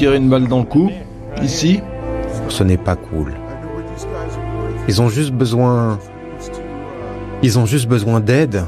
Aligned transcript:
tirer 0.00 0.16
une 0.16 0.30
balle 0.30 0.48
dans 0.48 0.60
le 0.60 0.64
cou, 0.64 0.90
ici. 1.42 1.82
Ce 2.48 2.64
n'est 2.64 2.78
pas 2.78 2.96
cool. 2.96 3.34
Ils 4.88 5.02
ont 5.02 5.10
juste 5.10 5.30
besoin... 5.30 5.98
Ils 7.42 7.58
ont 7.58 7.66
juste 7.66 7.86
besoin 7.86 8.20
d'aide 8.20 8.64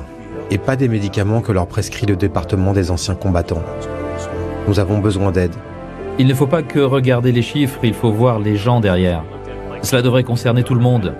et 0.51 0.59
pas 0.59 0.77
des 0.77 0.89
médicaments 0.89 1.41
que 1.41 1.51
leur 1.51 1.67
prescrit 1.67 2.05
le 2.05 2.17
département 2.17 2.75
des 2.75 2.91
anciens 2.91 3.15
combattants. 3.15 3.63
Nous 4.69 4.79
avons 4.79 4.99
besoin 4.99 5.33
d'aide. 5.33 5.55
Il 6.19 6.27
ne 6.27 6.35
faut 6.35 6.47
pas 6.47 6.63
que 6.63 6.81
regarder 6.81 7.33
les 7.33 7.41
chiffres, 7.41 7.81
il 7.83 7.95
faut 7.95 8.13
voir 8.13 8.39
les 8.39 8.57
gens 8.57 8.81
derrière. 8.81 9.25
Cela 9.81 10.03
devrait 10.03 10.25
concerner 10.25 10.65
tout 10.65 10.75
le 10.75 10.83
monde. 10.83 11.15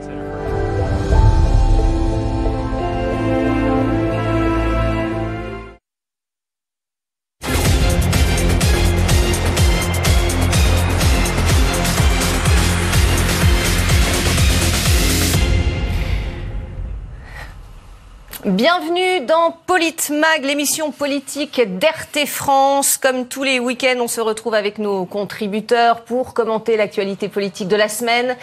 Bienvenue 18.63 19.12
dans 19.27 19.57
Politmag, 19.67 20.45
l'émission 20.45 20.91
politique 20.91 21.61
d'RT 21.79 22.27
France. 22.27 22.97
Comme 22.97 23.27
tous 23.27 23.45
les 23.45 23.61
week-ends, 23.61 24.01
on 24.01 24.09
se 24.09 24.21
retrouve 24.21 24.55
avec 24.55 24.79
nos 24.79 25.05
contributeurs 25.05 26.03
pour 26.03 26.35
commenter 26.35 26.77
l'actualité 26.77 27.29
politique 27.29 27.69
de 27.69 27.77
la 27.77 27.89
semaine. 27.89 28.37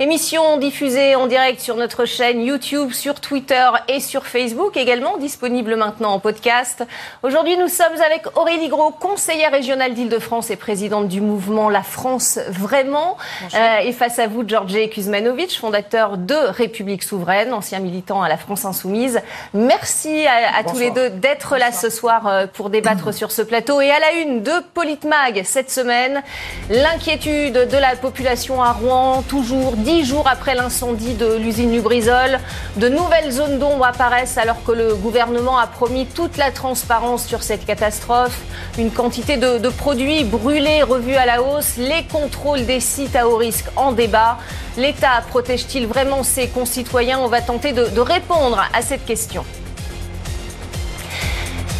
Émission 0.00 0.56
diffusée 0.56 1.14
en 1.14 1.26
direct 1.26 1.60
sur 1.60 1.76
notre 1.76 2.04
chaîne 2.04 2.42
YouTube, 2.42 2.92
sur 2.92 3.20
Twitter 3.20 3.68
et 3.88 4.00
sur 4.00 4.26
Facebook, 4.26 4.76
également 4.76 5.18
disponible 5.18 5.76
maintenant 5.76 6.12
en 6.12 6.18
podcast. 6.18 6.84
Aujourd'hui, 7.22 7.56
nous 7.56 7.68
sommes 7.68 8.00
avec 8.04 8.36
Aurélie 8.36 8.68
Gros, 8.68 8.90
conseillère 8.90 9.52
régionale 9.52 9.94
d'Île-de-France 9.94 10.50
et 10.50 10.56
présidente 10.56 11.08
du 11.08 11.20
mouvement 11.20 11.68
La 11.68 11.82
France 11.82 12.38
Vraiment. 12.48 13.16
Euh, 13.54 13.78
et 13.78 13.92
face 13.92 14.18
à 14.18 14.26
vous, 14.26 14.46
Georges 14.46 14.88
Kuzmanovic, 14.90 15.56
fondateur 15.56 16.18
de 16.18 16.34
République 16.34 17.04
Souveraine, 17.04 17.52
ancien 17.52 17.78
militant 17.78 18.22
à 18.22 18.28
la 18.28 18.36
France 18.36 18.64
Insoumise. 18.64 19.20
Merci 19.52 20.23
à, 20.26 20.56
à 20.56 20.64
tous 20.64 20.78
les 20.78 20.90
deux 20.90 21.10
d'être 21.10 21.56
là 21.56 21.72
ce 21.72 21.90
soir 21.90 22.26
euh, 22.26 22.46
pour 22.46 22.70
débattre 22.70 23.12
sur 23.12 23.30
ce 23.30 23.42
plateau. 23.42 23.80
Et 23.80 23.90
à 23.90 23.98
la 23.98 24.12
une 24.22 24.42
de 24.42 24.52
Politmag 24.74 25.42
cette 25.44 25.70
semaine, 25.70 26.22
l'inquiétude 26.70 27.68
de 27.68 27.76
la 27.76 27.96
population 27.96 28.62
à 28.62 28.72
Rouen, 28.72 29.22
toujours 29.28 29.72
dix 29.72 30.04
jours 30.04 30.28
après 30.28 30.54
l'incendie 30.54 31.14
de 31.14 31.34
l'usine 31.36 31.72
Lubrizol. 31.72 32.38
De 32.76 32.88
nouvelles 32.88 33.30
zones 33.30 33.58
d'ombre 33.58 33.86
apparaissent 33.86 34.38
alors 34.38 34.62
que 34.64 34.72
le 34.72 34.94
gouvernement 34.94 35.58
a 35.58 35.66
promis 35.66 36.06
toute 36.06 36.36
la 36.36 36.50
transparence 36.50 37.26
sur 37.26 37.42
cette 37.42 37.64
catastrophe. 37.64 38.38
Une 38.78 38.90
quantité 38.90 39.36
de, 39.36 39.58
de 39.58 39.68
produits 39.68 40.24
brûlés 40.24 40.82
revus 40.82 41.16
à 41.16 41.26
la 41.26 41.42
hausse, 41.42 41.76
les 41.76 42.04
contrôles 42.04 42.66
des 42.66 42.80
sites 42.80 43.16
à 43.16 43.28
haut 43.28 43.36
risque 43.36 43.66
en 43.76 43.92
débat. 43.92 44.38
L'État 44.76 45.22
protège-t-il 45.28 45.86
vraiment 45.86 46.22
ses 46.22 46.48
concitoyens? 46.48 47.20
On 47.20 47.28
va 47.28 47.40
tenter 47.40 47.72
de, 47.72 47.86
de 47.86 48.00
répondre 48.00 48.60
à 48.72 48.82
cette 48.82 49.04
question. 49.04 49.44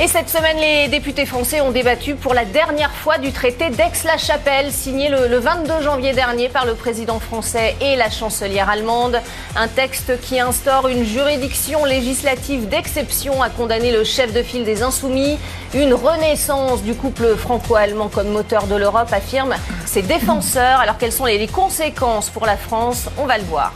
Et 0.01 0.09
cette 0.09 0.29
semaine, 0.29 0.57
les 0.57 0.89
députés 0.89 1.25
français 1.25 1.61
ont 1.61 1.71
débattu 1.71 2.17
pour 2.17 2.35
la 2.35 2.45
dernière 2.45 2.91
fois 2.91 3.17
du 3.19 3.31
traité 3.31 3.71
d'Aix-la-Chapelle, 3.71 4.73
signé 4.73 5.09
le, 5.09 5.29
le, 5.29 5.39
22 5.39 5.83
janvier 5.83 6.13
dernier 6.13 6.49
par 6.49 6.67
le 6.67 6.75
président 6.75 7.21
français 7.21 7.77
et 7.81 7.95
la 7.95 8.11
chancelière 8.11 8.69
allemande. 8.69 9.21
Un 9.55 9.69
texte 9.69 10.21
qui 10.21 10.41
instaure 10.41 10.89
une 10.89 11.05
juridiction 11.05 11.85
législative 11.85 12.69
d'exception 12.69 13.41
à 13.41 13.51
condamner 13.51 13.93
le 13.93 14.03
chef 14.03 14.33
de 14.33 14.43
file 14.43 14.65
des 14.65 14.83
Insoumis. 14.83 15.39
Une 15.75 15.95
renaissance 15.95 16.83
du 16.83 16.97
couple 16.97 17.37
franco-allemand 17.37 18.09
comme 18.09 18.31
moteur 18.31 18.67
de 18.67 18.75
l'Europe, 18.75 19.13
affirment 19.13 19.55
ses 19.87 20.03
défenseurs. 20.03 20.81
Alors 20.81 20.99
quelles 20.99 21.13
sont 21.13 21.27
les 21.27 21.47
conséquences 21.47 22.31
pour 22.31 22.47
la 22.47 22.57
France? 22.57 23.09
On 23.17 23.27
va 23.27 23.39
le 23.39 23.45
voir. 23.45 23.73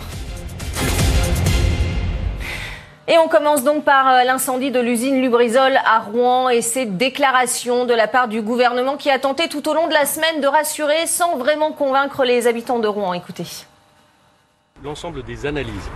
Et 3.11 3.17
on 3.17 3.27
commence 3.27 3.65
donc 3.65 3.85
par 3.85 4.07
euh, 4.07 4.25
l'incendie 4.25 4.71
de 4.71 4.81
l'usine 4.81 5.23
Lubrizol 5.23 5.79
à 5.83 6.01
Rouen 6.01 6.51
et 6.51 6.61
ces 6.61 6.85
déclarations 6.85 7.87
de 7.87 7.95
la 7.95 8.07
part 8.07 8.29
du 8.29 8.43
gouvernement 8.43 8.99
qui 8.99 9.09
a 9.09 9.19
tenté 9.19 9.49
tout 9.49 9.67
au 9.67 9.73
long 9.73 9.89
de 9.89 9.95
la 9.95 10.05
semaine 10.05 10.43
de 10.43 10.47
rassurer 10.47 11.07
sans 11.07 11.39
vraiment 11.39 11.73
convaincre 11.73 12.27
les 12.27 12.47
habitants 12.47 12.81
de 12.81 12.87
Rouen. 12.87 13.15
Écoutez. 13.15 13.47
L'ensemble 14.85 15.23
des 15.23 15.47
analyses 15.47 15.89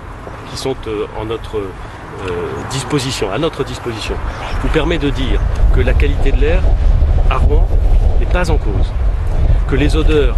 qui 0.50 0.56
sont 0.56 0.74
euh, 0.86 1.06
en 1.20 1.26
notre 1.26 1.58
euh, 1.58 1.70
disposition, 2.70 3.30
à 3.30 3.36
notre 3.36 3.62
disposition, 3.62 4.14
nous 4.64 4.70
permet 4.70 4.96
de 4.96 5.10
dire 5.10 5.38
que 5.74 5.80
la 5.80 5.92
qualité 5.92 6.32
de 6.32 6.40
l'air 6.40 6.62
à 7.28 7.36
Rouen 7.36 7.68
n'est 8.20 8.32
pas 8.32 8.50
en 8.50 8.56
cause, 8.56 8.90
que 9.68 9.76
les 9.76 9.96
odeurs 9.96 10.36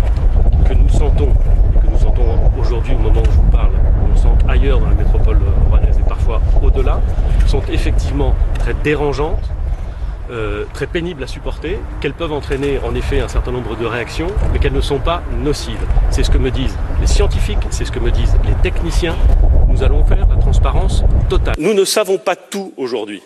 que 0.69 0.75
nous 0.75 0.89
sentons, 0.89 1.33
que 1.81 1.87
nous 1.87 1.99
sentons 2.01 2.51
aujourd'hui 2.59 2.97
au 2.97 2.99
moment 2.99 3.21
où 3.21 3.31
je 3.31 3.31
vous 3.31 3.51
parle, 3.53 3.71
ailleurs 4.49 4.81
dans 4.81 4.89
la 4.89 4.95
métropole 4.95 5.39
rouennaise 5.69 5.99
et 5.99 6.09
parfois 6.09 6.41
au-delà, 6.62 7.01
sont 7.47 7.62
effectivement 7.71 8.35
très 8.59 8.75
dérangeantes, 8.75 9.51
euh, 10.31 10.65
très 10.73 10.87
pénibles 10.87 11.23
à 11.23 11.27
supporter, 11.27 11.79
qu'elles 12.01 12.15
peuvent 12.15 12.33
entraîner 12.33 12.79
en 12.79 12.95
effet 12.95 13.21
un 13.21 13.29
certain 13.29 13.53
nombre 13.53 13.77
de 13.77 13.85
réactions, 13.85 14.29
mais 14.53 14.59
qu'elles 14.59 14.73
ne 14.73 14.81
sont 14.81 14.99
pas 14.99 15.23
nocives. 15.43 15.87
C'est 16.11 16.25
ce 16.25 16.31
que 16.31 16.39
me 16.39 16.51
disent 16.51 16.77
les 17.01 17.07
scientifiques, 17.07 17.59
c'est 17.71 17.85
ce 17.85 17.93
que 17.93 17.99
me 17.99 18.11
disent 18.11 18.35
les 18.45 18.55
techniciens. 18.62 19.17
Nous 19.69 19.83
allons 19.83 20.05
faire 20.05 20.27
la 20.27 20.37
transparence 20.37 21.05
totale. 21.29 21.55
Nous 21.59 21.75
ne 21.75 21.85
savons 21.85 22.19
pas 22.19 22.37
tout 22.37 22.73
aujourd'hui, 22.77 23.23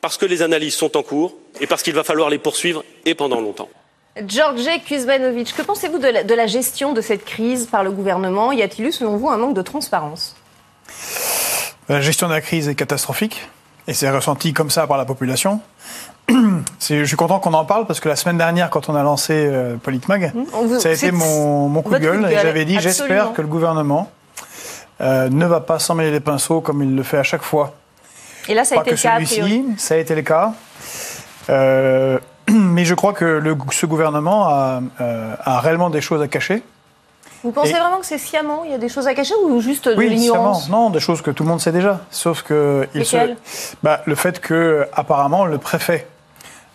parce 0.00 0.16
que 0.16 0.26
les 0.26 0.42
analyses 0.42 0.74
sont 0.74 0.96
en 0.96 1.02
cours 1.02 1.34
et 1.60 1.66
parce 1.66 1.82
qu'il 1.82 1.94
va 1.94 2.02
falloir 2.02 2.28
les 2.28 2.38
poursuivre 2.38 2.82
et 3.06 3.14
pendant 3.14 3.40
longtemps. 3.40 3.68
Georges 4.26 4.82
Kuzmanovic, 4.86 5.54
que 5.56 5.62
pensez-vous 5.62 5.98
de 5.98 6.06
la, 6.06 6.22
de 6.22 6.34
la, 6.34 6.46
gestion 6.46 6.92
de 6.92 7.00
cette 7.00 7.24
crise 7.24 7.66
par 7.66 7.82
le 7.82 7.90
gouvernement? 7.90 8.52
Y 8.52 8.62
a-t-il 8.62 8.86
eu, 8.88 8.92
selon 8.92 9.16
vous, 9.16 9.28
un 9.28 9.36
manque 9.36 9.54
de 9.54 9.62
transparence? 9.62 10.36
La 11.88 12.00
gestion 12.00 12.28
de 12.28 12.32
la 12.32 12.40
crise 12.40 12.68
est 12.68 12.74
catastrophique 12.74 13.48
et 13.86 13.92
c'est 13.92 14.08
ressenti 14.10 14.52
comme 14.52 14.70
ça 14.70 14.86
par 14.86 14.96
la 14.96 15.04
population. 15.04 15.60
Je 16.28 17.04
suis 17.04 17.16
content 17.16 17.40
qu'on 17.40 17.54
en 17.54 17.64
parle 17.64 17.86
parce 17.86 18.00
que 18.00 18.08
la 18.08 18.16
semaine 18.16 18.38
dernière, 18.38 18.70
quand 18.70 18.88
on 18.88 18.94
a 18.94 19.02
lancé 19.02 19.32
euh, 19.34 19.76
Politmag, 19.76 20.32
vous, 20.34 20.78
ça 20.78 20.88
a 20.88 20.92
été 20.92 21.10
mon, 21.10 21.68
mon 21.68 21.82
coup 21.82 21.92
de 21.92 21.98
gueule, 21.98 22.24
et 22.30 22.34
j'avais 22.34 22.64
dit 22.64 22.78
j'espère 22.80 23.32
que 23.32 23.42
le 23.42 23.48
gouvernement 23.48 24.10
euh, 25.00 25.28
ne 25.28 25.44
va 25.44 25.60
pas 25.60 25.78
s'emmêler 25.78 26.12
les 26.12 26.20
pinceaux 26.20 26.60
comme 26.60 26.82
il 26.82 26.94
le 26.94 27.02
fait 27.02 27.18
à 27.18 27.24
chaque 27.24 27.42
fois. 27.42 27.74
Et 28.48 28.54
là, 28.54 28.64
ça 28.64 28.76
a 28.76 28.78
pas 28.78 28.82
été 28.82 28.90
que 28.90 28.96
le 28.96 29.02
cas. 29.02 29.26
Celui-ci, 29.26 29.64
ça 29.76 29.94
a 29.94 29.96
été 29.98 30.14
le 30.14 30.22
cas. 30.22 30.52
Euh, 31.50 32.18
mais 32.50 32.84
je 32.84 32.94
crois 32.94 33.12
que 33.12 33.24
le, 33.24 33.56
ce 33.70 33.86
gouvernement 33.86 34.48
a, 34.48 34.80
euh, 35.00 35.34
a, 35.40 35.60
réellement 35.60 35.90
des 35.90 36.00
choses 36.00 36.22
à 36.22 36.28
cacher. 36.28 36.62
Vous 37.42 37.52
pensez 37.52 37.70
Et 37.70 37.74
vraiment 37.74 37.98
que 37.98 38.06
c'est 38.06 38.18
sciemment? 38.18 38.64
Il 38.64 38.70
y 38.70 38.74
a 38.74 38.78
des 38.78 38.88
choses 38.88 39.06
à 39.06 39.14
cacher 39.14 39.34
ou 39.44 39.60
juste 39.60 39.88
de 39.88 39.94
oui, 39.94 40.08
l'ignorance? 40.08 40.68
Non, 40.70 40.90
des 40.90 41.00
choses 41.00 41.20
que 41.20 41.30
tout 41.30 41.42
le 41.42 41.50
monde 41.50 41.60
sait 41.60 41.72
déjà. 41.72 42.00
Sauf 42.10 42.42
que 42.42 42.88
il 42.94 43.04
se, 43.04 43.16
bah, 43.82 44.00
le 44.06 44.14
fait 44.14 44.40
que 44.40 44.88
apparemment 44.94 45.44
le 45.44 45.58
préfet 45.58 46.06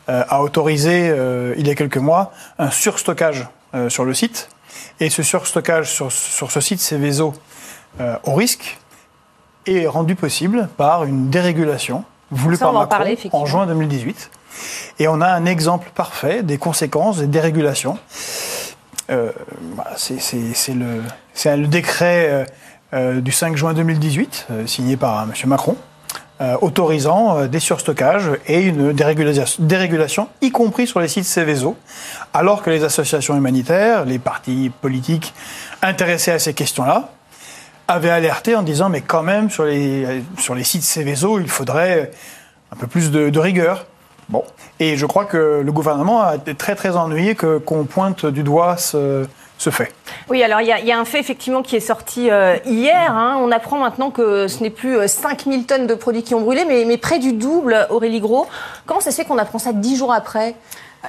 euh, 0.10 0.24
a 0.30 0.42
autorisé 0.42 1.10
euh, 1.10 1.56
il 1.58 1.68
y 1.68 1.72
a 1.72 1.76
quelques 1.76 1.98
mois 1.98 2.32
un 2.60 2.70
surstockage 2.70 3.48
sur 3.90 4.04
le 4.04 4.16
site. 4.16 4.50
Et 5.00 5.12
ce 5.12 5.22
surstockage 5.22 5.92
sur, 5.92 6.12
sur 6.12 6.50
ce 6.52 6.60
site 6.60 6.80
Céveso 6.80 7.36
au 8.24 8.34
risque 8.34 8.80
est 9.68 9.86
rendu 9.86 10.16
possible 10.16 10.70
par 10.76 11.04
une 11.04 11.30
dérégulation 11.30 12.04
voulue 12.32 12.56
Ça, 12.56 12.66
par 12.66 12.74
Macron 12.74 12.90
parler, 12.90 13.18
en 13.32 13.46
juin 13.46 13.68
2018. 13.68 14.32
Et 15.00 15.08
on 15.08 15.22
a 15.22 15.28
un 15.28 15.46
exemple 15.46 15.92
parfait 15.94 16.44
des 16.44 16.58
conséquences 16.58 17.18
des 17.18 17.28
dérégulations. 17.28 17.98
Euh, 19.10 19.32
bah, 19.76 19.88
c'est 19.96 20.74
le, 20.74 21.68
décret 21.68 22.46
euh, 22.92 23.22
du 23.22 23.32
5 23.32 23.56
juin 23.56 23.74
2018, 23.76 24.48
euh, 24.50 24.66
signé 24.66 24.98
par 24.98 25.22
M. 25.22 25.32
Macron, 25.46 25.76
euh, 26.42 26.58
autorisant 26.62 27.46
des 27.46 27.60
surstockages 27.60 28.32
et 28.48 28.62
une 28.62 28.94
dérégulation, 28.94 29.64
dérégulation, 29.64 30.28
y 30.42 30.50
compris 30.50 30.88
sur 30.88 31.00
les 31.00 31.08
sites 31.08 31.26
Céveso, 31.26 31.78
alors 32.34 32.64
que 32.64 32.72
les 32.72 32.84
associations 32.84 33.38
humanitaires, 33.38 34.06
les 34.06 34.18
partis 34.18 34.72
politiques 34.82 35.36
intéressés 35.84 36.32
à 36.32 36.40
ces 36.40 36.56
questions-là, 36.56 37.12
avaient 37.88 38.10
alerté 38.10 38.56
en 38.56 38.64
disant 38.64 38.90
mais 38.90 39.02
quand 39.02 39.24
même 39.24 39.52
sur 39.52 39.66
les, 39.66 40.24
sur 40.40 40.56
les 40.56 40.64
sites 40.64 40.84
Céveso, 40.84 41.40
il 41.40 41.50
faudrait 41.50 42.10
un 42.72 42.76
peu 42.76 42.88
plus 42.88 43.12
de 43.12 43.40
rigueur. 43.40 43.86
Bon. 44.30 44.44
Et 44.80 44.96
je 44.96 45.06
crois 45.06 45.26
que 45.26 45.62
le 45.66 45.72
gouvernement 45.72 46.22
a 46.22 46.36
été 46.36 46.54
très 46.56 46.76
très 46.76 46.96
ennuyé 46.96 47.36
qu'on 47.36 47.86
pointe 47.86 48.26
du 48.26 48.44
doigt 48.44 48.78
ce, 48.78 49.26
fait. 49.58 49.92
Oui, 50.30 50.42
alors 50.44 50.62
il 50.62 50.68
y, 50.68 50.92
a 50.92 51.00
un 51.00 51.06
fait 51.06 51.20
effectivement 51.20 51.64
qui 51.64 51.76
est 51.76 51.82
sorti 51.82 52.30
euh, 52.30 52.56
hier. 52.66 53.12
Hein. 53.12 53.38
On 53.42 53.52
apprend 53.52 53.80
maintenant 53.80 54.12
que 54.12 54.48
ce 54.48 54.64
n'est 54.64 54.70
plus 54.70 54.98
5000 55.06 55.66
tonnes 55.66 55.88
de 55.88 55.96
produits 55.96 56.24
qui 56.24 56.36
ont 56.36 56.42
brûlé, 56.42 56.64
mais, 56.66 56.86
mais 56.86 56.98
près 56.98 57.20
du 57.20 57.34
double, 57.34 57.88
Aurélie 57.90 58.22
Gros. 58.22 58.48
Comment 58.86 59.02
ça 59.02 59.12
se 59.12 59.18
fait 59.18 59.26
qu'on 59.26 59.38
apprend 59.38 59.58
ça 59.58 59.74
dix 59.74 59.98
jours 59.98 60.14
après? 60.14 60.56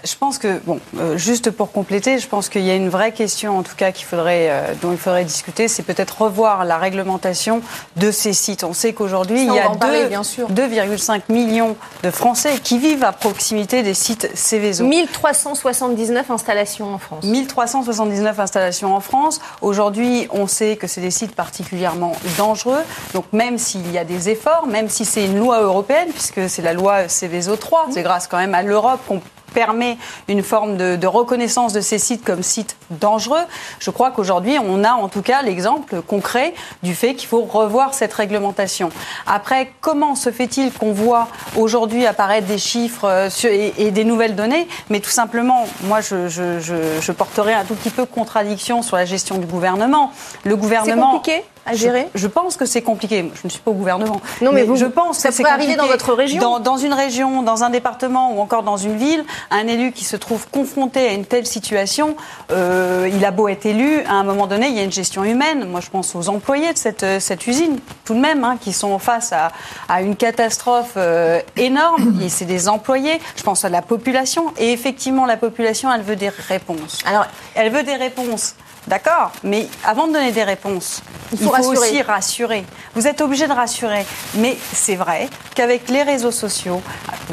Je 0.05 0.15
pense 0.15 0.39
que, 0.39 0.61
bon, 0.65 0.79
euh, 0.99 1.19
juste 1.19 1.51
pour 1.51 1.73
compléter, 1.73 2.19
je 2.21 2.29
pense 2.29 2.49
qu'il 2.49 2.63
y 2.63 2.71
a 2.71 2.77
une 2.77 2.89
vraie 2.89 3.11
question, 3.11 3.59
en 3.59 3.63
tout 3.65 3.75
cas, 3.77 3.91
qu'il 3.91 4.07
faudrait, 4.07 4.47
euh, 4.49 4.75
dont 4.81 4.93
il 4.93 4.99
faudrait 4.99 5.25
discuter, 5.25 5.67
c'est 5.67 5.83
peut-être 5.83 6.23
revoir 6.23 6.65
la 6.65 6.79
réglementation 6.79 7.61
de 7.97 8.13
ces 8.13 8.33
sites. 8.33 8.63
On 8.63 8.73
sait 8.73 8.93
qu'aujourd'hui, 8.93 9.43
il 9.43 9.53
y 9.53 9.59
a 9.59 9.69
2,5 9.69 11.23
millions 11.29 11.77
de 12.05 12.11
Français 12.11 12.61
qui 12.63 12.79
vivent 12.79 13.03
à 13.03 13.11
proximité 13.11 13.83
des 13.83 13.95
sites 13.95 14.31
Céveso. 14.35 14.85
1379 14.87 16.31
installations 16.31 16.95
en 16.95 16.99
France. 16.99 17.25
1379 17.25 18.39
installations 18.39 18.95
en 18.95 19.01
France. 19.01 19.41
Aujourd'hui, 19.61 20.29
on 20.31 20.47
sait 20.47 20.77
que 20.77 20.87
c'est 20.87 21.01
des 21.01 21.11
sites 21.11 21.35
particulièrement 21.35 22.13
dangereux. 22.39 22.83
Donc, 23.13 23.25
même 23.33 23.59
s'il 23.59 23.91
y 23.91 23.99
a 23.99 24.05
des 24.05 24.29
efforts, 24.29 24.69
même 24.69 24.89
si 24.89 25.05
c'est 25.05 25.25
une 25.25 25.39
loi 25.39 25.61
européenne, 25.61 26.11
puisque 26.11 26.49
c'est 26.49 26.63
la 26.63 26.75
loi 26.75 27.09
Céveso 27.09 27.57
3, 27.57 27.89
c'est 27.91 28.03
grâce 28.03 28.29
quand 28.29 28.39
même 28.39 28.55
à 28.55 28.63
l'Europe 28.63 29.01
qu'on 29.09 29.21
permet 29.53 29.99
une 30.29 30.43
forme 30.43 30.77
de, 30.77 31.07
reconnaissance 31.07 31.73
de 31.73 31.81
ces 31.81 31.99
sites 31.99 32.25
comme 32.25 32.43
sites 32.43 32.77
dangereux. 32.91 33.43
Je 33.79 33.91
crois 33.91 34.11
qu'aujourd'hui, 34.11 34.59
on 34.65 34.85
a 34.85 34.93
en 34.93 35.09
tout 35.09 35.23
cas 35.23 35.43
l'exemple 35.43 36.03
concret 36.03 36.55
du 36.83 36.95
fait 36.95 37.15
qu'il 37.15 37.29
faut 37.29 37.43
revoir 37.43 37.95
cette 37.95 38.13
réglementation. 38.13 38.91
Après, 39.27 39.73
comment 39.81 40.15
se 40.15 40.31
fait-il 40.31 40.73
qu'on 40.73 40.93
voit 40.93 41.29
aujourd'hui 41.57 42.07
apparaître 42.07 42.47
des 42.47 42.59
chiffres 42.59 43.05
euh, 43.05 43.73
et, 43.77 43.91
des 43.91 44.05
nouvelles 44.05 44.37
données? 44.37 44.69
Mais 44.89 45.01
tout 45.01 45.11
simplement, 45.11 45.67
moi, 45.85 46.01
je, 46.01 46.29
je, 46.29 47.13
porterai 47.13 47.53
un 47.53 47.65
tout 47.65 47.75
petit 47.75 47.91
peu 47.91 48.07
contradiction 48.07 48.83
sur 48.83 48.97
la 48.97 49.05
gestion 49.05 49.39
du 49.39 49.47
gouvernement. 49.47 50.13
Le 50.45 50.57
gouvernement. 50.57 51.21
C'est 51.25 51.33
compliqué? 51.33 51.45
À 51.67 51.75
gérer 51.75 52.09
je, 52.15 52.27
pense 52.27 52.57
que 52.57 52.67
c'est 52.67 52.83
compliqué. 52.83 53.31
Je 53.35 53.41
ne 53.45 53.49
suis 53.49 53.61
pas 53.61 53.71
au 53.71 53.75
gouvernement. 53.75 54.21
Non, 54.41 54.53
mais, 54.53 54.67
je 54.75 54.87
pense 54.87 55.19
ça 55.19 55.29
que 55.29 55.35
c'est 55.35 55.47
arriver 55.47 55.77
dans 55.77 55.87
votre 55.87 56.13
région. 56.15 56.41
Dans, 56.41 56.59
dans, 56.61 56.77
une 56.77 56.93
région, 56.93 57.43
dans 57.43 57.65
un 57.65 57.71
département 57.71 58.35
ou 58.35 58.41
encore 58.41 58.63
dans 58.63 58.77
une 58.77 58.97
ville, 58.97 59.25
un 59.51 59.67
élu 59.67 59.93
qui 59.93 60.05
se 60.05 60.17
trouve 60.17 60.49
confronté 60.49 61.09
à 61.09 61.13
une 61.13 61.25
telle 61.25 61.47
situation, 61.47 62.17
euh, 62.51 63.11
il 63.13 63.25
a 63.25 63.31
beau 63.31 63.49
être 63.49 63.67
élu, 63.67 64.01
à 64.09 64.15
un 64.15 64.25
moment 64.25 64.47
donné, 64.47 64.69
il 64.69 64.77
y 64.77 64.81
a 64.81 64.83
une 64.83 64.93
gestion 64.93 65.25
humaine. 65.25 65.67
Moi, 65.69 65.81
je 65.81 65.91
pense 65.91 66.15
aux 66.15 66.29
employés 66.29 66.73
de 66.73 66.79
cette, 66.79 67.03
euh, 67.03 67.21
cette 67.21 67.47
usine, 67.47 67.79
tout 68.05 68.15
de 68.15 68.21
même, 68.21 68.45
hein, 68.45 68.57
qui 68.61 68.73
sont 68.73 68.99
face 68.99 69.33
à, 69.33 69.53
à 69.89 70.03
une 70.03 70.17
catastrophe 70.17 70.95
euh, 70.97 71.41
énorme. 71.57 72.21
Et 72.23 72.29
c'est 72.29 72.45
des 72.45 72.69
employés. 72.69 73.21
Je 73.37 73.43
pense 73.43 73.65
à 73.65 73.69
la 73.69 73.83
population. 73.83 74.53
Et 74.59 74.73
effectivement, 74.73 75.27
la 75.27 75.37
population, 75.37 75.93
elle 75.93 76.03
veut 76.03 76.17
des 76.17 76.29
réponses. 76.29 76.99
Alors, 77.05 77.27
elle 77.55 77.71
veut 77.71 77.83
des 77.83 77.97
réponses 77.97 78.55
D'accord 78.87 79.33
Mais 79.45 79.69
avant 79.85 80.07
de 80.07 80.15
donner 80.15 80.33
des 80.33 80.45
réponses, 80.45 81.03
il 81.33 81.39
faut, 81.39 81.55
aussi 81.55 82.03
rassurer. 82.03 82.65
Vous 82.95 83.07
êtes 83.07 83.21
obligé 83.21 83.47
de 83.47 83.53
rassurer. 83.53 84.05
Mais 84.37 84.57
c'est 84.73 84.97
vrai 84.97 85.29
qu'avec 85.55 85.89
les 85.91 86.03
réseaux 86.03 86.31
sociaux, 86.31 86.83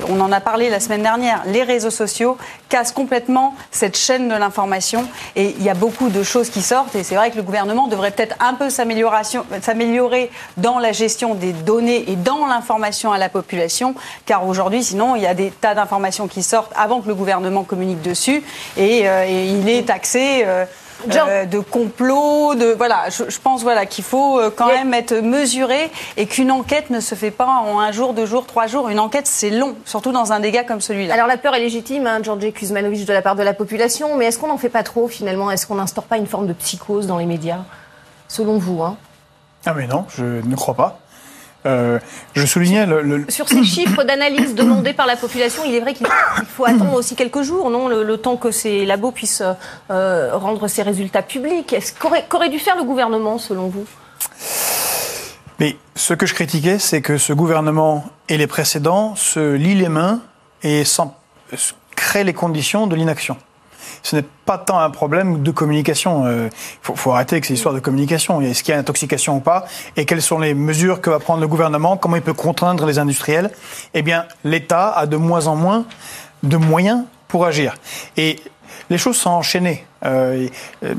on 0.09 0.19
en 0.19 0.31
a 0.31 0.39
parlé 0.39 0.69
la 0.69 0.79
semaine 0.79 1.01
dernière, 1.01 1.41
les 1.47 1.63
réseaux 1.63 1.89
sociaux 1.89 2.37
cassent 2.69 2.91
complètement 2.91 3.55
cette 3.71 3.97
chaîne 3.97 4.27
de 4.27 4.35
l'information 4.35 5.07
et 5.35 5.55
il 5.57 5.63
y 5.63 5.69
a 5.69 5.73
beaucoup 5.73 6.09
de 6.09 6.21
choses 6.21 6.49
qui 6.49 6.61
sortent 6.61 6.95
et 6.95 7.03
c'est 7.03 7.15
vrai 7.15 7.31
que 7.31 7.37
le 7.37 7.43
gouvernement 7.43 7.87
devrait 7.87 8.11
peut-être 8.11 8.35
un 8.39 8.53
peu 8.53 8.69
s'améliorer 8.69 10.29
dans 10.57 10.79
la 10.79 10.91
gestion 10.91 11.33
des 11.33 11.53
données 11.53 12.11
et 12.11 12.15
dans 12.15 12.45
l'information 12.45 13.11
à 13.11 13.17
la 13.17 13.29
population 13.29 13.95
car 14.25 14.45
aujourd'hui 14.45 14.83
sinon 14.83 15.15
il 15.15 15.23
y 15.23 15.27
a 15.27 15.33
des 15.33 15.49
tas 15.49 15.75
d'informations 15.75 16.27
qui 16.27 16.43
sortent 16.43 16.73
avant 16.75 17.01
que 17.01 17.07
le 17.07 17.15
gouvernement 17.15 17.63
communique 17.63 18.01
dessus 18.01 18.43
et, 18.75 19.07
euh, 19.07 19.25
il 19.25 19.69
est 19.69 19.83
taxé. 19.83 20.43
Euh, 20.45 20.65
euh, 21.15 21.45
de 21.45 21.59
complot, 21.59 22.55
de 22.55 22.73
voilà. 22.73 23.09
Je, 23.09 23.39
pense 23.39 23.63
voilà 23.63 23.85
qu'il 23.85 24.03
faut 24.03 24.39
euh, 24.39 24.51
quand 24.55 24.67
même 24.67 24.93
être 24.93 25.13
mesuré 25.13 25.91
et 26.17 26.25
qu'une 26.25 26.51
enquête 26.51 26.89
ne 26.89 26.99
se 26.99 27.15
fait 27.15 27.31
pas 27.31 27.47
en 27.47 27.79
un 27.79 27.91
jour, 27.91 28.13
deux 28.13 28.25
jours, 28.25 28.45
trois 28.45 28.67
jours. 28.67 28.89
Une 28.89 28.99
enquête 28.99 29.27
c'est 29.27 29.49
long, 29.49 29.75
surtout 29.85 30.11
dans 30.11 30.33
un 30.33 30.39
dégât 30.39 30.63
comme 30.63 30.81
celui-là. 30.81 31.13
Alors 31.13 31.27
la 31.27 31.37
peur 31.37 31.55
est 31.55 31.59
légitime, 31.59 32.07
hein, 32.07 32.19
Georges 32.23 32.51
Kuzmanovic 32.51 33.05
de 33.05 33.13
la 33.13 33.21
part 33.21 33.35
de 33.35 33.43
la 33.43 33.53
population, 33.53 34.15
mais 34.17 34.25
est-ce 34.25 34.39
qu'on 34.39 34.47
n'en 34.47 34.57
fait 34.57 34.69
pas 34.69 34.83
trop 34.83 35.07
finalement? 35.07 35.51
Est-ce 35.51 35.67
qu'on 35.67 35.75
n'instaure 35.75 36.05
pas 36.05 36.17
une 36.17 36.27
forme 36.27 36.47
de 36.47 36.53
psychose 36.53 37.07
dans 37.07 37.17
les 37.17 37.25
médias, 37.25 37.61
selon 38.27 38.57
vous 38.57 38.81
hein 38.81 38.97
Ah 39.65 39.73
mais 39.73 39.87
non, 39.87 40.05
je 40.15 40.23
ne 40.23 40.55
crois 40.55 40.75
pas. 40.75 40.99
Euh, 41.65 41.99
je 42.33 42.45
soulignais 42.45 42.85
le, 42.85 43.25
Sur 43.29 43.49
ces 43.49 43.63
chiffres 43.63 44.03
d'analyse 44.03 44.55
demandés 44.55 44.93
par 44.93 45.05
la 45.05 45.15
population, 45.15 45.63
il 45.65 45.75
est 45.75 45.79
vrai 45.79 45.93
qu'il 45.93 46.07
faut 46.55 46.65
attendre 46.65 46.93
aussi 46.93 47.15
quelques 47.15 47.41
jours, 47.41 47.69
non 47.69 47.87
le, 47.87 48.17
temps 48.17 48.37
que 48.37 48.51
ces 48.51 48.85
labos 48.85 49.11
puissent 49.11 49.43
euh, 49.91 50.31
rendre 50.33 50.67
ces 50.67 50.83
résultats 50.83 51.21
publics. 51.21 51.75
Qu'aurait 52.29 52.49
dû 52.49 52.59
faire 52.59 52.77
le 52.77 52.83
gouvernement, 52.83 53.37
selon 53.37 53.67
vous? 53.67 53.85
Mais 55.59 55.75
ce 55.95 56.13
que 56.13 56.25
je 56.25 56.33
critiquais, 56.33 56.77
c'est 56.79 57.01
que 57.01 57.17
ce 57.17 57.33
gouvernement 57.33 58.05
et 58.29 58.37
les 58.37 58.47
précédents 58.47 59.15
se 59.15 59.55
lient 59.55 59.75
les 59.75 59.89
mains 59.89 60.21
et 60.61 60.85
sans, 60.85 61.15
créent 61.95 62.23
les 62.23 62.33
conditions 62.33 62.87
de 62.87 62.95
l'inaction 62.95 63.37
ce 64.03 64.15
n'est 64.15 64.25
pas 64.45 64.57
tant 64.57 64.79
un 64.79 64.89
problème 64.89 65.43
de 65.43 65.51
communication. 65.51 66.25
Il 66.25 66.29
euh, 66.29 66.49
faut, 66.81 67.11
arrêter 67.11 67.35
avec 67.35 67.45
ces 67.45 67.53
histoires 67.53 67.73
de 67.73 67.79
communication. 67.79 68.41
Est-ce 68.41 68.63
qu'il 68.63 68.73
y 68.73 68.77
a 68.77 68.79
intoxication 68.79 69.37
ou 69.37 69.39
pas? 69.39 69.65
Et 69.95 70.05
quelles 70.05 70.21
sont 70.21 70.39
les 70.39 70.53
mesures 70.53 71.01
que 71.01 71.09
va 71.09 71.19
prendre 71.19 71.41
le 71.41 71.47
gouvernement? 71.47 71.97
Comment 71.97 72.15
il 72.15 72.21
peut 72.21 72.33
contraindre 72.33 72.85
les 72.85 72.99
industriels? 72.99 73.51
Eh 73.93 74.01
bien, 74.01 74.25
l'État 74.43 74.91
a 74.91 75.05
de 75.05 75.17
moins 75.17 75.47
en 75.47 75.55
moins 75.55 75.85
de 76.43 76.57
moyens 76.57 77.03
pour 77.27 77.45
agir. 77.45 77.75
Et 78.15 78.39
les 78.89 78.97
choses 78.97 79.17
sont 79.17 79.31
enchaînées. 79.31 79.85
Euh, 80.05 80.47
euh, 80.83 80.93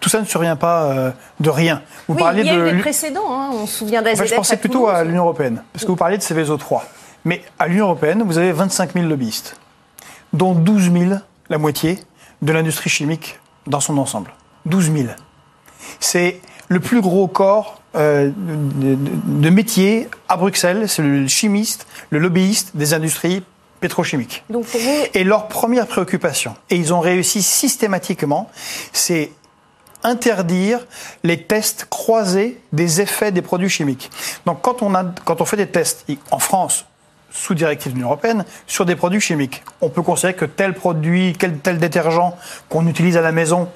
tout 0.00 0.08
ça 0.08 0.20
ne 0.20 0.24
survient 0.24 0.56
pas 0.56 1.12
de 1.38 1.50
rien. 1.50 1.82
Vous 2.08 2.14
oui, 2.14 2.22
il 2.36 2.46
y 2.46 2.48
a 2.48 2.56
eu 2.56 2.72
des 2.72 2.80
précédents. 2.80 3.30
Hein. 3.30 3.50
On 3.52 3.66
se 3.66 3.78
souvient 3.78 4.02
d'AZF. 4.02 4.26
je 4.26 4.34
pensais 4.34 4.56
plutôt 4.56 4.88
à 4.88 5.04
l'Union 5.04 5.22
européenne, 5.22 5.62
parce 5.72 5.84
que 5.84 5.90
vous 5.90 5.96
parliez 5.96 6.16
de 6.16 6.22
Céveso 6.22 6.56
3. 6.56 6.84
Mais 7.24 7.42
à 7.58 7.68
l'Union 7.68 7.84
européenne, 7.86 8.22
vous 8.24 8.38
avez 8.38 8.52
25 8.52 8.94
000 8.94 9.06
lobbyistes, 9.06 9.56
dont 10.32 10.54
12 10.54 10.92
000 10.92 11.04
la 11.50 11.58
moitié, 11.58 11.98
de 12.42 12.52
l'industrie 12.52 12.90
chimique 12.90 13.38
dans 13.66 13.80
son 13.80 13.98
ensemble. 13.98 14.32
12 14.66 14.92
000. 14.92 15.08
C'est 16.00 16.40
le 16.68 16.80
plus 16.80 17.00
gros 17.00 17.28
corps 17.28 17.80
euh, 17.94 18.30
de, 18.36 19.50
métier 19.50 20.08
à 20.28 20.36
Bruxelles, 20.36 20.88
c'est 20.88 21.02
le 21.02 21.26
chimiste, 21.26 21.86
le 22.10 22.18
lobbyiste 22.18 22.72
des 22.74 22.92
industries 22.92 23.42
pétrochimiques. 23.80 24.44
Et 25.14 25.24
leur 25.24 25.48
première 25.48 25.86
préoccupation, 25.86 26.54
et 26.68 26.76
ils 26.76 26.92
ont 26.92 27.00
réussi 27.00 27.42
systématiquement, 27.42 28.50
c'est 28.92 29.32
interdire 30.04 30.86
les 31.24 31.42
tests 31.42 31.86
croisés 31.88 32.60
des 32.72 33.00
effets 33.00 33.32
des 33.32 33.42
produits 33.42 33.68
chimiques. 33.68 34.10
Donc 34.46 34.60
quand 34.62 34.82
on, 34.82 34.94
a, 34.94 35.04
quand 35.24 35.40
on 35.40 35.44
fait 35.44 35.56
des 35.56 35.66
tests 35.66 36.04
en 36.30 36.38
France, 36.38 36.84
sous 37.30 37.54
directive 37.54 37.92
de 37.92 37.96
l'Union 37.96 38.08
européenne, 38.08 38.44
sur 38.66 38.86
des 38.86 38.96
produits 38.96 39.20
chimiques. 39.20 39.62
On 39.80 39.88
peut 39.88 40.02
considérer 40.02 40.34
que 40.34 40.44
tel 40.44 40.74
produit, 40.74 41.36
tel 41.62 41.78
détergent 41.78 42.34
qu'on 42.68 42.86
utilise 42.86 43.16
à 43.16 43.22
la 43.22 43.32
maison, 43.32 43.68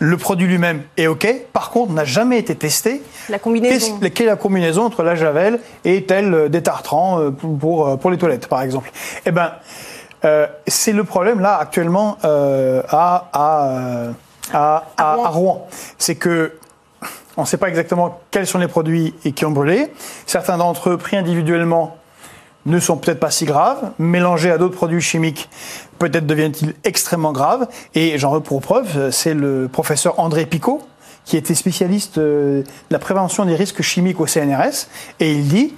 le 0.00 0.16
produit 0.16 0.46
lui-même 0.46 0.82
est 0.96 1.06
OK. 1.06 1.26
Par 1.52 1.70
contre, 1.70 1.92
n'a 1.92 2.04
jamais 2.04 2.38
été 2.38 2.54
testé. 2.54 3.02
La 3.28 3.38
combinaison. 3.38 3.98
Quelle 3.98 4.26
est 4.26 4.30
la 4.30 4.36
combinaison 4.36 4.84
entre 4.84 5.02
la 5.02 5.14
javel 5.14 5.60
et 5.84 6.04
tel 6.04 6.32
euh, 6.32 6.48
détartrant 6.48 7.20
euh, 7.20 7.30
pour, 7.30 7.88
euh, 7.88 7.96
pour 7.96 8.10
les 8.10 8.18
toilettes, 8.18 8.46
par 8.46 8.62
exemple? 8.62 8.90
Eh 9.26 9.32
bien, 9.32 9.52
c'est 10.66 10.92
le 10.92 11.04
problème 11.04 11.38
là 11.38 11.56
actuellement 11.60 12.18
à, 12.24 13.28
à, 13.32 14.12
à, 14.52 14.84
à, 14.96 15.28
Rouen. 15.28 15.68
C'est 15.96 16.16
que 16.16 16.54
on 17.36 17.42
ne 17.42 17.46
sait 17.46 17.56
pas 17.56 17.68
exactement 17.68 18.20
quels 18.32 18.48
sont 18.48 18.58
les 18.58 18.66
produits 18.66 19.14
qui 19.36 19.44
ont 19.44 19.52
brûlé. 19.52 19.92
Certains 20.26 20.58
d'entre 20.58 20.90
eux, 20.90 20.96
pris 20.96 21.16
individuellement, 21.16 21.97
ne 22.68 22.78
sont 22.78 22.96
peut-être 22.96 23.20
pas 23.20 23.30
si 23.30 23.44
graves, 23.44 23.90
mélangés 23.98 24.50
à 24.50 24.58
d'autres 24.58 24.76
produits 24.76 25.00
chimiques, 25.00 25.48
peut-être 25.98 26.26
deviennent-ils 26.26 26.74
extrêmement 26.84 27.32
graves. 27.32 27.66
Et 27.94 28.18
j'en 28.18 28.32
veux 28.32 28.40
pour 28.40 28.60
preuve, 28.60 29.10
c'est 29.10 29.34
le 29.34 29.68
professeur 29.68 30.20
André 30.20 30.46
Picot, 30.46 30.82
qui 31.24 31.36
était 31.36 31.54
spécialiste 31.54 32.18
euh, 32.18 32.62
de 32.62 32.66
la 32.90 32.98
prévention 32.98 33.44
des 33.44 33.54
risques 33.54 33.82
chimiques 33.82 34.20
au 34.20 34.26
CNRS, 34.26 34.86
et 35.20 35.32
il 35.32 35.48
dit 35.48 35.74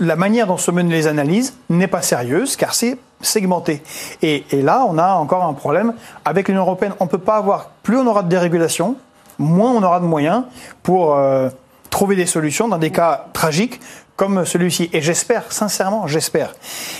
la 0.00 0.16
manière 0.16 0.46
dont 0.46 0.56
se 0.56 0.70
menent 0.70 0.90
les 0.90 1.06
analyses 1.06 1.54
n'est 1.68 1.86
pas 1.86 2.02
sérieuse 2.02 2.56
car 2.56 2.74
c'est 2.74 2.98
segmenté. 3.20 3.82
Et, 4.22 4.44
là, 4.52 4.84
on 4.88 4.98
a 4.98 5.12
encore 5.14 5.44
un 5.44 5.52
problème 5.52 5.94
avec 6.24 6.48
l'Union 6.48 6.62
européenne. 6.62 6.92
On 7.00 7.04
ne 7.04 7.10
peut 7.10 7.18
pas 7.18 7.36
avoir, 7.36 7.70
plus 7.82 7.96
on 7.96 8.06
aura 8.06 8.22
de 8.22 8.28
dérégulation, 8.28 8.96
moins 9.38 9.72
on 9.72 9.82
aura 9.82 10.00
de 10.00 10.06
moyens 10.06 10.44
pour 10.82 11.14
euh, 11.14 11.50
trouver 11.90 12.16
des 12.16 12.26
solutions 12.26 12.68
dans 12.68 12.78
des 12.78 12.90
cas 12.90 13.26
tragiques 13.32 13.80
comme 14.20 14.44
celui-ci. 14.44 14.90
Et 14.92 15.00
j'espère, 15.00 15.50
sincèrement, 15.50 16.06
j'espère. 16.06 16.52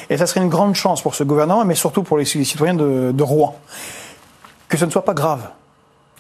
Et 0.09 0.17
ça 0.17 0.27
serait 0.27 0.41
une 0.41 0.49
grande 0.49 0.75
chance 0.75 1.03
pour 1.03 1.15
ce 1.15 1.23
gouvernement, 1.23 1.67
mais 1.67 1.75
surtout 1.75 2.03
pour 2.03 2.17
les 2.17 2.25
citoyens 2.25 2.73
de, 2.73 3.23
Rouen, 3.23 3.61
que 4.71 4.79
ce 4.79 4.87
ne 4.87 4.91
soit 4.91 5.05
pas 5.05 5.13
grave. 5.13 5.47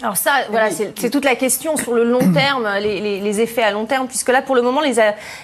Alors 0.02 0.16
ça, 0.16 0.30
voilà, 0.50 0.70
c'est 0.70 1.10
toute 1.10 1.24
la 1.24 1.36
question 1.36 1.76
sur 1.76 1.92
le 1.92 2.04
long 2.04 2.32
terme, 2.34 2.68
les, 2.80 3.20
les, 3.20 3.40
effets 3.40 3.62
à 3.62 3.70
long 3.70 3.84
terme, 3.84 4.06
puisque 4.06 4.30
là, 4.30 4.40
pour 4.40 4.54
le 4.54 4.62
moment, 4.62 4.80
les, 4.80 4.94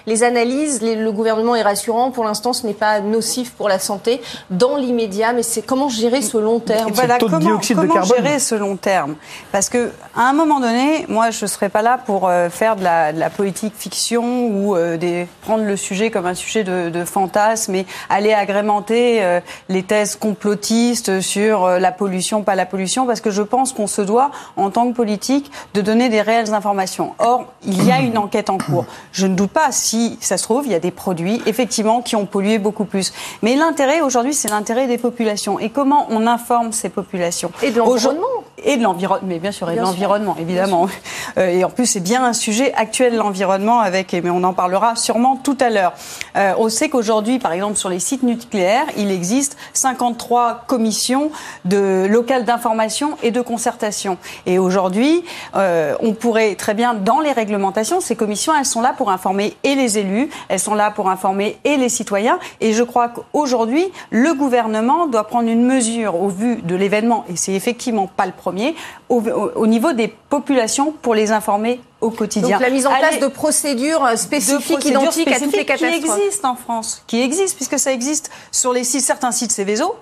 les 0.07 0.23
analyses, 0.23 0.83
le 0.83 1.11
gouvernement 1.13 1.55
est 1.55 1.63
rassurant. 1.63 2.11
Pour 2.11 2.25
l'instant, 2.25 2.53
ce 2.53 2.67
n'est 2.67 2.75
pas 2.75 3.01
nocif 3.01 3.53
pour 3.53 3.69
la 3.69 3.79
santé 3.79 4.21
dans 4.51 4.77
l'immédiat, 4.77 5.33
mais 5.33 5.43
c'est 5.43 5.63
comment 5.63 5.89
gérer 5.89 6.23
ce 6.23 6.39
long 6.39 6.59
terme? 6.59 6.91
Voilà, 6.93 7.19
comment, 7.19 7.39
comment 7.75 8.03
gérer 8.03 8.39
ce 8.39 8.55
long 8.55 8.77
terme? 8.77 9.17
Parce 9.53 9.69
que 9.69 9.91
à 10.15 10.23
un 10.23 10.33
moment 10.33 10.61
donné, 10.61 11.05
moi, 11.09 11.31
je 11.31 11.45
ne 11.45 11.49
serais 11.49 11.69
pas 11.69 11.83
là 11.83 11.99
pour 11.99 12.29
euh, 12.29 12.49
faire 12.49 12.77
de 12.77 12.85
la, 12.85 13.13
de 13.13 13.21
la 13.21 13.31
politique 13.31 13.75
fiction 13.77 14.47
ou 14.47 14.75
euh, 14.75 14.97
des, 14.97 15.27
prendre 15.43 15.65
le 15.65 15.77
sujet 15.77 16.11
comme 16.11 16.27
un 16.27 16.35
sujet 16.35 16.65
de, 16.65 16.89
de 16.89 17.05
fantasme 17.05 17.75
et 17.75 17.87
aller 18.09 18.33
agrémenter 18.33 19.23
euh, 19.23 19.41
les 19.69 19.83
thèses 19.83 20.17
complotistes 20.17 21.21
sur 21.21 21.69
la 21.69 21.93
pollution, 21.93 22.43
pas 22.43 22.55
la 22.55 22.67
pollution, 22.67 23.07
parce 23.07 23.21
que 23.21 23.31
je 23.31 23.43
pense 23.43 23.73
qu'on 23.73 23.87
se 23.87 24.03
doit 24.03 24.31
en 24.57 24.71
tant 24.71 24.89
que 24.89 24.95
politique, 24.95 25.51
de 25.75 25.81
donner 25.81 26.09
des 26.09 26.21
réelles 26.21 26.55
informations. 26.55 27.15
Or, 27.19 27.47
il 27.65 27.85
y 27.85 27.93
a 27.93 28.01
une 28.01 28.19
enquête 28.19 28.51
en 28.51 28.59
cours. 28.59 28.87
Je 29.13 29.27
ne 29.27 29.35
doute 29.35 29.51
pas, 29.51 29.73
si 29.73 30.19
ça 30.21 30.37
se 30.37 30.43
trouve, 30.43 30.67
il 30.67 30.73
y 30.73 30.75
a 30.75 30.81
des 30.81 30.91
produits, 30.91 31.43
effectivement, 31.47 32.03
qui 32.03 32.17
ont 32.17 32.27
pollué 32.27 32.59
beaucoup 32.59 32.85
plus. 32.85 33.13
Mais 33.43 33.57
l'intérêt, 33.57 34.01
aujourd'hui, 34.01 34.35
c'est 34.35 34.49
l'intérêt 34.49 34.87
des 34.87 34.99
populations. 34.99 35.59
Et 35.59 35.71
comment 35.71 36.07
on 36.11 36.27
informe 36.27 36.73
ces 36.73 36.89
populations? 36.89 37.51
Et 37.63 37.71
de 37.71 37.79
l'environnement 37.79 38.36
et 38.63 38.77
de 38.77 38.83
l'environnement, 38.83 39.27
mais 39.27 39.39
bien 39.39 39.53
sûr, 39.53 39.71
et 39.71 39.77
de 39.77 39.81
l'environnement, 39.81 40.37
évidemment. 40.39 40.89
Euh, 41.39 41.49
et 41.49 41.65
en 41.65 41.71
plus, 41.71 41.87
c'est 41.87 42.01
bien 42.01 42.25
un 42.25 42.33
sujet 42.33 42.73
actuel, 42.75 43.17
l'environnement, 43.17 43.81
avec, 43.81 44.13
mais 44.13 44.31
on 44.31 44.43
en 44.45 44.55
parlera 44.55 44.97
sûrement 44.97 45.37
tout 45.37 45.57
à 45.61 45.71
l'heure. 45.71 45.93
Euh, 46.37 46.55
on 46.57 46.69
sait 46.69 46.89
qu'aujourd'hui, 46.89 47.39
par 47.39 47.53
exemple, 47.53 47.77
sur 47.77 47.89
les 47.89 47.99
sites 47.99 48.23
nucléaires, 48.23 48.87
il 48.97 49.11
existe 49.11 49.57
53 49.75 50.65
commissions 50.67 51.31
de 51.65 52.07
locales 52.09 52.45
d'information 52.45 53.19
et 53.23 53.33
de 53.33 53.41
concertation. 53.41 54.19
Et 54.47 54.59
aujourd'hui, 54.59 55.25
euh, 55.57 55.95
on 56.01 56.15
pourrait 56.15 56.55
très 56.55 56.75
bien, 56.75 56.95
dans 56.95 57.21
les 57.21 57.33
réglementations, 57.33 58.01
ces 58.01 58.17
commissions, 58.17 58.53
elles 58.59 58.65
sont 58.65 58.81
là 58.81 58.95
pour 58.97 59.11
informer 59.11 59.57
et 59.65 59.75
les 59.75 59.99
élus, 59.99 60.31
elles 60.49 60.61
sont 60.61 60.75
là 60.75 60.91
pour 60.91 61.11
informer 61.11 61.59
et 61.65 61.77
les 61.77 61.89
citoyens. 61.89 62.39
Et 62.61 62.73
je 62.73 62.83
crois 62.83 63.09
qu'aujourd'hui, 63.09 63.85
le 64.11 64.33
gouvernement 64.35 65.07
doit 65.07 65.25
prendre 65.25 65.49
une 65.49 65.67
mesure 65.67 66.21
au 66.21 66.29
vu 66.29 66.63
de 66.63 66.75
l'événement, 66.75 67.25
et 67.29 67.37
c'est 67.37 67.53
effectivement 67.53 68.07
pas 68.07 68.27
le 68.27 68.33
premier, 68.47 68.77
au, 69.09 69.67
niveau 69.67 69.93
des 69.93 70.07
populations 70.07 70.93
pour 70.93 71.17
les 71.17 71.33
informer 71.33 71.81
au 72.01 72.11
quotidien. 72.11 72.59
Donc 72.59 72.61
la 72.61 72.71
mise 72.71 72.87
en 72.87 72.95
place 72.95 73.19
de 73.19 73.27
procédures 73.27 74.07
spécifiques, 74.17 74.85
identiques 74.85 75.33
à 75.33 75.41
toutes 75.41 75.57
les 75.57 75.65
catastrophes. 75.65 76.01
Qui 76.01 76.21
existent 76.21 76.51
en 76.51 76.55
France, 76.55 77.03
qui 77.09 77.21
existent, 77.21 77.57
puisque 77.57 77.79
ça 77.79 77.93
existe 77.93 78.31
sur 78.53 78.73
les 78.73 78.85
sites, 78.85 79.01
certains 79.01 79.33
sites 79.33 79.51
Céveso, 79.51 79.97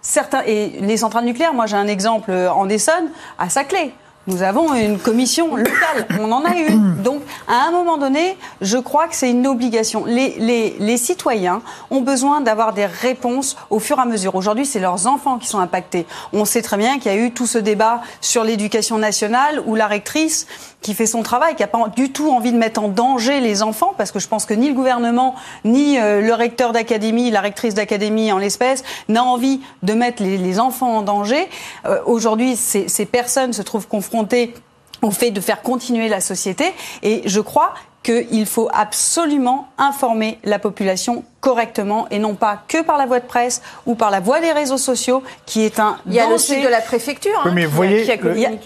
certains, 0.00 0.42
et 0.46 0.78
les 0.80 0.96
centrales 0.98 1.24
nucléaires, 1.24 1.54
moi 1.54 1.66
j'ai 1.66 1.76
un 1.76 1.88
exemple 1.88 2.30
en 2.30 2.68
Essonne, 2.68 3.10
à 3.36 3.48
Saclay. 3.48 3.92
Nous 4.28 4.42
avons 4.42 4.74
une 4.74 4.98
commission 4.98 5.56
locale. 5.56 6.06
On 6.20 6.30
en 6.32 6.44
a 6.44 6.54
une. 6.54 6.96
Donc, 7.02 7.22
à 7.48 7.66
un 7.66 7.70
moment 7.70 7.96
donné, 7.96 8.36
je 8.60 8.76
crois 8.76 9.08
que 9.08 9.16
c'est 9.16 9.30
une 9.30 9.46
obligation. 9.46 10.04
Les, 10.04 10.34
les, 10.38 10.76
les, 10.78 10.98
citoyens 10.98 11.62
ont 11.90 12.02
besoin 12.02 12.42
d'avoir 12.42 12.74
des 12.74 12.84
réponses 12.84 13.56
au 13.70 13.78
fur 13.78 13.96
et 13.98 14.02
à 14.02 14.04
mesure. 14.04 14.34
Aujourd'hui, 14.34 14.66
c'est 14.66 14.80
leurs 14.80 15.06
enfants 15.06 15.38
qui 15.38 15.48
sont 15.48 15.60
impactés. 15.60 16.04
On 16.34 16.44
sait 16.44 16.60
très 16.60 16.76
bien 16.76 16.98
qu'il 16.98 17.10
y 17.10 17.14
a 17.14 17.18
eu 17.18 17.32
tout 17.32 17.46
ce 17.46 17.56
débat 17.56 18.02
sur 18.20 18.44
l'éducation 18.44 18.98
nationale 18.98 19.62
où 19.64 19.74
la 19.74 19.86
rectrice 19.86 20.46
qui 20.80 20.94
fait 20.94 21.06
son 21.06 21.22
travail, 21.22 21.54
qui 21.56 21.62
n'a 21.62 21.68
pas 21.68 21.88
du 21.88 22.12
tout 22.12 22.30
envie 22.30 22.52
de 22.52 22.56
mettre 22.56 22.80
en 22.80 22.88
danger 22.88 23.40
les 23.40 23.62
enfants, 23.62 23.94
parce 23.96 24.12
que 24.12 24.18
je 24.18 24.28
pense 24.28 24.46
que 24.46 24.54
ni 24.54 24.68
le 24.68 24.74
gouvernement, 24.74 25.34
ni 25.64 25.98
euh, 25.98 26.20
le 26.20 26.34
recteur 26.34 26.72
d'académie, 26.72 27.30
la 27.30 27.40
rectrice 27.40 27.74
d'académie 27.74 28.30
en 28.32 28.38
l'espèce, 28.38 28.84
n'a 29.08 29.24
envie 29.24 29.60
de 29.82 29.92
mettre 29.94 30.22
les, 30.22 30.38
les, 30.38 30.60
enfants 30.60 30.98
en 30.98 31.02
danger. 31.02 31.48
Euh, 31.86 31.98
Aujourd'hui, 32.06 32.56
ces, 32.56 32.88
ces 32.88 33.06
personnes 33.06 33.52
se 33.52 33.62
trouvent 33.62 33.88
confrontées 33.88 34.54
au 35.02 35.10
fait 35.10 35.30
de 35.30 35.40
faire 35.40 35.62
continuer 35.62 36.08
la 36.08 36.20
société. 36.20 36.72
Et 37.02 37.22
je 37.24 37.40
crois 37.40 37.74
qu'il 38.02 38.46
faut 38.46 38.68
absolument 38.72 39.68
informer 39.76 40.38
la 40.44 40.58
population 40.58 41.24
correctement 41.40 42.08
et 42.10 42.18
non 42.18 42.34
pas 42.34 42.62
que 42.68 42.82
par 42.82 42.96
la 42.96 43.06
voie 43.06 43.20
de 43.20 43.26
presse 43.26 43.62
ou 43.86 43.94
par 43.94 44.10
la 44.10 44.20
voie 44.20 44.40
des 44.40 44.52
réseaux 44.52 44.78
sociaux 44.78 45.22
qui 45.46 45.62
est 45.62 45.78
un 45.78 45.98
Il 46.06 46.14
y 46.14 46.20
a 46.20 46.28
le 46.28 46.38
site 46.38 46.64
de 46.64 46.68
la 46.68 46.80
préfecture 46.80 47.40
oui, 47.44 47.50
hein, 47.50 47.52
mais 47.54 47.66
voyez, 47.66 48.18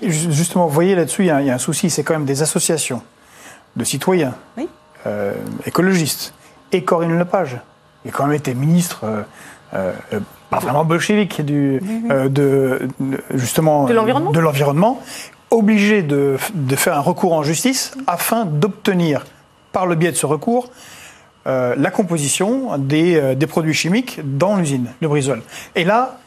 justement, 0.03 0.67
vous 0.67 0.73
voyez 0.73 0.95
là-dessus, 0.95 1.23
il, 1.23 1.27
y 1.27 1.31
a 1.51 1.55
un 1.55 1.59
souci, 1.59 1.91
c'est 1.91 2.03
quand 2.03 2.15
même 2.15 2.25
des 2.25 2.43
associations 2.43 3.03
de 3.77 3.85
citoyens, 3.85 4.35
euh, 5.07 5.33
écologistes, 5.67 6.35
et 6.73 6.85
Corinne 6.85 7.19
Lepage, 7.19 7.59
qui 8.03 8.09
a 8.09 8.13
quand 8.13 8.27
même 8.27 8.37
été 8.37 8.55
ministre... 8.55 9.01
Euh, 9.05 9.23
euh, 9.75 10.21
pas 10.51 10.59
vraiment 10.59 10.85
bolchevique 10.85 11.41
du, 11.41 11.81
de, 12.29 12.87
justement 13.31 13.87
de 13.87 13.95
l'environnement, 13.95 15.01
obligé 15.53 16.03
de, 16.03 16.37
de, 16.55 16.77
faire 16.77 16.97
un 16.97 17.01
recours 17.01 17.33
en 17.33 17.43
justice 17.43 17.93
afin 18.07 18.45
d'obtenir, 18.45 19.25
par 19.71 19.87
le 19.87 19.95
biais 19.95 20.11
de 20.11 20.17
ce 20.17 20.27
recours, 20.27 20.71
euh, 21.47 21.75
la 21.77 21.91
composition 21.91 22.79
des, 22.79 23.17
euh, 23.17 23.35
des, 23.35 23.47
produits 23.47 23.75
chimiques 23.75 24.21
dans 24.25 24.57
l'usine 24.57 24.87
de 25.01 25.07
Brisol. 25.07 25.43
Et 25.75 25.85
là, 25.85 26.19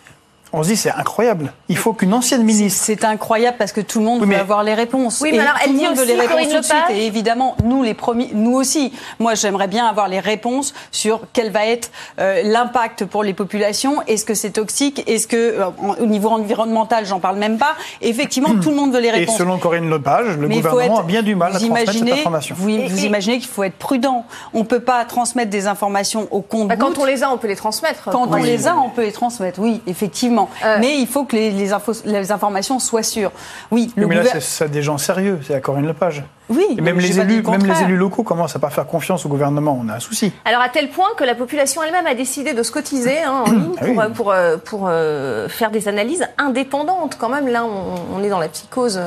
on 0.55 0.63
se 0.63 0.69
dit 0.69 0.77
c'est 0.77 0.91
incroyable. 0.91 1.53
Il 1.69 1.77
faut 1.77 1.93
qu'une 1.93 2.13
ancienne 2.13 2.43
ministre. 2.43 2.81
C'est 2.83 3.03
incroyable 3.03 3.57
parce 3.57 3.71
que 3.71 3.81
tout 3.81 4.00
le 4.00 4.05
monde 4.05 4.25
veut 4.25 4.35
avoir 4.35 4.63
les 4.63 4.74
réponses. 4.74 5.19
Oui, 5.21 5.31
mais 5.31 5.39
alors 5.39 5.55
elle 5.63 5.75
dit 5.75 5.88
aussi, 5.88 6.05
les 6.05 6.15
réponses 6.15 6.50
tout 6.50 6.59
de 6.59 6.63
suite. 6.63 6.83
Et 6.91 7.05
évidemment, 7.05 7.55
nous 7.63 7.83
les 7.83 7.93
premiers, 7.93 8.29
nous 8.33 8.53
aussi. 8.55 8.93
Moi, 9.19 9.35
j'aimerais 9.35 9.67
bien 9.67 9.85
avoir 9.85 10.07
les 10.07 10.19
réponses 10.19 10.74
sur 10.91 11.21
quel 11.33 11.51
va 11.51 11.65
être 11.65 11.91
euh, 12.19 12.41
l'impact 12.43 13.05
pour 13.05 13.24
les 13.24 13.33
populations. 13.33 14.01
Est-ce 14.07 14.25
que 14.25 14.33
c'est 14.33 14.51
toxique? 14.51 15.03
Est-ce 15.07 15.27
que 15.27 15.35
euh, 15.35 15.65
au 16.00 16.05
niveau 16.05 16.29
environnemental, 16.29 17.05
j'en 17.05 17.19
parle 17.19 17.38
même 17.38 17.57
pas. 17.57 17.75
Effectivement, 18.01 18.55
tout 18.62 18.69
le 18.69 18.75
monde 18.75 18.93
veut 18.93 19.01
les 19.01 19.12
réponses. 19.12 19.35
Et 19.35 19.38
selon 19.38 19.57
Corinne 19.57 19.89
Lepage, 19.89 20.38
le 20.38 20.47
gouvernement 20.47 21.00
a 21.00 21.03
bien 21.03 21.21
du 21.21 21.35
mal 21.35 21.55
à 21.55 21.59
transmettre 21.59 21.91
cette 21.91 22.12
information. 22.12 22.55
Vous, 22.57 22.69
vous 22.69 23.05
imaginez 23.05 23.39
qu'il 23.39 23.50
faut 23.50 23.63
être 23.63 23.77
prudent. 23.77 24.25
On 24.53 24.63
peut 24.63 24.79
pas 24.79 25.03
transmettre 25.05 25.50
des 25.50 25.67
informations 25.67 26.27
au 26.31 26.41
compte. 26.41 26.69
Bah, 26.69 26.77
quand 26.77 26.97
on 26.97 27.05
les 27.05 27.24
a, 27.24 27.29
on 27.31 27.38
peut 27.38 27.47
les 27.47 27.55
transmettre. 27.55 28.09
Quand 28.12 28.27
on 28.31 28.35
les 28.35 28.67
a, 28.67 28.77
on 28.77 28.89
peut 28.89 29.03
les 29.03 29.12
transmettre. 29.12 29.59
Oui, 29.59 29.81
effectivement. 29.88 30.45
Euh, 30.64 30.78
mais 30.80 30.98
il 31.00 31.08
faut 31.08 31.25
que 31.25 31.36
les, 31.36 31.52
les, 31.52 31.74
infos, 31.74 31.94
les, 32.06 32.32
informations 32.32 32.80
soient 32.80 33.04
sûres. 33.04 33.32
Oui, 33.72 33.92
le 33.96 34.08
mais 34.08 34.16
là, 34.16 34.40
c'est 34.40 34.70
des 34.70 34.82
gens 34.82 34.98
sérieux, 34.98 35.40
c'est 35.46 35.54
à 35.54 35.60
Corinne 35.60 35.88
Lepage. 35.88 36.24
Oui, 36.50 36.66
et 36.78 36.82
même 36.82 37.00
les, 37.00 37.20
élus, 37.20 37.42
même 37.42 37.66
les 37.66 37.82
élus 37.82 37.98
locaux 37.98 38.24
commencent 38.24 38.56
à 38.56 38.60
pas 38.60 38.70
faire 38.70 38.86
confiance 38.86 39.25
au 39.25 39.30
gouvernement. 39.30 39.80
On 39.82 39.90
a 39.90 39.96
un 39.96 40.00
souci. 40.00 40.32
Alors 40.46 40.62
à 40.62 40.70
tel 40.70 40.90
point 40.90 41.08
que 41.18 41.24
la 41.24 41.34
population 41.34 41.82
elle-même 41.82 42.06
a 42.06 42.14
décidé 42.14 42.54
de 42.54 42.62
se 42.62 42.72
cotiser 42.72 43.24
hein, 43.24 43.44
en 43.46 43.52
ligne 43.52 43.75
ah 43.80 43.86
pour, 43.86 44.00
euh, 44.00 44.10
pour, 44.10 44.32
euh, 44.32 44.58
pour, 44.58 44.86
euh, 44.88 45.48
faire 45.50 45.72
des 45.72 45.88
analyses 45.88 46.28
indépendantes. 46.38 47.18
Quand 47.20 47.30
même, 47.30 47.48
là, 47.48 47.66
on, 47.66 48.20
on 48.20 48.24
est 48.24 48.30
dans 48.30 48.40
la 48.40 48.48
psychose. 48.48 49.00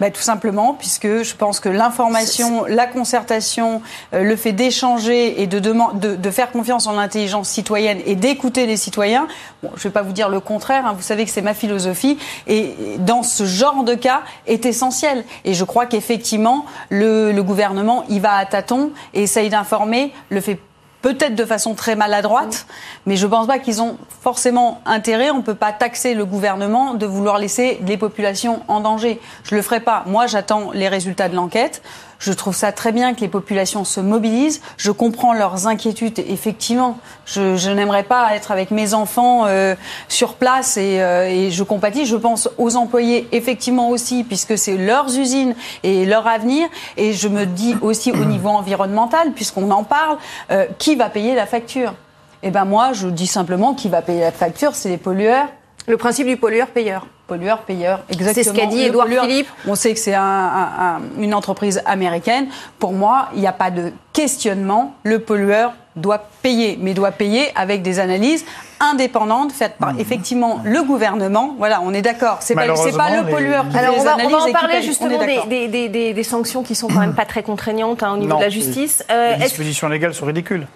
Bah, 0.00 0.10
tout 0.10 0.22
simplement, 0.22 0.74
puisque 0.74 1.22
je 1.22 1.34
pense 1.34 1.58
que 1.58 1.68
l'information, 1.68 2.64
la 2.68 2.86
concertation, 2.86 3.82
le 4.12 4.36
fait 4.36 4.52
d'échanger 4.52 5.42
et 5.42 5.46
de, 5.46 5.58
de, 5.58 6.16
de, 6.16 6.30
faire 6.30 6.52
confiance 6.52 6.86
en 6.86 6.92
l'intelligence 6.92 7.48
citoyenne 7.48 7.98
et 8.06 8.14
d'écouter 8.14 8.66
les 8.66 8.76
citoyens. 8.76 9.26
Bon, 9.62 9.70
je 9.76 9.82
vais 9.84 9.90
pas 9.90 10.02
vous 10.02 10.12
dire 10.12 10.28
le 10.28 10.40
contraire. 10.40 10.86
Hein, 10.86 10.94
vous 10.96 11.02
savez 11.02 11.24
que 11.24 11.30
c'est 11.30 11.42
ma 11.42 11.54
philosophie 11.54 12.18
et 12.46 12.74
dans 12.98 13.22
ce 13.22 13.44
genre 13.44 13.82
de 13.82 13.94
cas 13.94 14.22
est 14.46 14.64
essentiel. 14.66 15.24
Et 15.44 15.54
je 15.54 15.64
crois 15.64 15.86
qu'effectivement 15.86 16.66
le, 16.90 17.40
gouvernement 17.42 18.04
y 18.08 18.20
va 18.20 18.34
à 18.34 18.46
tâtons 18.46 18.90
et 19.12 19.24
essaye 19.24 19.48
d'informer, 19.48 20.12
le 20.30 20.40
fait 20.40 20.58
peut-être 21.02 21.34
de 21.34 21.44
façon 21.44 21.74
très 21.74 21.96
maladroite, 21.96 22.66
mais 23.04 23.16
je 23.16 23.26
ne 23.26 23.30
pense 23.30 23.46
pas 23.46 23.58
qu'ils 23.58 23.82
ont 23.82 23.98
forcément 24.22 24.80
intérêt. 24.86 25.30
On 25.30 25.36
ne 25.36 25.42
peut 25.42 25.54
pas 25.54 25.70
taxer 25.70 26.14
le 26.14 26.24
gouvernement 26.24 26.94
de 26.94 27.04
vouloir 27.04 27.38
laisser 27.38 27.78
les 27.86 27.98
populations 27.98 28.62
en 28.68 28.80
danger. 28.80 29.20
Je 29.42 29.54
ne 29.54 29.58
le 29.58 29.62
ferai 29.62 29.80
pas. 29.80 30.04
Moi, 30.06 30.26
j'attends 30.26 30.70
les 30.72 30.88
résultats 30.88 31.28
de 31.28 31.36
l'enquête. 31.36 31.82
Je 32.18 32.32
trouve 32.32 32.54
ça 32.54 32.72
très 32.72 32.92
bien 32.92 33.14
que 33.14 33.20
les 33.20 33.28
populations 33.28 33.84
se 33.84 34.00
mobilisent. 34.00 34.60
Je 34.76 34.90
comprends 34.90 35.32
leurs 35.32 35.66
inquiétudes, 35.66 36.18
effectivement. 36.18 36.98
Je, 37.26 37.56
je 37.56 37.70
n'aimerais 37.70 38.02
pas 38.02 38.34
être 38.34 38.50
avec 38.50 38.70
mes 38.70 38.94
enfants 38.94 39.46
euh, 39.46 39.74
sur 40.08 40.34
place 40.34 40.76
et, 40.76 41.00
euh, 41.00 41.28
et, 41.28 41.50
je 41.50 41.62
compatis. 41.62 42.06
Je 42.06 42.16
pense 42.16 42.48
aux 42.58 42.76
employés, 42.76 43.28
effectivement 43.32 43.90
aussi, 43.90 44.24
puisque 44.24 44.56
c'est 44.56 44.76
leurs 44.76 45.18
usines 45.18 45.54
et 45.82 46.06
leur 46.06 46.26
avenir. 46.26 46.68
Et 46.96 47.12
je 47.12 47.28
me 47.28 47.46
dis 47.46 47.76
aussi 47.80 48.12
au 48.12 48.24
niveau 48.24 48.48
environnemental, 48.64 49.32
puisqu'on 49.32 49.70
en 49.70 49.84
parle, 49.84 50.18
euh, 50.50 50.66
qui 50.78 50.94
va 50.96 51.10
payer 51.10 51.34
la 51.34 51.46
facture? 51.46 51.94
Eh 52.42 52.50
ben 52.50 52.64
moi, 52.64 52.92
je 52.92 53.08
dis 53.08 53.26
simplement 53.26 53.74
qui 53.74 53.88
va 53.88 54.02
payer 54.02 54.20
la 54.20 54.32
facture, 54.32 54.74
c'est 54.74 54.90
les 54.90 54.98
pollueurs. 54.98 55.48
Le 55.86 55.96
principe 55.96 56.26
du 56.26 56.36
pollueur-payeur 56.36 57.06
pollueur, 57.26 57.62
payeur, 57.62 58.00
exactement. 58.10 58.34
C'est 58.34 58.44
ce 58.44 58.54
qu'a 58.54 58.66
dit 58.66 58.82
Edouard 58.82 59.08
Philippe. 59.08 59.48
On 59.66 59.74
sait 59.74 59.94
que 59.94 59.98
c'est 60.00 60.14
un, 60.14 60.22
un, 60.22 61.00
une 61.18 61.34
entreprise 61.34 61.82
américaine. 61.86 62.48
Pour 62.78 62.92
moi, 62.92 63.28
il 63.34 63.40
n'y 63.40 63.46
a 63.46 63.52
pas 63.52 63.70
de 63.70 63.92
questionnement. 64.12 64.94
Le 65.04 65.18
pollueur 65.18 65.72
doit 65.96 66.26
payer, 66.42 66.78
mais 66.80 66.92
doit 66.92 67.12
payer 67.12 67.46
avec 67.54 67.82
des 67.82 68.00
analyses 68.00 68.44
indépendantes 68.80 69.52
faites 69.52 69.76
par 69.78 69.94
mmh. 69.94 70.00
effectivement 70.00 70.60
le 70.64 70.82
gouvernement. 70.82 71.54
Voilà, 71.56 71.80
on 71.82 71.94
est 71.94 72.02
d'accord. 72.02 72.38
C'est 72.40 72.54
pas, 72.54 72.66
pas 72.66 73.16
le 73.16 73.30
pollueur 73.30 73.68
qui 73.68 73.78
Alors 73.78 73.96
on 73.98 74.02
va, 74.02 74.16
on 74.22 74.28
va 74.28 74.38
en 74.38 74.52
parler 74.52 74.82
justement 74.82 75.18
des, 75.18 75.68
des, 75.68 75.88
des, 75.88 76.12
des, 76.12 76.22
sanctions 76.24 76.62
qui 76.62 76.74
sont 76.74 76.88
quand 76.88 77.00
même 77.00 77.14
pas 77.14 77.24
très 77.24 77.42
contraignantes 77.42 78.02
hein, 78.02 78.14
au 78.14 78.16
niveau 78.18 78.36
de 78.36 78.42
la 78.42 78.50
justice. 78.50 79.04
Euh, 79.10 79.36
les 79.36 79.44
dispositions 79.44 79.88
légales 79.88 80.14
sont 80.14 80.26
ridicules. 80.26 80.66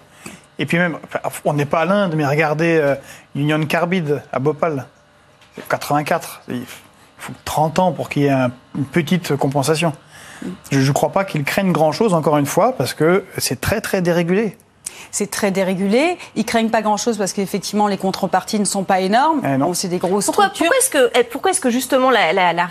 Et 0.57 0.65
puis 0.65 0.77
même, 0.77 0.97
on 1.45 1.53
n'est 1.53 1.65
pas 1.65 1.81
à 1.81 1.85
l'Inde, 1.85 2.13
mais 2.15 2.25
regardez 2.25 2.77
euh, 2.81 2.95
Union 3.35 3.63
Carbide 3.65 4.23
à 4.31 4.39
Bhopal. 4.39 4.85
84. 5.69 6.41
Il 6.49 6.63
faut 7.17 7.33
30 7.45 7.79
ans 7.79 7.91
pour 7.91 8.09
qu'il 8.09 8.23
y 8.23 8.27
ait 8.27 8.47
une 8.75 8.85
petite 8.85 9.35
compensation. 9.35 9.93
Je 10.71 10.79
ne 10.79 10.91
crois 10.91 11.11
pas 11.11 11.25
qu'ils 11.25 11.43
craignent 11.43 11.73
grand-chose, 11.73 12.13
encore 12.13 12.37
une 12.37 12.45
fois, 12.45 12.75
parce 12.77 12.93
que 12.93 13.25
c'est 13.37 13.59
très, 13.59 13.81
très 13.81 14.01
dérégulé 14.01 14.57
c'est 15.11 15.29
très 15.29 15.51
dérégulé. 15.51 16.17
Ils 16.35 16.45
craignent 16.45 16.69
pas 16.69 16.81
grand-chose 16.81 17.17
parce 17.17 17.33
qu'effectivement, 17.33 17.87
les 17.87 17.97
contreparties 17.97 18.59
ne 18.59 18.65
sont 18.65 18.83
pas 18.83 18.99
énormes. 18.99 19.41
Eh 19.43 19.73
c'est 19.73 19.87
des 19.87 19.97
grosses 19.97 20.25
pourquoi, 20.25 20.49
Pourquoi 20.49 20.75
est-ce 20.77 20.89
que, 20.89 21.11
eh, 21.17 21.23
pourquoi 21.23 21.51
est-ce 21.51 21.61
que 21.61 21.69
justement 21.69 22.09
la, 22.09 22.33
la, 22.33 22.53
la, 22.53 22.67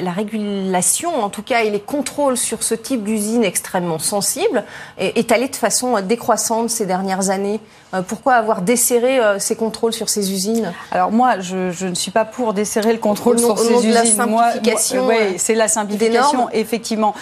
la, 0.00 0.12
régulation, 0.12 1.22
en 1.22 1.28
tout 1.30 1.42
cas, 1.42 1.62
et 1.62 1.70
les 1.70 1.80
contrôles 1.80 2.36
sur 2.36 2.62
ce 2.62 2.74
type 2.74 3.04
d'usine 3.04 3.44
extrêmement 3.44 3.98
sensible, 3.98 4.64
est, 4.98 5.18
est 5.18 5.32
allée 5.32 5.48
de 5.48 5.56
façon 5.56 6.00
décroissante 6.00 6.70
ces 6.70 6.86
dernières 6.86 7.30
années? 7.30 7.60
Pourquoi 8.06 8.34
avoir 8.34 8.62
desserré 8.62 9.18
euh, 9.18 9.38
ces 9.38 9.56
contrôles 9.56 9.92
sur 9.92 10.08
ces 10.08 10.32
usines 10.32 10.72
Alors 10.92 11.10
moi, 11.10 11.40
je, 11.40 11.70
je, 11.70 11.86
ne 11.86 11.94
suis 11.94 12.10
pas 12.10 12.24
pour 12.24 12.54
desserrer 12.54 12.92
le 12.92 12.98
contrôle 12.98 13.38
sur 13.38 13.58
ces 13.58 13.72
usines. 13.72 13.92
La 13.92 14.04
simplification, 14.04 15.04
moi, 15.04 15.14
euh, 15.14 15.32
c'est 15.38 15.54
la 15.54 15.68
simplification, 15.68 16.48
effectivement. 16.52 17.14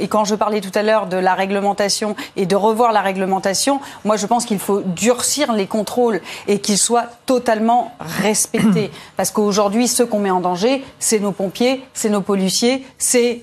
Et 0.00 0.08
quand 0.08 0.24
je 0.24 0.34
parlais 0.34 0.60
tout 0.60 0.76
à 0.76 0.82
l'heure 0.82 1.06
de 1.06 1.16
la 1.16 1.34
réglementation 1.34 2.16
et 2.36 2.46
de 2.46 2.56
revoir 2.56 2.92
la 2.92 3.02
réglementation, 3.02 3.80
moi 4.04 4.16
je 4.16 4.26
pense 4.26 4.44
qu'il 4.44 4.58
faut 4.58 4.80
durcir 4.80 5.52
les 5.52 5.66
contrôles 5.66 6.20
et 6.48 6.58
qu'ils 6.58 6.78
soient 6.78 7.06
totalement 7.26 7.92
respectés. 8.00 8.90
Parce 9.16 9.30
qu'aujourd'hui, 9.30 9.86
ce 9.86 10.02
qu'on 10.02 10.18
met 10.18 10.30
en 10.30 10.40
danger, 10.40 10.84
c'est 10.98 11.20
nos 11.20 11.32
pompiers, 11.32 11.84
c'est 11.94 12.10
nos 12.10 12.20
policiers, 12.20 12.84
c'est 12.98 13.42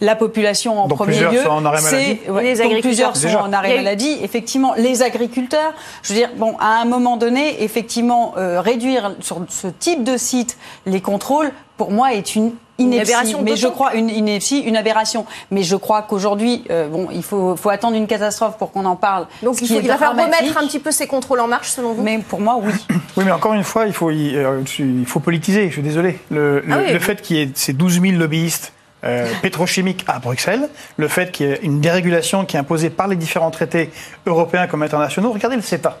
la 0.00 0.16
population 0.16 0.80
en 0.80 0.88
premier 0.88 1.20
lieu. 1.20 1.42
Sont 1.42 1.50
en 1.50 1.64
arrêt 1.64 1.82
maladie. 1.82 2.20
les 2.42 2.60
agriculteurs 2.60 3.12
plusieurs 3.12 3.16
sont 3.16 3.38
en 3.38 3.52
arrêt 3.52 3.76
maladie. 3.76 4.16
Effectivement, 4.22 4.74
les 4.76 5.02
agriculteurs. 5.02 5.72
Je 6.02 6.12
veux 6.12 6.18
dire, 6.18 6.30
bon, 6.36 6.56
à 6.58 6.80
un 6.80 6.84
moment 6.84 7.16
donné, 7.16 7.62
effectivement, 7.62 8.34
euh, 8.36 8.60
réduire 8.60 9.14
sur 9.20 9.38
ce 9.48 9.68
type 9.68 10.04
de 10.04 10.16
site 10.16 10.56
les 10.86 11.00
contrôles, 11.00 11.52
pour 11.76 11.90
moi, 11.90 12.14
est 12.14 12.36
une 12.36 12.52
ineptie. 12.78 13.36
mais 13.42 13.56
je 13.56 13.68
crois 13.68 13.94
une 13.94 14.10
ineptie, 14.10 14.60
une 14.60 14.76
aberration. 14.76 15.26
Mais 15.50 15.62
je 15.62 15.76
crois 15.76 16.02
qu'aujourd'hui, 16.02 16.64
euh, 16.70 16.88
bon, 16.88 17.08
il 17.12 17.22
faut, 17.22 17.56
faut, 17.56 17.70
attendre 17.70 17.96
une 17.96 18.06
catastrophe 18.06 18.58
pour 18.58 18.72
qu'on 18.72 18.84
en 18.84 18.96
parle. 18.96 19.26
Donc 19.42 19.60
il, 19.60 19.68
faut, 19.68 19.74
il 19.74 19.86
va 19.86 19.96
falloir 19.96 20.26
remettre 20.26 20.56
un 20.56 20.66
petit 20.66 20.78
peu 20.78 20.90
ces 20.90 21.06
contrôles 21.06 21.40
en 21.40 21.48
marche, 21.48 21.70
selon 21.70 21.92
vous. 21.92 22.02
Mais 22.02 22.18
pour 22.18 22.40
moi, 22.40 22.58
oui. 22.62 22.72
oui, 23.16 23.24
mais 23.24 23.32
encore 23.32 23.54
une 23.54 23.64
fois, 23.64 23.86
il 23.86 23.92
faut, 23.92 24.10
il, 24.10 24.36
euh, 24.36 24.62
faut 25.06 25.20
politiser. 25.20 25.68
Je 25.68 25.74
suis 25.74 25.82
désolé. 25.82 26.18
Le, 26.30 26.60
le, 26.60 26.72
ah 26.72 26.92
le 26.92 26.98
fait 26.98 27.22
qu'il 27.22 27.36
y 27.36 27.40
ait 27.42 27.50
ces 27.54 27.72
12 27.72 28.00
000 28.00 28.16
lobbyistes 28.18 28.72
euh, 29.04 29.26
pétrochimique 29.42 30.04
à 30.06 30.18
Bruxelles, 30.18 30.68
le 30.96 31.08
fait 31.08 31.30
qu'il 31.30 31.46
y 31.46 31.52
ait 31.52 31.60
une 31.62 31.80
dérégulation 31.80 32.44
qui 32.44 32.56
est 32.56 32.60
imposée 32.60 32.90
par 32.90 33.08
les 33.08 33.16
différents 33.16 33.50
traités 33.50 33.90
européens 34.26 34.66
comme 34.66 34.82
internationaux. 34.82 35.32
Regardez 35.32 35.56
le 35.56 35.62
CETA. 35.62 35.98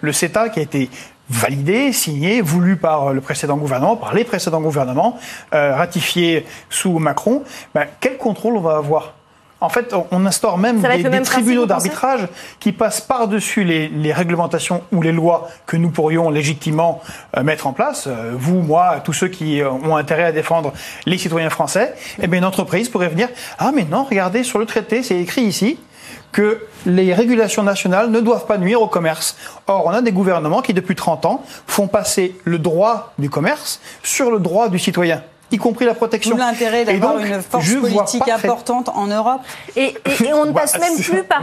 Le 0.00 0.12
CETA 0.12 0.48
qui 0.48 0.60
a 0.60 0.62
été 0.62 0.90
validé, 1.28 1.92
signé, 1.92 2.40
voulu 2.40 2.76
par 2.76 3.12
le 3.12 3.20
précédent 3.20 3.56
gouvernement, 3.56 3.96
par 3.96 4.14
les 4.14 4.24
précédents 4.24 4.60
gouvernements, 4.60 5.18
euh, 5.54 5.74
ratifié 5.74 6.44
sous 6.68 6.98
Macron. 6.98 7.42
Ben, 7.74 7.86
quel 8.00 8.16
contrôle 8.16 8.56
on 8.56 8.60
va 8.60 8.76
avoir 8.76 9.14
en 9.62 9.68
fait, 9.68 9.94
on 10.10 10.26
instaure 10.26 10.58
même 10.58 10.80
des, 10.80 11.22
tribunaux 11.22 11.66
d'arbitrage 11.66 12.26
qui 12.58 12.72
passent 12.72 13.00
par-dessus 13.00 13.62
les, 13.62 14.12
réglementations 14.12 14.82
ou 14.92 15.02
les 15.02 15.12
lois 15.12 15.48
que 15.66 15.76
nous 15.76 15.90
pourrions 15.90 16.30
légitimement 16.30 17.00
euh, 17.36 17.44
mettre 17.44 17.66
en 17.66 17.72
place. 17.72 18.06
Euh, 18.08 18.32
vous, 18.34 18.60
moi, 18.60 19.00
tous 19.04 19.12
ceux 19.12 19.28
qui 19.28 19.62
euh, 19.62 19.70
ont 19.70 19.96
intérêt 19.96 20.24
à 20.24 20.32
défendre 20.32 20.72
les 21.06 21.16
citoyens 21.16 21.48
français. 21.48 21.94
Eh 22.20 22.26
bien, 22.26 22.40
une 22.40 22.44
entreprise 22.44 22.88
pourrait 22.88 23.08
venir. 23.08 23.28
Ah, 23.58 23.70
mais 23.72 23.84
non, 23.84 24.02
regardez, 24.02 24.42
sur 24.42 24.58
le 24.58 24.66
traité, 24.66 25.02
c'est 25.04 25.18
écrit 25.18 25.42
ici 25.42 25.78
que 26.32 26.66
les 26.84 27.14
régulations 27.14 27.62
nationales 27.62 28.10
ne 28.10 28.20
doivent 28.20 28.46
pas 28.46 28.58
nuire 28.58 28.82
au 28.82 28.88
commerce. 28.88 29.36
Or, 29.68 29.86
on 29.86 29.90
a 29.90 30.02
des 30.02 30.12
gouvernements 30.12 30.60
qui, 30.60 30.74
depuis 30.74 30.96
30 30.96 31.24
ans, 31.24 31.44
font 31.66 31.86
passer 31.86 32.36
le 32.44 32.58
droit 32.58 33.12
du 33.18 33.30
commerce 33.30 33.80
sur 34.02 34.30
le 34.30 34.40
droit 34.40 34.68
du 34.68 34.78
citoyen 34.78 35.22
y 35.52 35.58
compris 35.58 35.84
la 35.84 35.94
protection. 35.94 36.36
l'intérêt 36.36 36.84
d'avoir 36.84 37.18
une 37.18 37.42
force 37.42 37.72
politique 37.74 38.28
importante 38.28 38.88
en 38.88 39.06
Europe. 39.06 39.40
Et, 39.76 39.94
on 40.34 40.46
ne 40.46 40.52
passe 40.52 40.78
même 40.78 40.96
plus 40.98 41.22
par. 41.24 41.42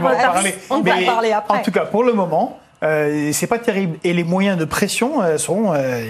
On, 0.70 0.76
on 0.76 0.80
va 0.80 0.94
parler 1.06 1.32
après. 1.32 1.58
En 1.58 1.62
tout 1.62 1.72
cas, 1.72 1.84
pour 1.84 2.04
le 2.04 2.12
moment. 2.12 2.58
Euh, 2.82 3.30
c'est 3.32 3.46
pas 3.46 3.58
terrible. 3.58 3.98
Et 4.04 4.12
les 4.12 4.24
moyens 4.24 4.56
de 4.58 4.64
pression 4.64 5.20
euh, 5.20 5.36
sont 5.36 5.72
euh, 5.74 6.02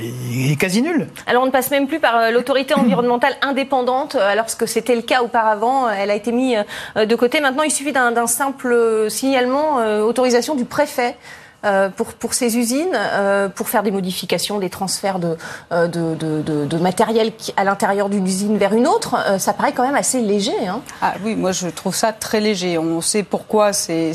quasi 0.59 0.83
nuls. 0.83 1.09
Alors 1.26 1.42
on 1.42 1.47
ne 1.47 1.50
passe 1.50 1.71
même 1.71 1.88
plus 1.88 1.99
par 1.99 2.16
euh, 2.16 2.30
l'autorité 2.30 2.75
environnementale 2.76 3.35
indépendante, 3.42 4.14
alors 4.14 4.47
que 4.57 4.66
c'était 4.66 4.95
le 4.95 5.02
cas 5.02 5.23
auparavant. 5.23 5.88
Elle 5.88 6.11
a 6.11 6.14
été 6.14 6.33
mise 6.33 6.64
de 6.97 7.14
côté. 7.16 7.40
Maintenant, 7.40 7.62
il 7.62 7.71
suffit 7.71 7.92
d'un 7.92 8.26
simple 8.26 9.07
signalement, 9.09 9.76
autorisation 10.02 10.54
du 10.54 10.64
préfet 10.64 11.11
euh, 11.11 11.14
pour, 11.97 12.14
pour 12.14 12.33
ces 12.33 12.57
usines, 12.57 12.95
euh, 12.95 13.49
pour 13.50 13.69
faire 13.69 13.83
des 13.83 13.90
modifications, 13.90 14.59
des 14.59 14.71
transferts 14.71 15.19
de, 15.19 15.37
euh, 15.73 15.88
de, 15.88 16.14
de, 16.14 16.64
de, 16.64 16.76
matériel 16.79 17.33
à 17.57 17.64
l'intérieur 17.64 18.09
d'une 18.09 18.26
usine 18.26 18.57
vers 18.57 18.73
une 18.73 18.87
autre, 18.87 19.17
ça 19.38 19.52
paraît 19.52 19.73
quand 19.73 19.83
même 19.83 19.95
assez 19.95 20.21
léger. 20.21 20.67
Hein. 20.67 20.81
Ah 21.02 21.14
oui, 21.23 21.37
moi 21.37 21.52
je 21.52 21.69
trouve 21.69 21.95
ça 21.95 22.12
très 22.12 22.40
léger. 22.40 22.79
On 22.79 23.02
sait 23.02 23.23
pourquoi 23.23 23.75
c'est 23.75 24.12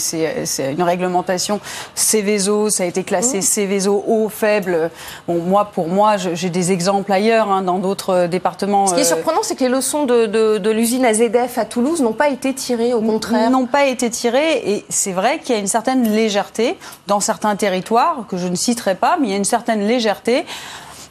une 0.60 0.82
réglementation 0.82 1.60
Céveso, 1.94 2.70
ça 2.70 2.84
a 2.84 2.86
été 2.88 3.04
classé 3.04 3.40
mmh. 3.40 3.44
Céveso 3.44 4.04
haut, 4.08 4.30
faible. 4.30 4.90
Bon, 5.28 5.40
moi, 5.40 5.66
pour 5.66 5.88
moi, 5.88 6.18
j'ai 6.18 6.50
des 6.50 6.72
exemples 6.72 7.12
ailleurs, 7.12 7.52
hein, 7.52 7.62
dans 7.62 7.78
d'autres 7.78 8.26
départements. 8.26 8.88
Ce 8.88 8.96
qui 8.96 9.02
est 9.02 9.04
surprenant, 9.04 9.44
c'est 9.44 9.56
que 9.56 9.64
les 9.64 9.70
leçons 9.70 10.06
de, 10.06 10.26
de, 10.26 10.58
de 10.58 10.72
l'usine 10.72 11.06
AZF 11.06 11.58
à 11.58 11.66
Toulouse 11.66 12.02
n'ont 12.02 12.14
pas 12.14 12.30
été 12.30 12.54
tirées, 12.56 12.94
au 12.94 13.02
contraire. 13.02 13.52
N'ont 13.52 13.68
pas 13.68 13.86
été 13.86 14.10
tirées, 14.10 14.64
et 14.66 14.86
c'est 14.90 15.12
vrai 15.12 15.40
qu'il 15.40 15.54
y 15.54 15.58
a 15.58 15.62
une 15.62 15.68
certaine 15.68 16.12
légèreté 16.12 16.78
dans 17.08 17.20
certains 17.20 17.35
certains 17.36 17.58
territoires, 17.58 18.26
que 18.30 18.38
je 18.38 18.48
ne 18.48 18.56
citerai 18.56 18.96
pas, 18.96 19.18
mais 19.20 19.28
il 19.28 19.32
y 19.32 19.34
a 19.34 19.38
une 19.38 19.44
certaine 19.44 19.86
légèreté 19.86 20.46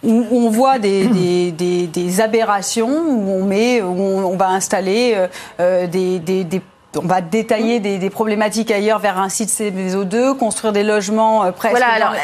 où 0.03 0.25
on 0.31 0.49
voit 0.49 0.79
des, 0.79 1.53
des, 1.93 2.21
aberrations, 2.23 2.89
où 2.89 3.31
on, 3.31 3.45
met, 3.45 3.83
où 3.83 4.01
on, 4.01 4.37
va 4.37 4.49
installer 4.49 5.13
euh, 5.15 5.27
euh, 5.61 5.87
des, 5.87 6.63
on 6.97 7.07
va 7.07 7.21
détailler 7.21 7.81
des, 7.81 7.99
des, 7.99 8.11
problématiques 8.11 8.71
ailleurs 8.71 8.99
vers 8.99 9.19
un 9.19 9.29
site 9.29 9.49
CBSO2, 9.49 10.37
construire 10.37 10.73
des 10.73 10.83
logements 10.83 11.45
euh, 11.45 11.53
presque. 11.53 11.77
Voilà, 11.77 11.93
alors, 11.93 12.15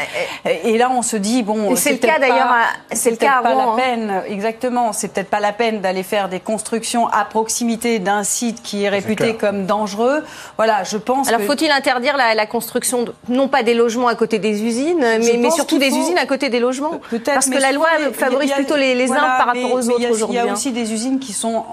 et 0.45 0.77
là, 0.77 0.89
on 0.91 1.01
se 1.01 1.17
dit 1.17 1.43
bon, 1.43 1.75
c'est 1.75 1.93
le 1.93 1.97
cas 1.97 2.19
d'ailleurs, 2.19 2.53
c'est 2.91 3.11
le 3.11 3.17
cas 3.17 3.41
pas 3.41 3.53
la 3.53 3.63
hein. 3.63 3.75
peine, 3.75 4.23
exactement. 4.27 4.93
C'est 4.93 5.09
peut-être 5.09 5.29
pas 5.29 5.39
la 5.39 5.53
peine 5.53 5.81
d'aller 5.81 6.03
faire 6.03 6.29
des 6.29 6.39
constructions 6.39 7.07
à 7.07 7.25
proximité 7.25 7.99
d'un 7.99 8.23
site 8.23 8.61
qui 8.61 8.83
est 8.83 8.89
réputé 8.89 9.35
comme 9.35 9.65
dangereux. 9.65 10.23
Voilà, 10.57 10.83
je 10.83 10.97
pense. 10.97 11.27
Alors, 11.27 11.41
faut-il 11.41 11.71
interdire 11.71 12.17
la, 12.17 12.35
la, 12.35 12.45
construction, 12.45 13.03
de, 13.03 13.13
non 13.29 13.47
pas 13.47 13.63
des 13.63 13.73
logements 13.73 14.07
à 14.07 14.15
côté 14.15 14.39
des 14.39 14.63
usines, 14.63 14.99
mais, 14.99 15.37
mais 15.37 15.51
surtout 15.51 15.77
des 15.77 15.89
usines 15.89 16.17
à 16.17 16.25
côté 16.25 16.49
des 16.49 16.59
logements? 16.59 16.99
Peut-être. 17.09 17.33
Parce 17.33 17.49
que 17.49 17.59
la 17.59 17.71
loi 17.71 17.87
favorise 18.13 18.51
plutôt 18.51 18.75
les, 18.75 18.95
les 18.95 19.11
uns 19.11 19.15
par 19.15 19.47
rapport 19.47 19.71
aux 19.71 19.89
autres 19.89 20.11
aujourd'hui. 20.11 20.37
Il 20.37 20.45
y 20.45 20.49
a 20.49 20.51
aussi 20.51 20.71
des 20.71 20.93
usines 20.93 21.19
qui 21.19 21.33
sont 21.33 21.63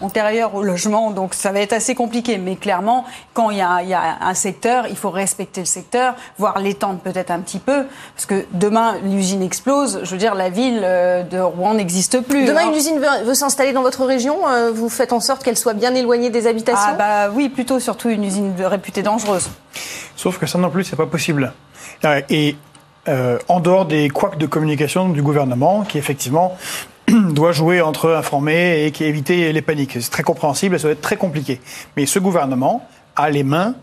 antérieure 0.00 0.54
au 0.54 0.62
logement, 0.62 1.10
donc 1.10 1.34
ça 1.34 1.52
va 1.52 1.60
être 1.60 1.72
assez 1.72 1.94
compliqué. 1.94 2.38
Mais 2.38 2.56
clairement, 2.56 3.04
quand 3.34 3.50
il 3.50 3.58
y 3.58 3.62
a, 3.62 3.82
il 3.82 3.88
y 3.88 3.94
a 3.94 4.18
un 4.20 4.34
secteur, 4.34 4.86
il 4.88 4.96
faut 4.96 5.10
respecter 5.10 5.60
le 5.60 5.66
secteur, 5.66 6.14
voire 6.38 6.58
l'étendre 6.58 6.98
peut-être 6.98 7.30
un 7.30 7.40
petit 7.40 7.58
peu, 7.58 7.84
parce 8.14 8.26
que 8.26 8.44
demain 8.52 8.96
l'usine 9.02 9.42
explose. 9.42 10.00
Je 10.02 10.10
veux 10.10 10.18
dire, 10.18 10.34
la 10.34 10.50
ville 10.50 10.80
euh, 10.82 11.22
de 11.22 11.38
Rouen 11.38 11.74
n'existe 11.74 12.20
plus. 12.20 12.46
Demain, 12.46 12.62
hein. 12.64 12.70
une 12.70 12.76
usine 12.76 13.00
veut, 13.24 13.34
s'installer 13.34 13.72
dans 13.72 13.82
votre 13.82 14.04
région. 14.04 14.46
Euh, 14.48 14.70
vous 14.72 14.88
faites 14.88 15.12
en 15.12 15.20
sorte 15.20 15.42
qu'elle 15.42 15.56
soit 15.56 15.74
bien 15.74 15.94
éloignée 15.94 16.30
des 16.30 16.46
habitations? 16.46 16.92
Ah 16.92 16.94
bah 16.94 17.30
oui, 17.34 17.48
plutôt 17.48 17.80
surtout 17.80 18.08
une 18.08 18.24
usine 18.24 18.54
réputée 18.58 19.02
dangereuse. 19.02 19.50
Sauf 20.16 20.38
que 20.38 20.46
ça 20.46 20.58
non 20.58 20.70
plus, 20.70 20.84
c'est 20.84 20.96
pas 20.96 21.06
possible. 21.06 21.52
Euh, 22.04 22.20
et 22.30 22.56
en 23.48 23.60
dehors 23.60 23.86
des 23.86 24.10
couacs 24.10 24.36
de 24.36 24.46
communication 24.46 25.08
du 25.08 25.22
gouvernement, 25.22 25.82
qui 25.82 25.96
effectivement 25.96 26.56
doit 27.30 27.52
jouer 27.52 27.80
entre 27.80 28.12
informer 28.12 28.86
et 28.86 29.02
éviter 29.04 29.52
les 29.52 29.62
paniques. 29.62 29.96
C'est 30.00 30.10
très 30.10 30.22
compréhensible 30.22 30.76
et 30.76 30.78
ça 30.78 30.88
va 30.88 30.92
être 30.92 31.00
très 31.00 31.16
compliqué. 31.16 31.60
Mais 31.96 32.06
ce 32.06 32.18
gouvernement 32.18 32.86
a 33.14 33.30
les 33.30 33.42
mains 33.42 33.74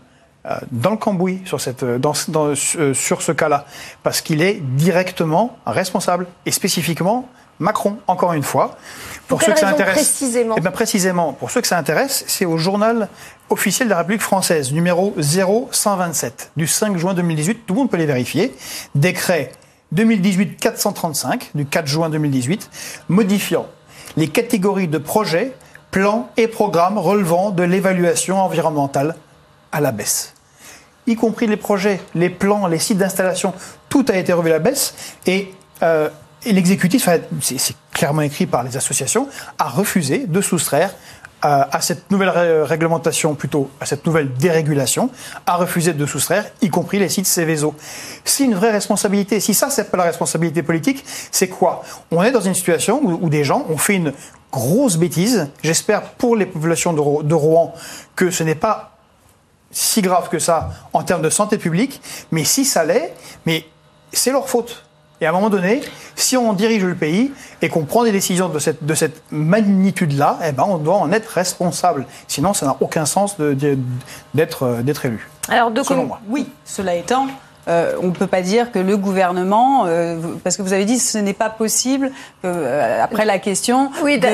euh, 0.46 0.56
dans 0.72 0.90
le 0.90 0.96
cambouis 0.96 1.40
sur, 1.46 1.60
cette, 1.60 1.84
dans, 1.84 2.12
dans, 2.28 2.52
euh, 2.76 2.94
sur 2.94 3.22
ce 3.22 3.32
cas-là, 3.32 3.64
parce 4.02 4.20
qu'il 4.20 4.42
est 4.42 4.60
directement 4.60 5.56
responsable, 5.64 6.26
et 6.44 6.50
spécifiquement 6.50 7.28
Macron, 7.58 7.98
encore 8.08 8.32
une 8.32 8.42
fois. 8.42 8.76
Pour, 9.28 9.42
ceux 9.42 9.52
que 9.52 9.58
ça 9.58 9.68
intéresse, 9.68 9.94
précisément 9.94 10.54
eh 10.58 10.60
bien, 10.60 10.70
précisément, 10.70 11.32
pour 11.32 11.50
ceux 11.50 11.62
que 11.62 11.66
ça 11.66 11.78
intéresse, 11.78 12.24
c'est 12.26 12.44
au 12.44 12.58
journal 12.58 13.08
officiel 13.48 13.88
de 13.88 13.90
la 13.92 13.98
République 13.98 14.20
française, 14.20 14.72
numéro 14.72 15.14
0127, 15.16 16.52
du 16.56 16.66
5 16.66 16.98
juin 16.98 17.14
2018. 17.14 17.64
Tout 17.66 17.74
le 17.74 17.80
monde 17.80 17.90
peut 17.90 17.96
les 17.96 18.06
vérifier. 18.06 18.54
Décret 18.94 19.52
2018-435 19.94 21.50
du 21.54 21.66
4 21.66 21.86
juin 21.86 22.10
2018, 22.10 22.70
modifiant 23.08 23.66
les 24.16 24.28
catégories 24.28 24.88
de 24.88 24.98
projets, 24.98 25.52
plans 25.90 26.30
et 26.36 26.48
programmes 26.48 26.98
relevant 26.98 27.50
de 27.50 27.62
l'évaluation 27.62 28.40
environnementale 28.40 29.16
à 29.72 29.80
la 29.80 29.92
baisse. 29.92 30.34
Y 31.06 31.16
compris 31.16 31.46
les 31.46 31.56
projets, 31.56 32.00
les 32.14 32.30
plans, 32.30 32.66
les 32.66 32.78
sites 32.78 32.98
d'installation, 32.98 33.52
tout 33.88 34.04
a 34.08 34.16
été 34.16 34.32
revu 34.32 34.50
à 34.50 34.54
la 34.54 34.58
baisse 34.58 34.94
et, 35.26 35.52
euh, 35.82 36.08
l'exécutif, 36.46 37.08
c'est 37.40 37.76
clairement 37.92 38.22
écrit 38.22 38.46
par 38.46 38.62
les 38.62 38.76
associations, 38.76 39.28
a 39.58 39.68
refusé 39.68 40.26
de 40.26 40.40
soustraire 40.40 40.94
à, 41.46 41.80
cette 41.82 42.10
nouvelle 42.10 42.30
ré- 42.30 42.62
réglementation, 42.62 43.34
plutôt 43.34 43.68
à 43.78 43.84
cette 43.84 44.06
nouvelle 44.06 44.32
dérégulation, 44.32 45.10
a 45.44 45.56
refusé 45.56 45.92
de 45.92 46.06
soustraire, 46.06 46.46
y 46.62 46.70
compris 46.70 46.98
les 46.98 47.10
sites 47.10 47.26
Céveso. 47.26 47.74
C'est 48.24 48.44
une 48.44 48.54
vraie 48.54 48.70
responsabilité. 48.70 49.40
Si 49.40 49.52
ça, 49.52 49.68
c'est 49.68 49.90
pas 49.90 49.98
la 49.98 50.04
responsabilité 50.04 50.62
politique, 50.62 51.04
c'est 51.30 51.48
quoi? 51.48 51.82
On 52.10 52.22
est 52.22 52.30
dans 52.30 52.40
une 52.40 52.54
situation 52.54 53.00
où, 53.04 53.28
des 53.28 53.44
gens 53.44 53.66
ont 53.68 53.76
fait 53.76 53.96
une 53.96 54.14
grosse 54.50 54.96
bêtise. 54.96 55.48
J'espère 55.62 56.02
pour 56.12 56.34
les 56.34 56.46
populations 56.46 56.94
de, 56.94 57.22
de 57.22 57.34
Rouen 57.34 57.74
que 58.16 58.30
ce 58.30 58.42
n'est 58.42 58.54
pas 58.54 58.96
si 59.70 60.00
grave 60.00 60.30
que 60.30 60.38
ça 60.38 60.70
en 60.94 61.02
termes 61.02 61.22
de 61.22 61.30
santé 61.30 61.58
publique, 61.58 62.00
mais 62.30 62.44
si 62.44 62.64
ça 62.64 62.84
l'est, 62.84 63.12
mais 63.44 63.66
c'est 64.12 64.30
leur 64.30 64.48
faute. 64.48 64.86
Et 65.20 65.26
à 65.26 65.30
un 65.30 65.32
moment 65.32 65.48
donné, 65.50 65.80
si 66.16 66.36
on 66.36 66.52
dirige 66.52 66.84
le 66.84 66.94
pays 66.94 67.32
et 67.62 67.68
qu'on 67.68 67.84
prend 67.84 68.02
des 68.04 68.12
décisions 68.12 68.48
de 68.48 68.58
cette, 68.58 68.84
de 68.84 68.94
cette 68.94 69.22
magnitude-là, 69.30 70.38
eh 70.46 70.52
ben 70.52 70.64
on 70.66 70.78
doit 70.78 70.96
en 70.96 71.12
être 71.12 71.28
responsable. 71.30 72.06
Sinon, 72.28 72.52
ça 72.52 72.66
n'a 72.66 72.76
aucun 72.80 73.06
sens 73.06 73.36
de- 73.38 73.54
de- 73.54 73.78
d'être 74.34 74.64
euh, 74.64 74.82
d'être 74.82 75.06
élu. 75.06 75.28
Alors, 75.48 75.70
deux 75.70 75.84
Selon 75.84 76.04
moi. 76.06 76.20
Oui, 76.28 76.48
cela 76.64 76.94
étant, 76.94 77.28
euh, 77.68 77.92
on 78.02 78.06
ne 78.08 78.12
peut 78.12 78.26
pas 78.26 78.42
dire 78.42 78.70
que 78.72 78.78
le 78.78 78.96
gouvernement, 78.96 79.84
euh, 79.86 80.18
parce 80.42 80.56
que 80.56 80.62
vous 80.62 80.72
avez 80.72 80.84
dit 80.84 80.98
ce 80.98 81.18
n'est 81.18 81.32
pas 81.32 81.48
possible, 81.50 82.10
euh, 82.44 83.02
après 83.02 83.24
la 83.24 83.38
question, 83.38 83.90
Oui, 84.02 84.18
de- 84.18 84.26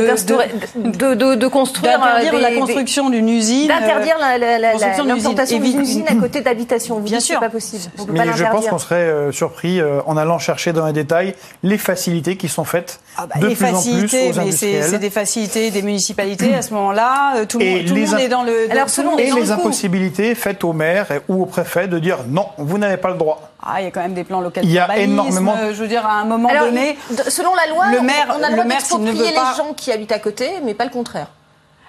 de, 0.76 1.14
de, 1.14 1.34
de 1.36 1.46
construire 1.48 1.98
d'interdire 1.98 2.34
euh, 2.34 2.36
des- 2.36 2.42
la 2.42 2.52
construction 2.52 3.10
d'une 3.10 3.28
usine. 3.28 3.68
D'interdire 3.68 4.16
euh, 4.18 4.38
la- 4.38 4.38
la- 4.38 4.58
la- 4.58 4.70
construction 4.72 5.04
la- 5.04 5.14
d'une 5.14 5.22
l'implantation 5.22 5.58
usine. 5.58 5.72
d'une 5.72 5.80
usine 5.82 6.04
à 6.08 6.14
côté 6.14 6.40
d'habitations. 6.40 6.96
Vous 6.96 7.02
Bien 7.02 7.20
sûr. 7.20 7.38
pas 7.40 7.48
possible. 7.50 7.84
On 7.98 8.04
peut 8.06 8.14
pas 8.14 8.24
Mais 8.24 8.32
je 8.34 8.44
pense 8.44 8.66
qu'on 8.66 8.78
serait 8.78 8.96
euh, 8.96 9.32
surpris 9.32 9.80
euh, 9.80 10.00
en 10.06 10.16
allant 10.16 10.38
chercher 10.38 10.72
dans 10.72 10.86
les 10.86 10.92
détails 10.92 11.34
les 11.62 11.78
facilités 11.78 12.36
qui 12.36 12.48
sont 12.48 12.64
faites 12.64 13.00
Ah 13.16 13.26
bah, 13.26 13.40
de 13.40 13.46
les 13.48 13.54
plus 13.54 13.64
en 13.66 13.68
plus 13.68 13.76
facilités, 13.76 14.22
aux 14.24 14.26
mais 14.28 14.32
c'est 14.34 14.40
industriels. 14.40 14.84
c'est 14.84 14.98
des 14.98 15.10
facilités 15.10 15.70
des 15.70 15.82
municipalités 15.82 16.54
à 16.54 16.62
ce 16.62 16.72
moment-là. 16.74 17.34
euh, 17.36 17.44
Tout 17.46 17.60
Et 17.60 17.70
monde, 17.76 17.84
tout 17.86 17.94
le 17.94 18.00
monde 18.02 18.14
imp- 18.14 18.20
est 18.20 18.28
dans 18.28 18.42
le. 18.42 18.70
Alors, 18.70 18.90
tout 18.92 19.02
le 19.02 19.08
monde 19.10 19.20
Et 19.20 19.28
dans 19.30 19.36
les 19.36 19.42
le 19.42 19.46
coup. 19.46 19.52
impossibilités 19.52 20.34
faites 20.34 20.64
au 20.64 20.72
maire 20.72 21.06
et- 21.12 21.20
ou 21.28 21.42
au 21.42 21.46
préfet 21.46 21.86
de 21.88 21.98
dire 21.98 22.18
non, 22.28 22.46
vous 22.58 22.78
n'avez 22.78 22.96
pas 22.96 23.08
le 23.08 23.14
droit. 23.20 23.50
Ah, 23.62 23.80
il 23.80 23.84
y 23.84 23.86
a 23.86 23.90
quand 23.90 24.00
même 24.00 24.14
des 24.14 24.24
plans 24.24 24.40
locaux. 24.40 24.60
Il 24.62 24.70
y 24.72 24.78
a 24.78 24.98
énormément- 24.98 25.54
euh, 25.58 25.72
Je 25.72 25.80
veux 25.82 25.88
dire, 25.88 26.04
à 26.04 26.14
un 26.14 26.24
moment 26.24 26.48
Alors, 26.48 26.64
donné. 26.64 26.98
selon 27.28 27.54
la 27.54 27.66
loi, 27.72 27.86
le 27.92 28.00
maire- 28.00 28.26
on 28.36 28.42
a 28.42 28.48
le 28.48 28.52
droit 28.54 28.64
ne 28.64 28.70
d'exproprier 28.70 29.32
pas- 29.34 29.50
les 29.52 29.56
gens 29.56 29.72
qui 29.74 29.92
habitent 29.92 30.12
à 30.12 30.18
côté, 30.18 30.50
mais 30.64 30.74
pas 30.74 30.84
le 30.84 30.90
contraire. 30.90 31.28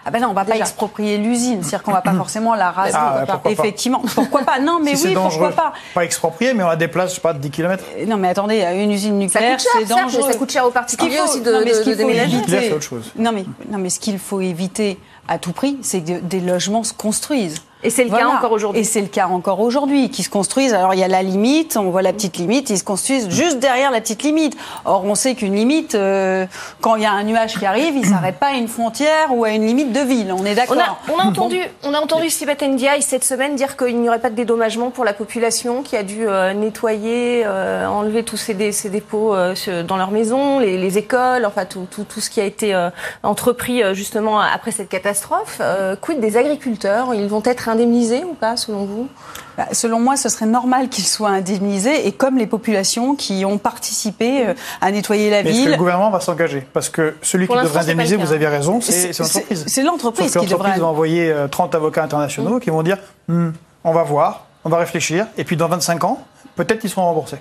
Ah 0.04 0.10
ben 0.10 0.20
non, 0.20 0.30
on 0.30 0.34
va 0.34 0.46
pas 0.46 0.56
exproprier 0.56 1.20
l'usine, 1.20 1.62
c'est-à-dire 1.62 1.84
qu'on 1.84 1.92
va 1.92 2.02
pas 2.02 2.14
forcément 2.14 2.56
la 2.56 2.72
raser. 2.72 2.94
Ah, 2.96 3.18
pourquoi 3.20 3.38
pas. 3.38 3.50
Effectivement, 3.52 4.02
pourquoi 4.16 4.42
pas 4.42 4.58
Non, 4.60 4.80
mais 4.84 4.96
si 4.96 5.10
oui, 5.10 5.14
pourquoi 5.14 5.52
pas 5.52 5.74
Pas 5.94 6.04
exproprié, 6.04 6.56
mais 6.56 6.64
on 6.64 6.70
la 6.70 6.76
déplace, 6.76 7.12
je 7.12 7.16
sais 7.16 7.22
pas, 7.22 7.34
de 7.34 7.38
10 7.38 7.52
km. 7.52 7.84
Euh, 7.96 8.08
Non, 8.08 8.18
mais 8.18 8.30
attendez, 8.30 8.64
une 8.64 8.92
usine 8.92 9.20
nucléaire, 9.20 9.60
c'est 9.60 9.86
dangereux. 9.86 10.32
ça 10.32 10.38
coûte 10.40 10.52
cher 10.52 10.64
aux 10.64 10.70
Ce 10.70 10.72
qu'il 10.72 10.82
particuliers 10.82 11.18
faut- 11.18 11.24
aussi 11.26 11.42
de, 11.42 11.52
non, 11.54 11.60
mais 11.64 11.74
ce 11.74 11.78
de- 11.78 11.84
qu'il 11.84 11.92
de 11.92 11.98
faut 12.02 12.08
déménager. 12.08 12.24
éviter- 12.36 12.38
Nucléaire, 12.42 12.64
c'est 12.70 12.74
autre 12.74 12.84
chose. 12.84 13.12
Non 13.16 13.32
mais, 13.32 13.46
non, 13.70 13.78
mais 13.78 13.92
ce 13.92 14.00
qu'il 14.00 14.18
faut 14.18 14.42
éviter 14.42 14.98
à 15.28 15.38
tout 15.38 15.52
prix, 15.52 15.78
c'est 15.84 16.02
que 16.02 16.20
des 16.20 16.40
logements 16.40 16.84
se 16.84 16.94
construisent. 16.94 17.62
Et 17.84 17.90
c'est 17.90 18.04
le 18.04 18.10
cas 18.12 18.28
encore 18.28 18.52
aujourd'hui. 18.52 18.82
Et 18.82 18.84
c'est 18.84 19.02
le 19.02 19.08
cas 19.08 19.28
encore 19.28 19.60
aujourd'hui, 19.60 20.10
qui 20.10 20.24
se 20.24 20.30
construisent. 20.30 20.74
Alors 20.74 20.94
il 20.94 21.00
y 21.00 21.04
a 21.04 21.08
la 21.08 21.24
limite, 21.24 21.78
on 21.78 21.90
voit 21.90 22.02
la 22.02 22.14
petite 22.14 22.38
limite, 22.38 22.70
ils 22.70 22.78
se 22.78 22.84
construisent 22.84 23.30
juste 23.30 23.60
derrière 23.60 23.90
la 23.92 24.02
petite 24.02 24.24
limite. 24.24 24.56
Or 24.86 25.04
on 25.06 25.16
sait 25.16 25.34
qu'une 25.36 25.56
limite, 25.56 25.96
euh, 25.96 26.46
quand 26.82 26.96
il 26.96 27.04
y 27.04 27.06
a 27.06 27.12
un 27.12 27.24
nuage 27.24 27.58
qui 27.58 27.66
arrive, 27.66 27.96
il 27.96 28.06
s'arrête 28.06 28.38
pas 28.38 28.48
à 28.48 28.54
une 28.54 28.68
frontière 28.68 29.28
ou 29.36 29.44
à 29.46 29.50
une 29.50 29.66
limite 29.66 29.92
de 29.92 30.00
ville. 30.00 30.32
On 30.38 30.46
est 30.46 30.52
On 30.52 30.56
d'accord. 30.56 30.78
a, 30.80 31.12
on 31.12 31.18
a 31.20 31.24
entendu, 31.24 31.60
on 31.84 31.94
a 31.94 32.00
entendu 32.00 32.30
Sibeth 32.30 32.62
Ndiaye 32.62 33.02
cette 33.02 33.24
semaine 33.24 33.56
dire 33.56 33.78
qu'il 33.78 34.00
n'y 34.00 34.10
aurait 34.10 34.20
pas 34.20 34.30
de 34.30 34.36
dédommagement 34.36 34.92
pour 34.92 35.04
la 35.04 35.14
population 35.14 35.82
qui 35.82 35.96
a 35.98 36.04
dû 36.04 36.28
euh, 36.28 36.54
nettoyer, 36.54 37.44
euh, 37.46 37.88
enlever 37.88 38.24
tous 38.24 38.38
ces, 38.38 38.54
dé- 38.54 38.72
ces 38.72 38.90
dépôts 38.90 39.34
euh, 39.34 39.56
dans 39.88 39.98
leur 39.98 40.12
maison, 40.12 40.60
les, 40.60 40.78
les 40.78 40.98
écoles, 40.98 41.46
enfin 41.46 41.66
tout, 41.66 41.88
tout, 41.90 42.04
tout 42.04 42.20
ce 42.22 42.30
qui 42.30 42.40
a 42.42 42.46
été 42.46 42.76
euh, 42.76 42.90
entrepris 43.24 43.82
euh, 43.82 43.94
justement 43.94 44.40
après 44.40 44.72
cette 44.72 44.90
catastrophe. 44.90 45.58
Euh, 45.62 45.96
quid 46.00 46.20
des 46.20 46.38
agriculteurs? 46.38 47.14
Ils 47.16 47.28
vont 47.28 47.42
être 47.46 47.70
indemnisés 47.72 48.24
ou 48.24 48.34
pas 48.34 48.56
selon 48.58 48.86
vous? 48.86 49.08
Bah, 49.58 49.68
Selon 49.74 50.00
moi, 50.00 50.16
ce 50.18 50.30
serait 50.30 50.46
normal 50.46 50.90
qu'ils 50.90 51.06
soient 51.06 51.30
indemnisés 51.30 52.08
et 52.08 52.12
comme 52.12 52.38
les 52.38 52.48
populations 52.48 53.16
qui 53.16 53.44
ont 53.46 53.58
participé 53.58 54.48
euh, 54.48 54.54
à 54.82 54.92
nettoyer 54.92 55.30
la 55.30 55.44
Mais 55.44 55.50
est-ce 55.50 55.58
que 55.58 55.62
ville. 55.64 55.72
le 55.72 55.78
gouvernement 55.78 56.10
va 56.12 56.20
s'engager? 56.20 56.66
Parce 56.74 56.90
que 56.90 57.16
celui 57.22 57.48
Pour 57.48 57.58
qui 57.58 57.64
devrait 57.64 57.82
indemniser, 57.82 58.16
vous 58.16 58.32
avez 58.32 58.48
raison, 58.48 58.80
c'est 58.82 59.18
l'entreprise. 59.20 59.64
c'est 59.68 59.84
l'entreprise 59.84 60.32
qui 60.32 60.38
l'entreprise 60.38 60.66
devrait- 60.74 60.80
va 60.80 60.86
envoyer 60.88 61.32
euh, 61.32 61.48
30 61.48 61.76
avocats 61.76 62.04
internationaux 62.04 62.60
qui 62.60 62.70
vont 62.70 62.84
dire 62.84 62.98
Hmm, 63.28 63.50
on 63.84 63.92
va 63.94 64.04
voir, 64.04 64.46
on 64.64 64.70
va 64.70 64.78
réfléchir, 64.78 65.26
et 65.38 65.44
puis 65.44 65.58
dans 65.58 65.68
25 65.68 66.04
ans, 66.04 66.20
peut-être 66.56 66.80
qu'ils 66.80 66.90
seront 66.90 67.06
remboursés. 67.06 67.38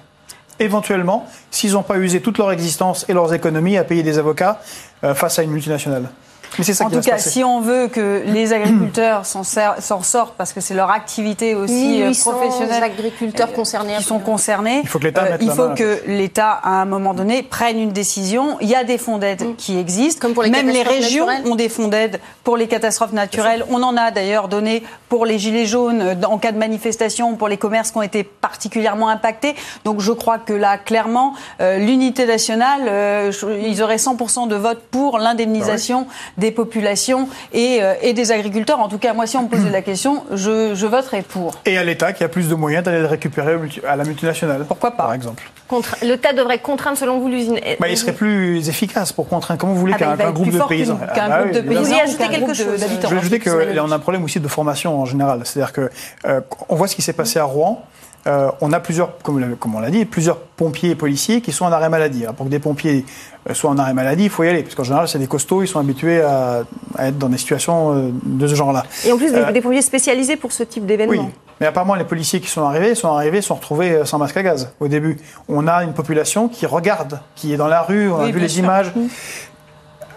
Éventuellement, 0.59 1.27
s'ils 1.51 1.73
n'ont 1.73 1.83
pas 1.83 1.97
usé 1.97 2.21
toute 2.21 2.37
leur 2.39 2.53
existence 2.53 3.07
et 3.09 3.13
leurs 3.15 3.33
économies 3.33 3.79
à 3.79 3.85
payer 3.85 4.03
des 4.03 4.19
avocats 4.19 4.61
euh, 5.05 5.15
face 5.15 5.39
à 5.39 5.43
une 5.43 5.51
multinationale. 5.53 6.11
Mais 6.59 6.65
c'est 6.65 6.75
ça 6.75 6.85
En 6.85 6.89
qui 6.89 6.97
tout 6.97 7.03
cas, 7.03 7.19
si 7.19 7.45
on 7.45 7.61
veut 7.61 7.89
que 7.89 8.23
les 8.27 8.53
agriculteurs 8.53 9.27
s'en 9.27 9.45
sortent, 9.45 10.35
parce 10.37 10.53
que 10.53 10.61
c'est 10.61 10.75
leur 10.75 10.91
activité 10.91 11.55
aussi 11.55 12.03
euh, 12.03 12.09
1800 12.09 12.31
professionnelle, 12.33 12.83
agriculteurs 12.83 13.53
concernés. 13.53 13.97
qui 13.97 14.05
sont 14.05 14.19
concernés. 14.19 14.81
Il 14.83 14.89
faut 14.89 14.99
que 14.99 15.05
l'État 15.05 15.25
Euh, 15.25 15.73
à 15.73 15.75
que 15.75 16.03
l'État, 16.07 16.51
à 16.51 16.71
un 16.71 16.85
moment 16.85 17.15
donné, 17.15 17.43
prenne 17.43 17.79
une 17.79 17.93
décision. 17.93 18.59
Il 18.61 18.69
y 18.69 18.75
a 18.75 18.85
des 18.85 18.99
fonds 18.99 19.19
d'aide 19.19 19.57
qui 19.57 19.79
existent. 19.79 20.19
Mm. 20.19 20.21
Comme 20.21 20.35
pour 20.35 20.43
les 20.43 20.51
Même 20.51 20.69
les 20.69 20.83
régions 20.83 21.27
naturelles. 21.27 21.53
ont 21.53 21.57
des 21.57 21.69
fonds 21.69 21.89
d'aide 21.89 22.21
pour 22.45 22.57
les 22.57 22.69
catastrophes 22.69 23.13
naturelles. 23.13 23.65
On 23.71 23.83
en 23.83 23.97
a 23.97 24.11
d'ailleurs 24.11 24.49
donné 24.49 24.83
pour 25.09 25.27
les 25.27 25.39
gilets 25.39 25.67
jaunes 25.67 26.01
euh, 26.01 26.15
en 26.27 26.39
cas 26.39 26.53
de 26.53 26.59
manifestation, 26.59 27.37
pour 27.37 27.49
les 27.49 27.57
commerces 27.57 27.91
qui 27.91 27.99
ont 27.99 28.03
été 28.03 28.25
particulièrement 28.25 29.09
impactés. 29.09 29.55
Donc 29.85 30.01
je 30.01 30.13
crois 30.13 30.39
que 30.39 30.53
là, 30.53 30.79
clairement, 30.79 31.35
euh, 31.61 31.79
l'unité 31.79 32.27
nationale, 32.27 32.83
euh, 32.87 33.33
ils 33.63 33.83
auraient 33.83 33.97
100% 33.97 34.49
de 34.49 34.57
vote 34.57 34.81
pour 34.91 35.19
l'indemnisation 35.19 36.07
des 36.41 36.51
populations 36.51 37.29
et, 37.53 37.79
euh, 37.81 37.95
et 38.03 38.13
des 38.13 38.33
agriculteurs. 38.33 38.81
En 38.81 38.89
tout 38.89 38.99
cas, 38.99 39.13
moi, 39.15 39.27
si 39.27 39.37
on 39.37 39.45
me 39.45 39.49
posait 39.49 39.71
la 39.71 39.83
question, 39.83 40.25
je, 40.33 40.75
je 40.75 40.87
voterais 40.87 41.23
pour. 41.23 41.55
Et 41.67 41.79
à 41.79 41.85
l'État 41.85 42.13
qui 42.13 42.25
a 42.25 42.29
plus 42.29 42.49
de 42.49 42.55
moyens 42.55 42.83
d'aller 42.85 43.01
le 43.01 43.07
récupérer 43.07 43.57
à 43.87 43.97
la 43.97 44.05
multinationale. 44.05 44.65
Pourquoi 44.67 44.91
pas 44.93 45.05
Par 45.05 45.15
exemple. 45.15 45.43
Contre- 45.69 45.97
L'État 46.03 46.33
devrait 46.33 46.59
contraindre 46.59 46.99
selon 46.99 47.21
vous 47.21 47.29
l'usine. 47.29 47.61
Bah, 47.79 47.89
il 47.89 47.97
serait 47.97 48.13
plus 48.13 48.69
efficace 48.69 49.13
pour 49.13 49.29
contraindre. 49.29 49.61
Comment 49.61 49.75
vous 49.75 49.81
voulez 49.81 49.95
Ah 50.01 50.17
bah, 50.17 50.25
qu'un 50.25 50.31
groupe 50.33 50.51
de 50.51 50.59
paysans. 50.69 50.99
Ah 51.03 51.13
qu'un 51.15 51.29
bah 51.29 51.39
groupe 51.43 51.53
oui, 51.55 51.61
de. 51.63 51.69
Vous 51.69 51.75
paysans 51.75 51.97
ajoutez 52.03 52.25
ou 52.25 52.27
qu'un 52.27 52.29
quelque 52.35 52.55
chose 52.55 52.81
d'habitants. 52.81 53.09
Je 53.09 53.15
vais 53.15 53.21
ajouter 53.21 53.39
vous 53.39 53.51
qu'on 53.85 53.93
a 53.93 53.95
un 53.95 53.99
problème 54.01 54.25
aussi 54.25 54.41
de 54.41 54.49
formation 54.49 55.01
en 55.01 55.05
général. 55.05 55.43
C'est-à-dire 55.45 55.73
que 55.73 55.91
euh, 56.27 56.41
on 56.69 56.75
voit 56.75 56.89
ce 56.89 56.97
qui 56.97 57.03
s'est 57.03 57.13
passé 57.13 57.39
à 57.39 57.45
Rouen. 57.45 57.85
Euh, 58.27 58.51
on 58.61 58.73
a 58.73 58.81
plusieurs, 58.81 59.17
comme, 59.23 59.43
on 59.75 59.81
l'a 59.81 59.91
dit, 59.91 60.05
plusieurs 60.05 60.37
pompiers 60.39 60.91
et 60.91 60.95
policiers 60.95 61.41
qui 61.41 61.53
sont 61.53 61.65
en 61.65 61.73
arrêt 61.73 61.89
maladie. 61.89 62.23
Alors, 62.25 62.35
pour 62.35 62.45
que 62.47 62.51
des 62.51 62.59
pompiers 62.59 63.07
euh, 63.49 63.55
soient 63.55 63.71
en 63.71 63.79
arrêt 63.79 63.95
maladie, 63.95 64.25
il 64.25 64.31
faut 64.31 64.45
y 64.45 64.49
aller, 64.49 64.63
parce 64.63 64.75
qu'en 64.75 64.85
général, 64.85 65.09
c'est 65.09 65.19
des 65.19 65.27
costauds, 65.27 65.63
ils 65.63 65.69
sont 65.69 65.79
habitués 65.81 66.21
à, 66.21 66.65
à 66.99 67.09
être 67.09 67.17
dans 67.19 67.31
des 67.31 67.39
situations 67.39 67.95
euh, 67.97 68.11
de 68.25 68.47
ce 68.47 68.55
genre-là. 68.55 68.85
Et 69.07 69.13
en 69.13 69.17
plus, 69.17 69.31
des, 69.33 69.39
Euh, 69.39 69.53
des 69.53 69.63
pompiers 69.63 69.81
spécialisés 69.83 70.37
pour 70.37 70.53
ce 70.53 70.65
type 70.65 70.83
Oui, 70.83 70.89
d'événement. 70.89 71.31
mais 71.61 71.67
apparemment, 71.67 71.95
les 71.95 72.05
policiers 72.05 72.41
qui 72.41 72.49
sont 72.49 72.63
arrivés 72.63 72.95
sont 72.95 73.09
arrivés, 73.09 73.41
sont 73.41 73.55
retrouvés 73.55 74.03
sans 74.05 74.19
masque 74.19 74.37
à 74.37 74.43
gaz 74.43 74.71
au 74.81 74.89
début. 74.89 75.17
On 75.49 75.67
a 75.67 75.83
une 75.83 75.95
population 75.95 76.49
qui 76.49 76.67
regarde, 76.67 77.21
qui 77.37 77.55
est 77.55 77.57
dans 77.57 77.69
la 77.69 77.81
rue, 77.81 78.11
on 78.11 78.21
a 78.21 78.31
vu 78.31 78.39
les 78.39 78.49
sûr. 78.49 78.65
images. 78.65 78.93
Euh, 78.97 79.01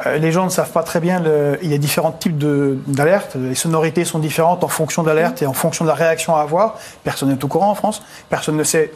Les 0.05 0.31
gens 0.31 0.45
ne 0.45 0.49
savent 0.49 0.71
pas 0.71 0.83
très 0.83 0.99
bien. 0.99 1.19
Le... 1.19 1.57
Il 1.61 1.71
y 1.71 1.73
a 1.73 1.77
différents 1.77 2.11
types 2.11 2.37
d'alertes. 2.37 3.35
Les 3.35 3.55
sonorités 3.55 4.05
sont 4.05 4.19
différentes 4.19 4.63
en 4.63 4.67
fonction 4.67 5.03
de 5.03 5.07
l'alerte 5.07 5.41
et 5.41 5.45
en 5.45 5.53
fonction 5.53 5.85
de 5.85 5.89
la 5.89 5.95
réaction 5.95 6.35
à 6.35 6.41
avoir. 6.41 6.77
Personne 7.03 7.29
n'est 7.29 7.43
au 7.43 7.47
courant 7.47 7.69
en 7.69 7.75
France. 7.75 8.03
Personne 8.29 8.57
ne 8.57 8.63
sait, 8.63 8.91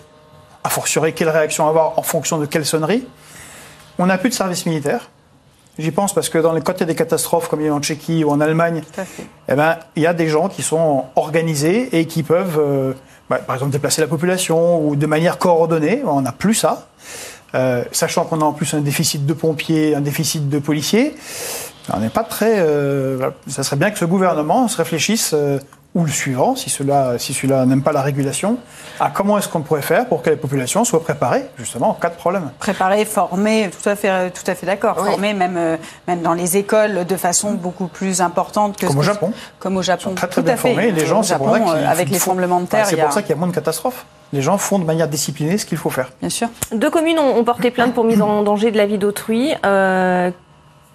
a 0.63 0.69
fortiori, 0.69 1.13
quelle 1.13 1.29
réaction 1.29 1.67
avoir 1.67 1.97
en 1.97 2.01
fonction 2.01 2.37
de 2.37 2.45
quelle 2.45 2.65
sonnerie. 2.65 3.07
On 3.99 4.05
n'a 4.05 4.17
plus 4.17 4.29
de 4.29 4.35
service 4.35 4.65
militaire. 4.65 5.09
J'y 5.79 5.91
pense 5.91 6.13
parce 6.13 6.29
que 6.29 6.39
dans 6.39 6.53
les, 6.53 6.61
quand 6.61 6.73
il 6.73 6.79
y 6.81 6.83
a 6.83 6.87
des 6.87 6.95
catastrophes 6.95 7.47
comme 7.49 7.61
il 7.61 7.67
y 7.67 7.69
a 7.69 7.73
en 7.73 7.79
Tchéquie 7.79 8.23
ou 8.23 8.31
en 8.31 8.41
Allemagne, 8.41 8.81
à 8.97 9.03
eh 9.49 9.55
ben, 9.55 9.77
il 9.95 10.01
y 10.01 10.07
a 10.07 10.13
des 10.13 10.27
gens 10.27 10.49
qui 10.49 10.63
sont 10.63 11.05
organisés 11.15 11.99
et 11.99 12.07
qui 12.07 12.23
peuvent, 12.23 12.59
euh, 12.59 12.93
bah, 13.29 13.37
par 13.37 13.55
exemple, 13.55 13.71
déplacer 13.71 14.01
la 14.01 14.07
population 14.07 14.85
ou 14.85 14.95
de 14.95 15.05
manière 15.05 15.37
coordonnée. 15.37 16.01
On 16.05 16.21
n'a 16.21 16.31
plus 16.31 16.55
ça. 16.55 16.87
Euh, 17.55 17.83
sachant 17.91 18.25
qu'on 18.25 18.41
a 18.41 18.43
en 18.43 18.53
plus 18.53 18.73
un 18.73 18.81
déficit 18.81 19.25
de 19.25 19.33
pompiers, 19.33 19.95
un 19.95 20.01
déficit 20.01 20.49
de 20.49 20.59
policiers, 20.59 21.15
on 21.93 21.99
n'est 21.99 22.09
pas 22.09 22.23
très. 22.23 22.59
Euh, 22.59 23.29
ça 23.47 23.63
serait 23.63 23.77
bien 23.77 23.91
que 23.91 23.97
ce 23.97 24.05
gouvernement 24.05 24.67
se 24.67 24.77
réfléchisse, 24.77 25.31
euh, 25.33 25.59
ou 25.97 26.05
le 26.05 26.11
suivant, 26.11 26.55
si 26.55 26.69
cela, 26.69 27.17
si 27.17 27.33
celui-là 27.33 27.65
n'aime 27.65 27.81
pas 27.81 27.91
la 27.91 28.01
régulation, 28.03 28.57
à 28.99 29.09
comment 29.09 29.37
est-ce 29.39 29.47
qu'on 29.49 29.61
pourrait 29.61 29.81
faire 29.81 30.07
pour 30.07 30.21
que 30.21 30.29
les 30.29 30.35
populations 30.35 30.85
soient 30.85 31.01
préparées, 31.03 31.45
justement, 31.57 31.89
en 31.89 31.93
cas 31.93 32.09
de 32.09 32.15
problème. 32.15 32.51
Préparer, 32.59 33.03
former, 33.03 33.69
tout 33.71 33.89
à 33.89 33.95
fait, 33.95 34.29
tout 34.29 34.43
à 34.49 34.53
fait 34.53 34.65
d'accord. 34.67 34.95
Oui. 34.99 35.09
Former 35.09 35.33
même, 35.33 35.57
euh, 35.57 35.75
même 36.07 36.21
dans 36.21 36.33
les 36.33 36.55
écoles 36.55 37.05
de 37.05 37.15
façon 37.17 37.53
beaucoup 37.53 37.87
plus 37.87 38.21
importante 38.21 38.77
que 38.77 38.85
Comme 38.85 38.95
ce 38.95 38.99
au 38.99 39.03
Japon. 39.03 39.33
Comme 39.59 39.77
au 39.77 39.81
Japon. 39.81 40.01
Ils 40.05 40.09
sont 40.09 40.15
très 40.15 40.27
très 40.27 40.41
tout 40.41 40.45
bien 40.45 40.53
à 40.53 40.57
fait. 40.57 40.73
formés. 40.73 40.91
Les 40.91 41.05
gens, 41.07 41.23
c'est 41.23 41.35
pour 41.37 41.49
ça 41.55 41.61
euh, 41.75 41.87
avec 41.89 42.09
les 42.09 42.19
tremblements 42.19 42.61
de 42.61 42.67
terre, 42.67 42.81
Enfin, 42.81 42.89
c'est 42.95 43.01
a- 43.01 43.03
pour 43.05 43.13
ça 43.13 43.21
qu'il 43.23 43.31
y 43.31 43.33
a 43.33 43.37
moins 43.37 43.47
de 43.47 43.55
catastrophes. 43.55 44.05
Les 44.33 44.41
gens 44.43 44.57
font 44.59 44.77
de 44.77 44.83
manière 44.85 45.07
disciplinée 45.07 45.57
ce 45.57 45.65
qu'il 45.65 45.77
faut 45.79 45.89
faire. 45.89 46.11
Bien 46.19 46.29
sûr. 46.29 46.49
Deux 46.73 46.89
communes 46.91 47.17
ont, 47.17 47.37
ont 47.37 47.43
porté 47.43 47.71
plainte 47.71 47.93
pour 47.95 48.03
mise 48.03 48.21
en 48.21 48.43
danger 48.43 48.69
de 48.71 48.77
la 48.77 48.85
vie 48.85 48.97
d'autrui. 48.99 49.53
Euh, 49.65 50.29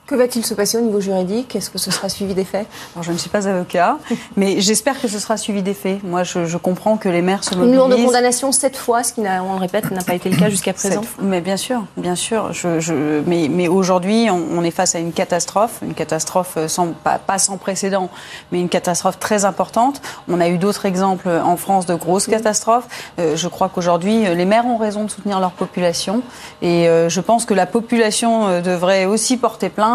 Que 0.04 0.16
va-t-il 0.16 0.44
se 0.44 0.54
passer 0.54 0.78
au 0.78 0.80
niveau 0.80 1.00
juridique? 1.00 1.54
Est-ce 1.54 1.70
que 1.70 1.78
ce 1.78 1.92
sera 1.92 2.08
suivi 2.08 2.34
des 2.34 2.44
faits? 2.44 2.66
Alors, 2.94 3.04
je 3.04 3.12
ne 3.12 3.18
suis 3.18 3.30
pas 3.30 3.46
avocat, 3.46 3.98
mais 4.36 4.60
j'espère 4.60 5.00
que 5.00 5.06
ce 5.06 5.20
sera 5.20 5.36
suivi 5.36 5.62
des 5.62 5.74
faits. 5.74 6.02
Moi, 6.02 6.24
je, 6.24 6.44
je 6.44 6.56
comprends 6.56 6.96
que 6.96 7.08
les 7.08 7.22
maires 7.22 7.44
se 7.44 7.54
mobilisent. 7.54 7.74
Une 7.74 7.88
lourde 7.88 8.04
condamnation 8.04 8.50
sept 8.50 8.76
fois, 8.76 9.04
ce 9.04 9.12
qui, 9.12 9.20
on 9.20 9.52
le 9.52 9.60
répète, 9.60 9.92
n'a 9.92 10.02
pas 10.02 10.14
été 10.14 10.28
le 10.28 10.36
cas 10.36 10.48
jusqu'à 10.50 10.72
présent. 10.72 11.02
Mais 11.20 11.40
bien 11.40 11.56
sûr, 11.56 11.84
bien 11.96 12.16
sûr. 12.16 12.52
Je, 12.52 12.80
je, 12.80 13.22
mais, 13.26 13.46
mais 13.48 13.68
aujourd'hui, 13.68 14.28
on, 14.28 14.58
on, 14.58 14.64
est 14.64 14.72
face 14.72 14.96
à 14.96 14.98
une 14.98 15.12
catastrophe, 15.12 15.78
une 15.82 15.94
catastrophe 15.94 16.58
sans, 16.66 16.88
pas, 16.88 17.18
pas, 17.18 17.38
sans 17.38 17.56
précédent, 17.56 18.10
mais 18.50 18.60
une 18.60 18.68
catastrophe 18.68 19.20
très 19.20 19.44
importante. 19.44 20.02
On 20.28 20.40
a 20.40 20.48
eu 20.48 20.58
d'autres 20.58 20.84
exemples 20.84 21.28
en 21.28 21.56
France 21.56 21.86
de 21.86 21.94
grosses 21.94 22.26
catastrophes. 22.26 22.88
Euh, 23.20 23.36
je 23.36 23.46
crois 23.46 23.68
qu'aujourd'hui, 23.68 24.24
les 24.34 24.44
maires 24.46 24.66
ont 24.66 24.78
raison 24.78 25.04
de 25.04 25.10
soutenir 25.10 25.38
leur 25.38 25.52
population, 25.52 26.22
et 26.60 26.88
euh, 26.88 27.08
je 27.08 27.20
pense 27.20 27.44
que 27.44 27.54
la 27.54 27.66
population 27.66 28.48
euh, 28.48 28.60
devrait 28.60 29.04
aussi 29.04 29.36
porter 29.36 29.68
plainte 29.68 29.91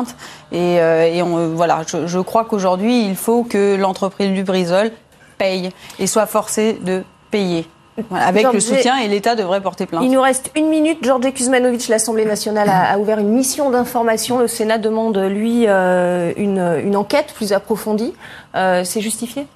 et, 0.52 0.80
euh, 0.80 1.06
et 1.06 1.22
on, 1.22 1.56
voilà, 1.56 1.82
je, 1.88 2.08
je 2.08 2.20
crois 2.20 2.46
qu'aujourd'hui, 2.46 3.06
il 3.06 3.16
faut 3.16 3.44
que 3.44 3.76
l'entreprise 3.76 4.30
Lubrizol 4.30 4.92
paye 5.38 5.72
et 6.00 6.08
soit 6.08 6.26
forcée 6.26 6.78
de 6.82 7.04
payer. 7.32 7.68
Voilà, 8.10 8.28
avec 8.28 8.44
George 8.44 8.56
le 8.56 8.60
soutien 8.60 8.98
et 8.98 9.08
l'État 9.08 9.36
devrait 9.36 9.62
porter 9.62 9.88
plainte. 9.88 10.04
Il 10.04 10.12
nous 10.12 10.22
reste 10.22 10.52
une 10.56 10.70
minute. 10.70 11.00
Georges 11.04 11.34
Kuzmanovic, 11.34 11.88
l'Assemblée 11.88 12.26
nationale 12.26 12.70
a, 12.70 12.92
a, 12.92 12.98
ouvert 13.00 13.18
une 13.18 13.30
mission 13.30 13.72
d'information. 13.72 14.38
Le 14.38 14.48
Sénat 14.48 14.78
demande, 14.78 15.18
lui, 15.18 15.66
euh, 15.68 16.32
une, 16.38 16.60
une, 16.84 16.96
enquête 16.96 17.34
plus 17.34 17.54
approfondie. 17.54 18.14
Euh, 18.56 18.84
c'est 18.84 19.02
justifié? 19.02 19.48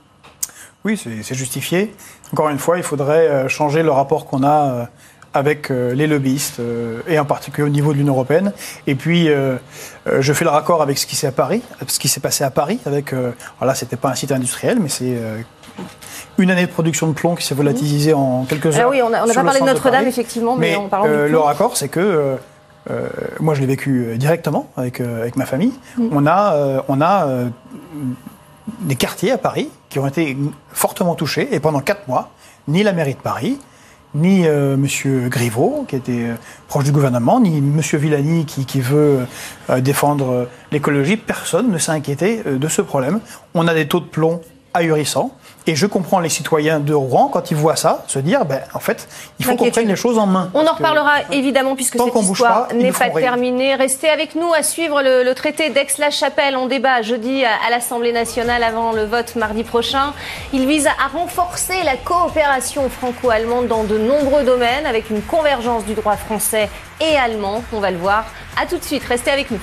Oui, 0.84 0.98
c'est 0.98 1.36
justifié. 1.36 1.94
Encore 2.34 2.50
une 2.50 2.58
fois, 2.58 2.78
il 2.78 2.84
faudrait 2.84 3.28
euh, 3.28 3.48
changer 3.48 3.84
le 3.84 3.92
rapport 3.92 4.26
qu'on 4.26 4.44
a 4.44 4.72
euh, 4.72 4.86
avec 5.34 5.72
euh, 5.72 5.94
les 5.94 6.08
lobbyistes 6.08 6.60
euh, 6.60 7.02
et 7.08 7.18
en 7.20 7.26
particulier 7.26 7.66
au 7.66 7.70
niveau 7.70 7.94
de 7.94 7.98
l'Union 7.98 8.14
européenne. 8.14 8.52
Et 8.88 8.96
puis, 8.96 9.30
euh, 9.30 9.58
je 10.20 10.34
fais 10.34 10.44
le 10.44 10.50
raccord 10.50 10.82
avec 10.82 10.98
ce 10.98 11.06
qui 11.06 11.16
s'est 11.16 11.28
à 11.28 11.32
Paris, 11.32 11.62
ce 11.88 12.00
qui 12.00 12.08
s'est 12.08 12.20
passé 12.20 12.44
à 12.44 12.52
Paris. 12.52 12.80
Avec, 12.86 13.14
alors 13.14 13.34
là, 13.62 13.76
c'était 13.76 13.96
pas 13.96 14.10
un 14.10 14.16
site 14.16 14.32
industriel, 14.32 14.80
mais 14.82 14.90
c'est 14.90 15.16
une 16.38 16.52
année 16.52 16.66
de 16.66 16.72
production 16.72 17.08
de 17.08 17.14
plomb 17.14 17.36
qui 17.36 17.46
s'est 17.46 17.56
volatilisée 17.56 18.14
en 18.14 18.46
quelques 18.46 18.78
heures. 18.78 18.88
Ah 18.88 18.90
oui, 18.90 19.02
on 19.02 19.10
n'a 19.10 19.26
pas 19.26 19.44
parlé 19.44 19.62
de 19.62 19.66
Notre-Dame 19.66 20.08
effectivement, 20.08 20.56
mais, 20.56 20.72
mais 20.72 20.76
en 20.76 20.88
parlant 20.88 21.26
du 21.26 21.32
le 21.32 21.40
raccord, 21.40 21.78
c'est 21.78 21.90
que 21.90 22.38
moi, 23.40 23.54
je 23.54 23.62
l'ai 23.62 23.68
vécu 23.68 24.18
directement 24.18 24.70
avec 24.76 25.00
avec 25.00 25.36
ma 25.36 25.46
famille. 25.46 25.74
Mmh. 25.98 26.08
On 26.12 26.26
a 26.28 26.84
on 26.88 27.02
a 27.02 27.28
des 28.82 28.96
quartiers 28.96 29.32
à 29.32 29.38
Paris 29.38 29.70
qui 29.90 30.00
ont 30.00 30.08
été 30.08 30.38
fortement 30.72 31.16
touchés 31.16 31.54
et 31.54 31.60
pendant 31.60 31.80
quatre 31.80 32.08
mois, 32.08 32.32
ni 32.68 32.84
la 32.84 32.94
mairie 32.94 33.16
de 33.16 33.20
Paris, 33.20 33.60
ni 34.16 34.46
euh, 34.46 34.76
M. 34.76 35.30
Griveaux, 35.30 35.86
qui 35.88 35.96
était 35.96 36.12
euh, 36.12 36.36
proche 36.68 36.84
du 36.84 36.92
gouvernement, 36.92 37.40
ni 37.40 37.58
M. 37.58 37.82
Villani, 37.94 38.46
qui, 38.46 38.82
veut 38.82 39.26
euh, 39.70 39.82
défendre 39.82 40.48
l'écologie. 40.72 41.18
Personne 41.18 41.72
ne 41.72 41.78
s'est 41.78 41.92
inquiété 41.92 42.42
de 42.46 42.68
ce 42.68 42.82
problème. 42.82 43.20
On 43.54 43.68
a 43.68 43.74
des 43.74 43.88
taux 43.88 44.00
de 44.00 44.06
plomb 44.06 44.42
ahurissants. 44.74 45.36
Et 45.68 45.76
je 45.76 45.86
comprends 45.86 46.20
les 46.20 46.30
citoyens 46.30 46.80
de 46.80 46.94
Rouen, 46.94 47.28
quand 47.28 47.52
ils 47.52 47.58
voient 47.58 47.76
ça, 47.76 48.04
se 48.08 48.18
dire, 48.18 48.46
ben, 48.46 48.62
en 48.74 48.80
fait, 48.80 49.08
il 49.40 49.46
faut 49.46 49.56
qu'on 49.56 49.70
prenne 49.70 49.88
les 49.88 49.96
choses 49.96 50.18
en 50.18 50.26
main. 50.26 50.50
On 50.56 50.66
en 50.66 50.74
reparlera 50.74 51.22
évidemment, 51.32 51.76
puisque 51.76 51.98
cette 51.98 52.16
histoire 52.16 52.74
n'est 52.74 52.92
pas, 52.92 53.10
pas 53.10 53.20
terminée. 53.22 53.76
Restez 53.76 54.10
avec 54.10 54.34
nous 54.36 54.52
à 54.54 54.64
suivre 54.64 55.04
le, 55.04 55.24
le 55.24 55.36
traité 55.36 55.70
d'Aix-la-Chapelle. 55.70 56.58
On 56.58 56.66
débat 56.66 57.04
jeudi 57.04 57.46
à, 57.46 57.52
à 57.68 57.70
l'Assemblée 57.70 58.12
nationale 58.12 58.64
avant 58.64 58.92
le 58.92 59.06
vote 59.06 59.36
mardi 59.36 59.64
prochain. 59.64 60.14
Il 60.52 60.66
vise 60.68 60.88
à 60.88 61.08
renforcer 61.16 61.84
la 61.84 61.96
coopération 61.96 62.90
franco-allemande 62.90 63.68
dans 63.68 63.84
de 63.84 63.98
nombreux 63.98 64.44
domaines, 64.44 64.88
avec 64.88 65.10
une 65.12 65.22
convergence 65.22 65.86
du 65.86 65.94
droit 65.94 66.16
français 66.16 66.70
et 67.00 67.16
allemand. 67.18 67.64
On 67.72 67.80
va 67.80 67.92
le 67.92 67.98
voir. 67.98 68.26
À 68.62 68.66
tout 68.66 68.78
de 68.78 68.84
suite. 68.84 69.04
Restez 69.04 69.30
avec 69.30 69.52
nous. 69.52 69.62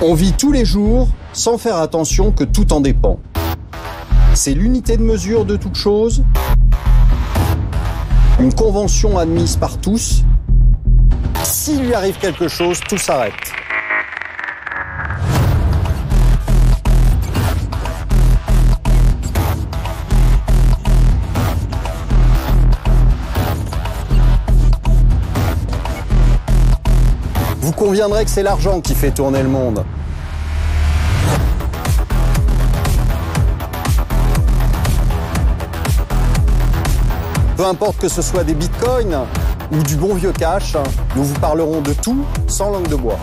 On 0.00 0.14
vit 0.14 0.32
tous 0.32 0.50
les 0.52 0.64
jours 0.64 1.08
sans 1.32 1.58
faire 1.58 1.76
attention 1.76 2.32
que 2.32 2.44
tout 2.44 2.72
en 2.72 2.80
dépend. 2.80 3.20
C'est 4.34 4.54
l'unité 4.54 4.96
de 4.96 5.02
mesure 5.02 5.44
de 5.44 5.56
toute 5.56 5.76
chose, 5.76 6.24
une 8.40 8.52
convention 8.52 9.18
admise 9.18 9.56
par 9.56 9.78
tous. 9.78 10.24
S'il 11.44 11.82
lui 11.84 11.94
arrive 11.94 12.18
quelque 12.18 12.48
chose, 12.48 12.80
tout 12.88 12.98
s'arrête. 12.98 13.34
Conviendrez 27.84 28.24
que 28.24 28.30
c'est 28.30 28.44
l'argent 28.44 28.80
qui 28.80 28.94
fait 28.94 29.10
tourner 29.10 29.42
le 29.42 29.48
monde. 29.48 29.84
Peu 37.56 37.66
importe 37.66 37.98
que 37.98 38.06
ce 38.06 38.22
soit 38.22 38.44
des 38.44 38.54
bitcoins 38.54 39.26
ou 39.72 39.82
du 39.82 39.96
bon 39.96 40.14
vieux 40.14 40.30
cash, 40.30 40.76
nous 41.16 41.24
vous 41.24 41.40
parlerons 41.40 41.80
de 41.80 41.92
tout 41.92 42.24
sans 42.46 42.70
langue 42.70 42.86
de 42.86 42.94
bois. 42.94 43.18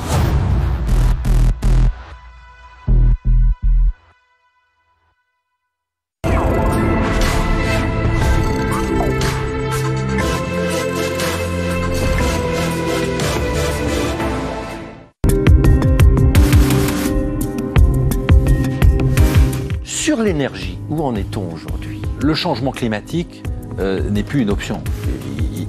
Où 20.90 21.02
en 21.04 21.16
est-on 21.16 21.52
aujourd'hui? 21.54 22.02
Le 22.22 22.34
changement 22.34 22.72
climatique 22.72 23.44
euh, 23.80 24.10
n'est 24.10 24.24
plus 24.24 24.42
une 24.42 24.50
option. 24.50 24.82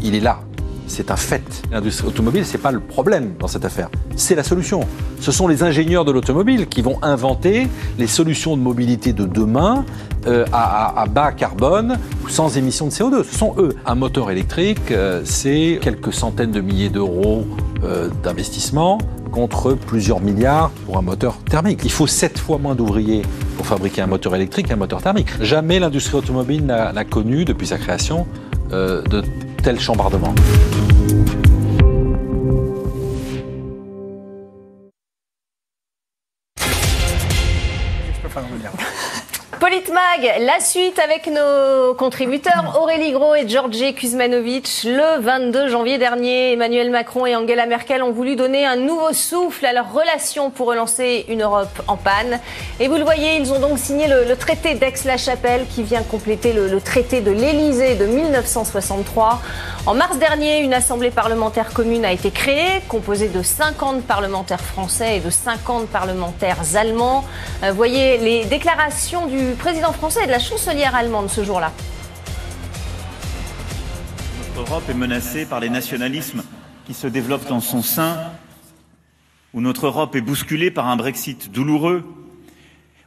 Il 0.03 0.15
est 0.15 0.21
là. 0.21 0.41
C'est 0.91 1.13
un 1.13 1.17
fait. 1.17 1.63
L'industrie 1.71 2.09
automobile, 2.09 2.45
c'est 2.45 2.59
pas 2.59 2.73
le 2.73 2.81
problème 2.81 3.35
dans 3.39 3.47
cette 3.47 3.65
affaire. 3.65 3.89
C'est 4.17 4.35
la 4.35 4.43
solution. 4.43 4.81
Ce 5.21 5.31
sont 5.31 5.47
les 5.47 5.63
ingénieurs 5.63 6.05
de 6.05 6.11
l'automobile 6.11 6.67
qui 6.67 6.83
vont 6.83 6.99
inventer 7.01 7.69
les 7.97 8.09
solutions 8.09 8.57
de 8.57 8.61
mobilité 8.61 9.13
de 9.13 9.25
demain 9.25 9.85
euh, 10.27 10.45
à, 10.53 11.07
bas 11.09 11.31
carbone 11.31 11.97
sans 12.29 12.59
émission 12.59 12.87
de 12.87 12.91
CO2. 12.91 13.23
Ce 13.23 13.39
sont 13.39 13.55
eux. 13.57 13.77
Un 13.87 13.95
moteur 13.95 14.33
électrique, 14.33 14.91
euh, 14.91 15.23
c'est 15.25 15.79
quelques 15.81 16.13
centaines 16.13 16.51
de 16.51 16.61
milliers 16.61 16.91
d'euros 16.91 17.47
euh, 17.85 18.09
d'investissement 18.25 18.99
contre 19.31 19.75
plusieurs 19.75 20.21
milliards 20.21 20.71
pour 20.87 20.99
un 20.99 21.03
moteur 21.03 21.39
thermique. 21.49 21.83
Il 21.85 21.93
faut 21.93 22.09
sept 22.09 22.37
fois 22.37 22.59
moins 22.59 22.75
d'ouvriers 22.75 23.23
pour 23.57 23.65
fabriquer 23.65 24.03
un 24.03 24.09
moteur 24.09 24.35
électrique 24.35 24.67
qu'un 24.67 24.77
moteur 24.77 25.01
thermique. 25.01 25.29
Jamais 25.41 25.79
l'industrie 25.79 26.17
automobile 26.17 26.67
n'a 26.67 27.05
connu, 27.05 27.45
depuis 27.45 27.69
sa 27.69 27.79
création, 27.79 28.27
de 28.73 29.23
tels 29.61 29.81
chambardements. 29.81 31.20
La 39.93 40.61
suite 40.61 41.01
avec 41.01 41.27
nos 41.27 41.95
contributeurs 41.95 42.79
Aurélie 42.81 43.11
Gros 43.11 43.35
et 43.35 43.49
Georgi 43.49 43.93
Kuzmanovic. 43.93 44.85
Le 44.85 45.21
22 45.21 45.69
janvier 45.69 45.99
dernier, 45.99 46.53
Emmanuel 46.53 46.91
Macron 46.91 47.27
et 47.27 47.35
Angela 47.35 47.67
Merkel 47.67 48.01
ont 48.05 48.13
voulu 48.13 48.37
donner 48.37 48.65
un 48.65 48.77
nouveau 48.77 49.13
souffle 49.13 49.67
à 49.67 49.73
leur 49.73 49.93
relation 49.93 50.51
pour 50.51 50.69
relancer 50.69 51.25
une 51.29 51.43
Europe 51.43 51.83
en 51.89 51.97
panne. 51.97 52.39
Et 52.79 52.87
vous 52.87 52.97
le 52.97 53.03
voyez, 53.03 53.37
ils 53.39 53.53
ont 53.53 53.59
donc 53.59 53.79
signé 53.79 54.07
le, 54.07 54.37
traité 54.37 54.75
d'Aix-la-Chapelle 54.75 55.67
qui 55.69 55.83
vient 55.83 56.03
compléter 56.03 56.53
le, 56.53 56.69
le 56.69 56.81
traité 56.81 57.21
de 57.21 57.33
l'Élysée 57.33 57.97
de 57.97 58.07
1963. 58.07 59.41
En 59.87 59.95
mars 59.95 60.19
dernier, 60.19 60.61
une 60.61 60.75
assemblée 60.75 61.11
parlementaire 61.11 61.73
commune 61.73 62.05
a 62.05 62.13
été 62.13 62.31
créée, 62.31 62.83
composée 62.87 63.29
de 63.29 63.43
50 63.43 64.05
parlementaires 64.05 64.61
français 64.61 65.17
et 65.17 65.21
de 65.21 65.31
50 65.31 65.89
parlementaires 65.89 66.59
allemands. 66.77 67.25
Euh, 67.65 67.73
voyez 67.73 68.19
les 68.19 68.45
déclarations 68.45 69.27
du 69.27 69.55
président 69.59 69.80
français 69.89 70.25
et 70.25 70.27
de 70.27 70.31
la 70.31 70.39
chancelière 70.39 70.95
allemande 70.95 71.31
ce 71.31 71.43
jour-là. 71.43 71.73
Notre 74.57 74.71
Europe 74.71 74.89
est 74.89 74.95
menacée 74.95 75.47
par 75.47 75.61
les 75.61 75.71
nationalismes 75.71 76.43
qui 76.87 76.95
se 76.95 77.07
développent 77.07 77.49
dans 77.49 77.61
son 77.61 77.83
sein, 77.83 78.19
où 79.55 79.61
notre 79.61 79.87
Europe 79.87 80.15
est 80.15 80.21
bousculée 80.21 80.71
par 80.71 80.87
un 80.89 80.97
Brexit 80.97 81.51
douloureux, 81.51 82.05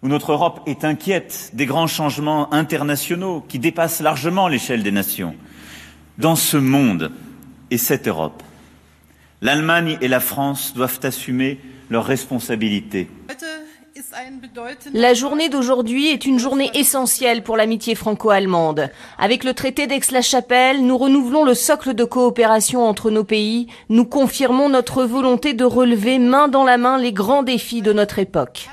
où 0.01 0.07
notre 0.07 0.31
Europe 0.31 0.61
est 0.65 0.83
inquiète 0.83 1.51
des 1.53 1.65
grands 1.65 1.87
changements 1.87 2.51
internationaux 2.53 3.45
qui 3.47 3.59
dépassent 3.59 4.01
largement 4.01 4.47
l'échelle 4.47 4.83
des 4.83 4.91
nations. 4.91 5.35
Dans 6.17 6.35
ce 6.35 6.57
monde 6.57 7.11
et 7.71 7.77
cette 7.77 8.07
Europe, 8.07 8.43
l'Allemagne 9.41 9.97
et 10.01 10.07
la 10.07 10.19
France 10.19 10.73
doivent 10.75 10.99
assumer 11.03 11.59
leurs 11.89 12.05
responsabilités. 12.05 13.09
La 14.93 15.13
journée 15.13 15.49
d'aujourd'hui 15.49 16.09
est 16.09 16.25
une 16.25 16.39
journée 16.39 16.69
essentielle 16.73 17.43
pour 17.43 17.57
l'amitié 17.57 17.95
franco-allemande. 17.95 18.89
Avec 19.17 19.43
le 19.43 19.53
traité 19.53 19.87
d'Aix-la-Chapelle, 19.87 20.85
nous 20.85 20.97
renouvelons 20.97 21.43
le 21.43 21.53
socle 21.53 21.93
de 21.93 22.03
coopération 22.03 22.87
entre 22.87 23.09
nos 23.09 23.23
pays. 23.23 23.67
Nous 23.89 24.05
confirmons 24.05 24.69
notre 24.69 25.03
volonté 25.03 25.53
de 25.53 25.65
relever 25.65 26.19
main 26.19 26.47
dans 26.47 26.63
la 26.63 26.77
main 26.77 26.97
les 26.97 27.13
grands 27.13 27.43
défis 27.43 27.81
de 27.81 27.93
notre 27.93 28.19
époque. 28.19 28.69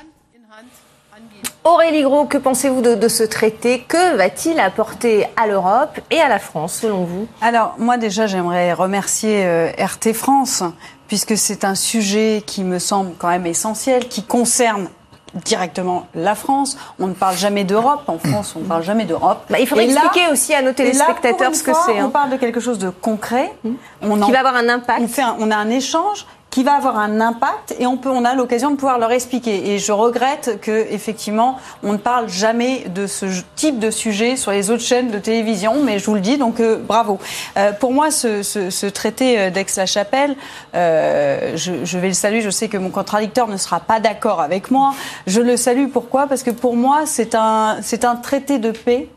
Aurélie 1.63 2.01
Gros, 2.01 2.25
que 2.25 2.39
pensez-vous 2.39 2.81
de, 2.81 2.95
de, 2.95 3.07
ce 3.07 3.21
traité? 3.21 3.85
Que 3.87 4.15
va-t-il 4.15 4.59
apporter 4.59 5.27
à 5.37 5.45
l'Europe 5.45 5.99
et 6.09 6.19
à 6.19 6.27
la 6.27 6.39
France, 6.39 6.73
selon 6.73 7.03
vous? 7.03 7.27
Alors, 7.39 7.75
moi 7.77 7.97
déjà, 7.97 8.25
j'aimerais 8.25 8.73
remercier 8.73 9.45
euh, 9.45 9.71
RT 9.77 10.13
France, 10.13 10.63
puisque 11.07 11.37
c'est 11.37 11.63
un 11.63 11.75
sujet 11.75 12.41
qui 12.47 12.63
me 12.63 12.79
semble 12.79 13.11
quand 13.19 13.27
même 13.27 13.45
essentiel, 13.45 14.07
qui 14.07 14.23
concerne 14.23 14.89
directement 15.33 16.07
la 16.15 16.35
France. 16.35 16.77
On 16.99 17.07
ne 17.07 17.13
parle 17.13 17.35
jamais 17.35 17.63
d'Europe. 17.63 18.03
En 18.07 18.17
France, 18.17 18.53
on 18.55 18.59
ne 18.59 18.65
parle 18.65 18.83
jamais 18.83 19.05
d'Europe. 19.05 19.43
Bah, 19.49 19.59
il 19.59 19.67
faudrait 19.67 19.85
et 19.85 19.91
expliquer 19.91 20.25
là, 20.25 20.31
aussi 20.31 20.53
à 20.53 20.61
nos 20.61 20.73
téléspectateurs 20.73 21.51
là, 21.51 21.55
ce 21.55 21.63
que 21.63 21.71
c'est. 21.85 21.99
Hein. 21.99 22.05
On 22.07 22.09
parle 22.09 22.31
de 22.31 22.37
quelque 22.37 22.59
chose 22.59 22.79
de 22.79 22.89
concret. 22.89 23.53
Mmh. 23.63 23.71
On 24.01 24.15
qui 24.17 24.23
en, 24.23 24.31
va 24.31 24.39
avoir 24.39 24.55
un 24.55 24.69
impact. 24.69 25.01
On, 25.01 25.07
fait 25.07 25.21
un, 25.21 25.35
on 25.39 25.51
a 25.51 25.55
un 25.55 25.69
échange 25.69 26.25
qui 26.51 26.63
va 26.63 26.73
avoir 26.73 26.99
un 26.99 27.21
impact 27.21 27.75
et 27.79 27.87
on 27.87 27.95
peut, 27.95 28.09
on 28.09 28.25
a 28.25 28.35
l'occasion 28.35 28.71
de 28.71 28.75
pouvoir 28.75 28.99
leur 28.99 29.11
expliquer. 29.11 29.71
Et 29.71 29.79
je 29.79 29.93
regrette 29.93 30.59
que 30.61 30.85
effectivement, 30.91 31.57
on 31.81 31.93
ne 31.93 31.97
parle 31.97 32.29
jamais 32.29 32.89
de 32.89 33.07
ce 33.07 33.25
type 33.55 33.79
de 33.79 33.89
sujet 33.89 34.35
sur 34.35 34.51
les 34.51 34.69
autres 34.69 34.83
chaînes 34.83 35.11
de 35.11 35.17
télévision, 35.17 35.81
mais 35.83 35.97
je 35.97 36.05
vous 36.05 36.13
le 36.13 36.19
dis, 36.19 36.37
donc 36.37 36.59
euh, 36.59 36.77
bravo. 36.77 37.19
Euh, 37.57 37.71
pour 37.71 37.93
moi, 37.93 38.11
ce, 38.11 38.43
ce, 38.43 38.69
ce 38.69 38.85
traité 38.85 39.49
d'Aix-la-Chapelle, 39.49 40.35
euh, 40.75 41.53
je, 41.55 41.85
je, 41.85 41.97
vais 41.97 42.09
le 42.09 42.13
saluer. 42.13 42.41
Je 42.41 42.49
sais 42.49 42.67
que 42.67 42.77
mon 42.77 42.89
contradicteur 42.89 43.47
ne 43.47 43.57
sera 43.57 43.79
pas 43.79 44.01
d'accord 44.01 44.41
avec 44.41 44.71
moi. 44.71 44.93
Je 45.27 45.39
le 45.39 45.55
salue. 45.55 45.87
Pourquoi? 45.87 46.27
Parce 46.27 46.43
que 46.43 46.51
pour 46.51 46.75
moi, 46.75 47.03
c'est 47.05 47.33
un, 47.33 47.77
c'est 47.81 48.03
un 48.03 48.17
traité 48.17 48.59
de 48.59 48.71
paix, 48.71 49.07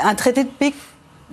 un 0.00 0.14
traité 0.14 0.44
de 0.44 0.48
paix 0.48 0.72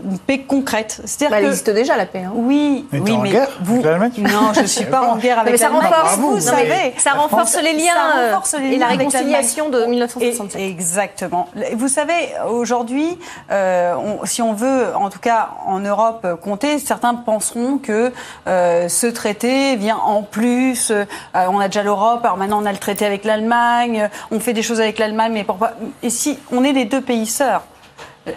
une 0.01 0.17
paix 0.17 0.39
concrète. 0.39 1.01
C'est-à-dire 1.05 1.29
bah, 1.29 1.41
que... 1.41 1.47
existe 1.47 1.69
déjà 1.69 1.95
la 1.95 2.05
paix. 2.05 2.23
Hein. 2.23 2.31
Oui, 2.33 2.87
mais 2.91 2.99
oui, 2.99 3.11
en 3.11 3.19
mais 3.19 3.31
guerre 3.31 3.49
vous. 3.61 3.85
Avec 3.85 4.17
non, 4.17 4.53
je 4.53 4.65
suis 4.65 4.85
pas 4.85 5.01
en 5.01 5.17
guerre 5.17 5.39
avec 5.39 5.51
mais 5.51 5.57
ça 5.57 5.69
renforce, 5.69 6.17
vous, 6.17 6.31
vous 6.31 6.39
savez, 6.39 6.93
ça 6.97 7.11
renforce 7.11 7.61
les 7.61 7.73
liens, 7.73 7.93
ça 7.93 8.25
renforce 8.25 8.53
les 8.53 8.69
liens 8.69 8.71
et 8.71 8.77
la 8.79 8.87
réconciliation 8.87 9.69
de 9.69 9.85
1967. 9.85 10.59
Et, 10.59 10.67
exactement. 10.67 11.47
Vous 11.75 11.87
savez, 11.87 12.33
aujourd'hui, 12.49 13.19
euh, 13.51 13.93
on, 13.95 14.25
si 14.25 14.41
on 14.41 14.53
veut, 14.53 14.95
en 14.95 15.09
tout 15.09 15.19
cas 15.19 15.49
en 15.65 15.79
Europe, 15.79 16.27
compter, 16.41 16.79
certains 16.79 17.13
penseront 17.13 17.77
que 17.77 18.11
euh, 18.47 18.89
ce 18.89 19.07
traité 19.07 19.75
vient 19.75 19.97
en 19.97 20.23
plus. 20.23 20.89
Euh, 20.89 21.05
on 21.33 21.59
a 21.59 21.67
déjà 21.67 21.83
l'Europe, 21.83 22.21
alors 22.23 22.37
maintenant 22.37 22.61
on 22.61 22.65
a 22.65 22.71
le 22.71 22.79
traité 22.79 23.05
avec 23.05 23.25
l'Allemagne. 23.25 24.09
On 24.31 24.39
fait 24.39 24.53
des 24.53 24.63
choses 24.63 24.81
avec 24.81 24.97
l'Allemagne, 24.97 25.33
mais 25.33 25.43
pourquoi? 25.43 25.73
Et 26.01 26.09
si 26.09 26.39
on 26.51 26.63
est 26.63 26.73
les 26.73 26.85
deux 26.85 27.01
pays 27.01 27.27
sœurs, 27.27 27.63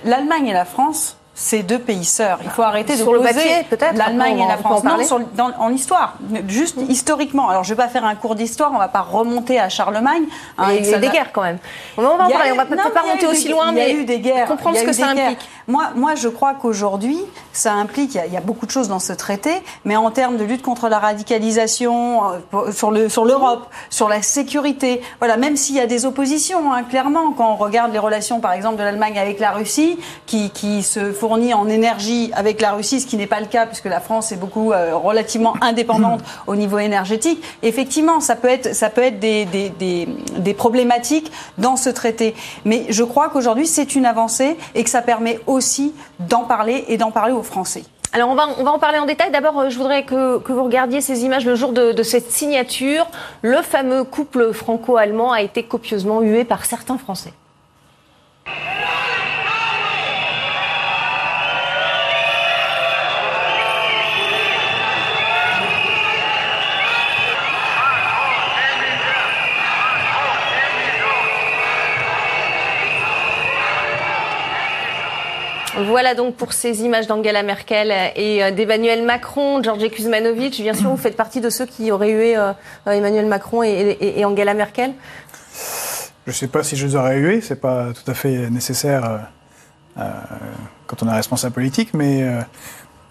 l'Allemagne 0.05 0.49
et 0.49 0.53
la 0.53 0.65
France 0.65 1.17
ces 1.39 1.63
deux 1.63 1.79
pays 1.79 2.07
sœurs. 2.07 2.39
Il 2.43 2.49
faut 2.49 2.63
arrêter 2.63 2.97
sur 2.97 3.13
de 3.13 3.19
poser 3.19 3.67
l'Allemagne 3.95 4.39
et 4.39 4.49
la 4.49 4.57
France. 4.57 4.83
Non, 4.83 5.05
sur, 5.05 5.21
dans, 5.35 5.53
en 5.59 5.71
histoire, 5.71 6.15
juste 6.49 6.79
historiquement. 6.89 7.51
Alors, 7.51 7.63
je 7.63 7.75
vais 7.75 7.77
pas 7.77 7.89
faire 7.89 8.07
un 8.07 8.15
cours 8.15 8.35
d'histoire, 8.35 8.73
on 8.75 8.79
va 8.79 8.89
pas 8.89 9.03
remonter 9.03 9.61
à 9.61 9.69
Charlemagne. 9.69 10.25
Hein, 10.57 10.69
il 10.71 10.87
y 10.87 10.95
a 10.95 10.97
eu 10.97 11.01
des 11.01 11.09
guerres 11.11 11.33
quand 11.33 11.43
même. 11.43 11.59
On 11.99 12.03
va 12.03 12.15
en 12.15 12.31
parler, 12.31 12.53
on 12.53 12.57
va 12.57 12.65
peut-être 12.65 12.91
pas 12.91 13.03
remonter 13.03 13.27
aussi 13.27 13.49
loin, 13.51 13.71
mais 13.71 13.91
il 13.91 13.95
y 13.95 13.99
a 13.99 14.01
eu 14.01 14.05
des 14.07 14.21
guerres. 14.21 14.49
comprendre 14.49 14.79
ce 14.79 14.85
que 14.85 14.93
ça 14.93 15.09
implique. 15.09 15.47
Moi, 15.69 15.91
moi, 15.95 16.15
je 16.15 16.29
crois 16.29 16.55
qu'aujourd'hui, 16.55 17.19
ça 17.53 17.73
implique, 17.73 18.15
il 18.15 18.33
y, 18.33 18.37
a, 18.37 18.41
beaucoup 18.41 18.67
de 18.67 18.71
choses 18.71 18.89
dans 18.89 18.99
ce 18.99 19.13
traité, 19.13 19.51
mais 19.85 19.97
en 19.97 20.11
termes 20.11 20.37
de 20.37 20.45
lutte 20.45 20.63
contre 20.63 20.89
la 20.89 20.99
radicalisation, 20.99 22.21
sur 22.71 22.91
le 22.91 23.09
sur 23.09 23.25
l'Europe, 23.25 23.67
sur 23.91 24.09
la 24.09 24.23
sécurité, 24.23 25.01
voilà, 25.19 25.37
même 25.37 25.57
s'il 25.57 25.75
y 25.75 25.81
a 25.81 25.87
des 25.87 26.07
oppositions, 26.07 26.73
hein, 26.73 26.85
clairement, 26.85 27.33
quand 27.33 27.53
on 27.53 27.57
regarde 27.57 27.93
les 27.93 27.99
relations, 27.99 28.41
par 28.41 28.53
exemple, 28.53 28.77
de 28.77 28.83
l'Allemagne 28.83 29.19
avec 29.19 29.41
la 29.41 29.51
Russie, 29.53 29.99
qui, 30.27 30.51
se 30.83 31.13
fournit 31.13 31.55
en 31.55 31.69
énergie 31.69 32.31
avec 32.35 32.61
la 32.61 32.73
Russie, 32.73 33.01
ce 33.01 33.07
qui 33.07 33.17
n'est 33.17 33.27
pas 33.27 33.41
le 33.41 33.47
cas 33.47 33.67
puisque 33.67 33.87
la 33.87 34.01
France 34.01 34.33
est 34.33 34.37
beaucoup 34.37 34.73
euh, 34.73 34.95
relativement 34.95 35.55
indépendante 35.61 36.21
au 36.47 36.57
niveau 36.57 36.79
énergétique. 36.79 37.43
Effectivement, 37.63 38.21
ça 38.21 38.37
peut 38.37 38.49
être, 38.49 38.75
ça 38.75 38.91
peut 38.91 39.03
être 39.03 39.19
des, 39.19 39.47
des, 39.47 40.55
problématiques 40.55 41.31
dans 41.59 41.77
ce 41.77 41.91
traité. 41.91 42.35
Mais 42.65 42.87
je 42.89 43.05
crois 43.05 43.29
qu'aujourd'hui, 43.29 43.67
c'est 43.67 43.95
une 43.95 44.07
avancée 44.07 44.57
et 44.75 44.85
que 44.85 44.91
ça 44.91 45.03
permet 45.03 45.41
d'en 46.21 46.45
parler 46.45 46.85
et 46.89 46.97
d'en 46.97 47.11
parler 47.11 47.33
aux 47.33 47.43
Français. 47.43 47.85
Alors 48.13 48.31
on 48.31 48.35
va, 48.35 48.49
on 48.59 48.65
va 48.65 48.73
en 48.73 48.79
parler 48.79 48.99
en 48.99 49.07
détail. 49.07 49.31
D'abord, 49.31 49.69
je 49.69 49.77
voudrais 49.77 50.05
que, 50.05 50.39
que, 50.39 50.53
vous 50.53 50.65
regardiez 50.65 51.01
ces 51.01 51.25
images 51.25 51.45
le 51.45 51.55
jour 51.55 51.73
de, 51.73 51.93
de 51.93 52.03
cette 52.03 52.31
signature. 52.31 53.07
Le 53.43 53.61
fameux 53.63 54.05
couple 54.05 54.53
franco-allemand 54.53 55.33
a 55.33 55.43
été 55.43 55.63
copieusement 55.65 56.21
hué 56.21 56.45
par 56.45 56.65
certains 56.65 56.99
Français. 56.99 57.33
Voilà 75.85 76.15
donc 76.15 76.37
pour 76.37 76.55
ces 76.55 76.83
images 76.83 77.07
d'Angela 77.07 77.43
Merkel 77.43 77.93
et 78.17 78.43
euh, 78.43 78.51
d'Emmanuel 78.51 79.05
Macron, 79.05 79.63
Georges 79.63 79.89
Kuzmanovic. 79.91 80.61
Bien 80.63 80.73
sûr, 80.73 80.89
vous 80.89 80.97
faites 80.97 81.17
partie 81.17 81.43
de 81.43 81.51
ceux 81.51 81.67
qui 81.67 81.93
auraient 81.93 82.13
hué 82.13 82.37
euh, 82.37 82.53
Emmanuel 82.87 83.27
Macron 83.27 83.63
et, 83.63 84.25
Angela 84.25 84.55
Merkel 84.55 84.95
Je 86.27 86.31
ne 86.31 86.35
sais 86.35 86.47
pas 86.47 86.63
si 86.63 86.77
je 86.77 86.87
les 86.87 86.97
aurais 86.97 87.19
hués, 87.19 87.41
c'est 87.43 87.61
pas 87.61 87.89
tout 87.93 88.11
à 88.11 88.15
fait 88.15 88.49
nécessaire 88.49 89.21
euh, 89.99 90.03
quand 90.87 91.03
on 91.03 91.09
est 91.09 91.15
responsable 91.15 91.55
politique, 91.55 91.93
mais 91.93 92.25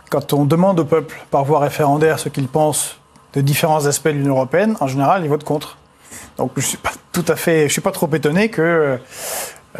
quand 0.10 0.34
on 0.34 0.46
demande 0.46 0.80
au 0.80 0.86
peuple 0.86 1.16
par 1.30 1.46
voie 1.46 1.60
référendaire 1.60 2.20
ce 2.20 2.30
qu'il 2.30 2.48
pense 2.48 3.00
de 3.34 3.42
différents 3.42 3.86
aspects 3.86 4.08
de 4.08 4.14
l'Union 4.14 4.34
européenne, 4.34 4.76
en 4.80 4.88
général, 4.88 5.24
il 5.24 5.30
vote 5.30 5.44
contre. 5.44 5.78
Donc 6.38 6.52
je 6.56 6.62
suis 6.62 6.78
pas 6.78 6.92
tout 7.12 7.26
à 7.28 7.36
fait, 7.36 7.68
je 7.68 7.74
suis 7.74 7.82
pas 7.82 7.92
trop 7.92 8.10
étonné 8.14 8.50
que 8.50 8.98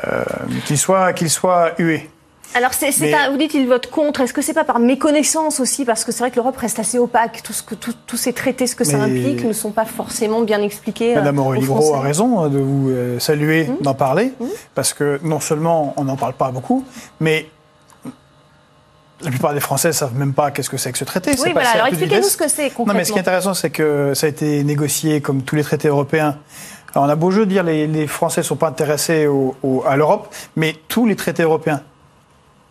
euh, 0.04 0.24
qu'il 0.66 0.78
soit 0.78 1.14
qu'il 1.14 1.30
soit 1.30 1.72
hué. 1.80 2.10
Alors, 2.54 2.74
c'est, 2.74 2.92
c'est 2.92 3.08
Mais... 3.08 3.14
un, 3.14 3.32
vous 3.32 3.38
dites 3.38 3.54
il 3.54 3.68
vote 3.68 3.88
contre. 3.88 4.22
Est-ce 4.22 4.34
que 4.34 4.42
c'est 4.42 4.54
pas 4.54 4.64
par 4.64 4.80
méconnaissance 4.80 5.60
aussi? 5.60 5.84
Parce 5.84 6.06
que 6.06 6.12
c'est 6.12 6.20
vrai 6.20 6.32
que 6.32 6.38
l'Europe 6.38 6.56
reste 6.58 6.80
assez 6.80 6.98
opaque. 6.98 7.42
Tout 7.44 7.52
ce 7.54 7.64
que, 7.64 7.76
tout, 7.76 7.94
tous 8.08 8.18
ces 8.18 8.32
traités, 8.32 8.68
ce 8.68 8.76
que 8.76 8.84
ça 8.84 8.98
implique, 8.98 9.44
ne 9.44 9.54
sont 9.54 9.72
pas 9.72 9.86
forcément 9.86 10.42
bien 10.42 10.62
expliqués. 10.62 11.16
Madame 11.16 11.40
Aurélie 11.40 11.66
Gros 11.66 11.94
a 11.96 12.00
raison 12.00 12.48
de 12.48 12.60
vous 12.60 12.90
euh, 12.90 13.20
saluer, 13.20 13.66
mmh. 13.66 13.78
d'en 13.82 13.94
parler, 13.94 14.34
mmh. 14.40 14.46
parce 14.74 14.94
que 14.94 15.20
non 15.24 15.40
seulement 15.40 15.94
on 15.98 16.06
n'en 16.06 16.16
parle 16.16 16.34
pas 16.34 16.52
beaucoup, 16.52 16.86
mais 17.20 17.48
la 19.22 19.30
plupart 19.30 19.54
des 19.54 19.60
Français 19.62 19.88
ne 19.90 19.94
savent 19.94 20.16
même 20.16 20.34
pas 20.34 20.52
qu'est-ce 20.52 20.70
que 20.70 20.78
c'est 20.78 20.92
que 20.92 20.98
ce 20.98 21.06
traité. 21.06 21.32
Oui, 21.44 21.52
voilà. 21.54 21.70
Alors 21.70 21.88
expliquez-nous 21.88 22.28
ce 22.28 22.38
que 22.38 22.50
c'est 22.50 22.70
concrètement. 22.70 22.94
Non, 22.94 23.00
mais 23.00 23.06
ce 23.06 23.12
qui 23.12 23.18
est 23.18 23.22
intéressant, 23.22 23.54
c'est 23.54 23.70
que 23.70 24.14
ça 24.14 24.28
a 24.28 24.30
été 24.30 24.64
négocié 24.64 25.22
comme 25.22 25.42
tous 25.42 25.56
les 25.56 25.64
traités 25.64 25.88
européens. 25.88 26.38
Alors, 26.94 27.08
on 27.08 27.10
a 27.10 27.16
beau 27.16 27.32
jeu 27.32 27.46
de 27.46 27.50
dire 27.50 27.64
les, 27.64 27.88
les 27.88 28.08
Français 28.08 28.42
ne 28.42 28.46
sont 28.46 28.56
pas 28.56 28.68
intéressés 28.68 29.28
au, 29.28 29.56
au, 29.64 29.84
à 29.86 29.98
l'Europe, 29.98 30.34
mais 30.56 30.76
tous 30.88 31.06
les 31.06 31.16
traités 31.16 31.44
européens 31.44 31.82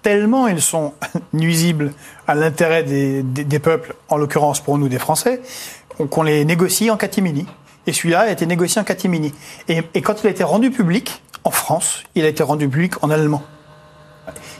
tellement 0.04 0.46
ils 0.46 0.62
sont 0.62 0.92
nuisibles 1.32 1.92
à 2.28 2.36
l'intérêt 2.36 2.84
des, 2.84 3.58
peuples, 3.58 3.96
en 4.08 4.16
l'occurrence 4.16 4.60
pour 4.60 4.78
nous 4.78 4.88
des 4.88 5.00
Français, 5.00 5.40
qu'on 6.10 6.22
les 6.22 6.44
négocie 6.44 6.90
en 6.90 6.96
catimini. 6.96 7.46
Et 7.88 7.92
celui-là 7.92 8.20
a 8.20 8.30
été 8.30 8.46
négocié 8.46 8.80
en 8.80 8.84
catimini. 8.84 9.34
Et, 9.68 9.82
quand 10.00 10.22
il 10.22 10.28
a 10.28 10.30
été 10.30 10.44
rendu 10.44 10.70
public, 10.70 11.22
en 11.42 11.50
France, 11.50 12.04
il 12.14 12.24
a 12.24 12.28
été 12.28 12.42
rendu 12.42 12.68
public 12.68 13.02
en 13.02 13.10
allemand. 13.10 13.42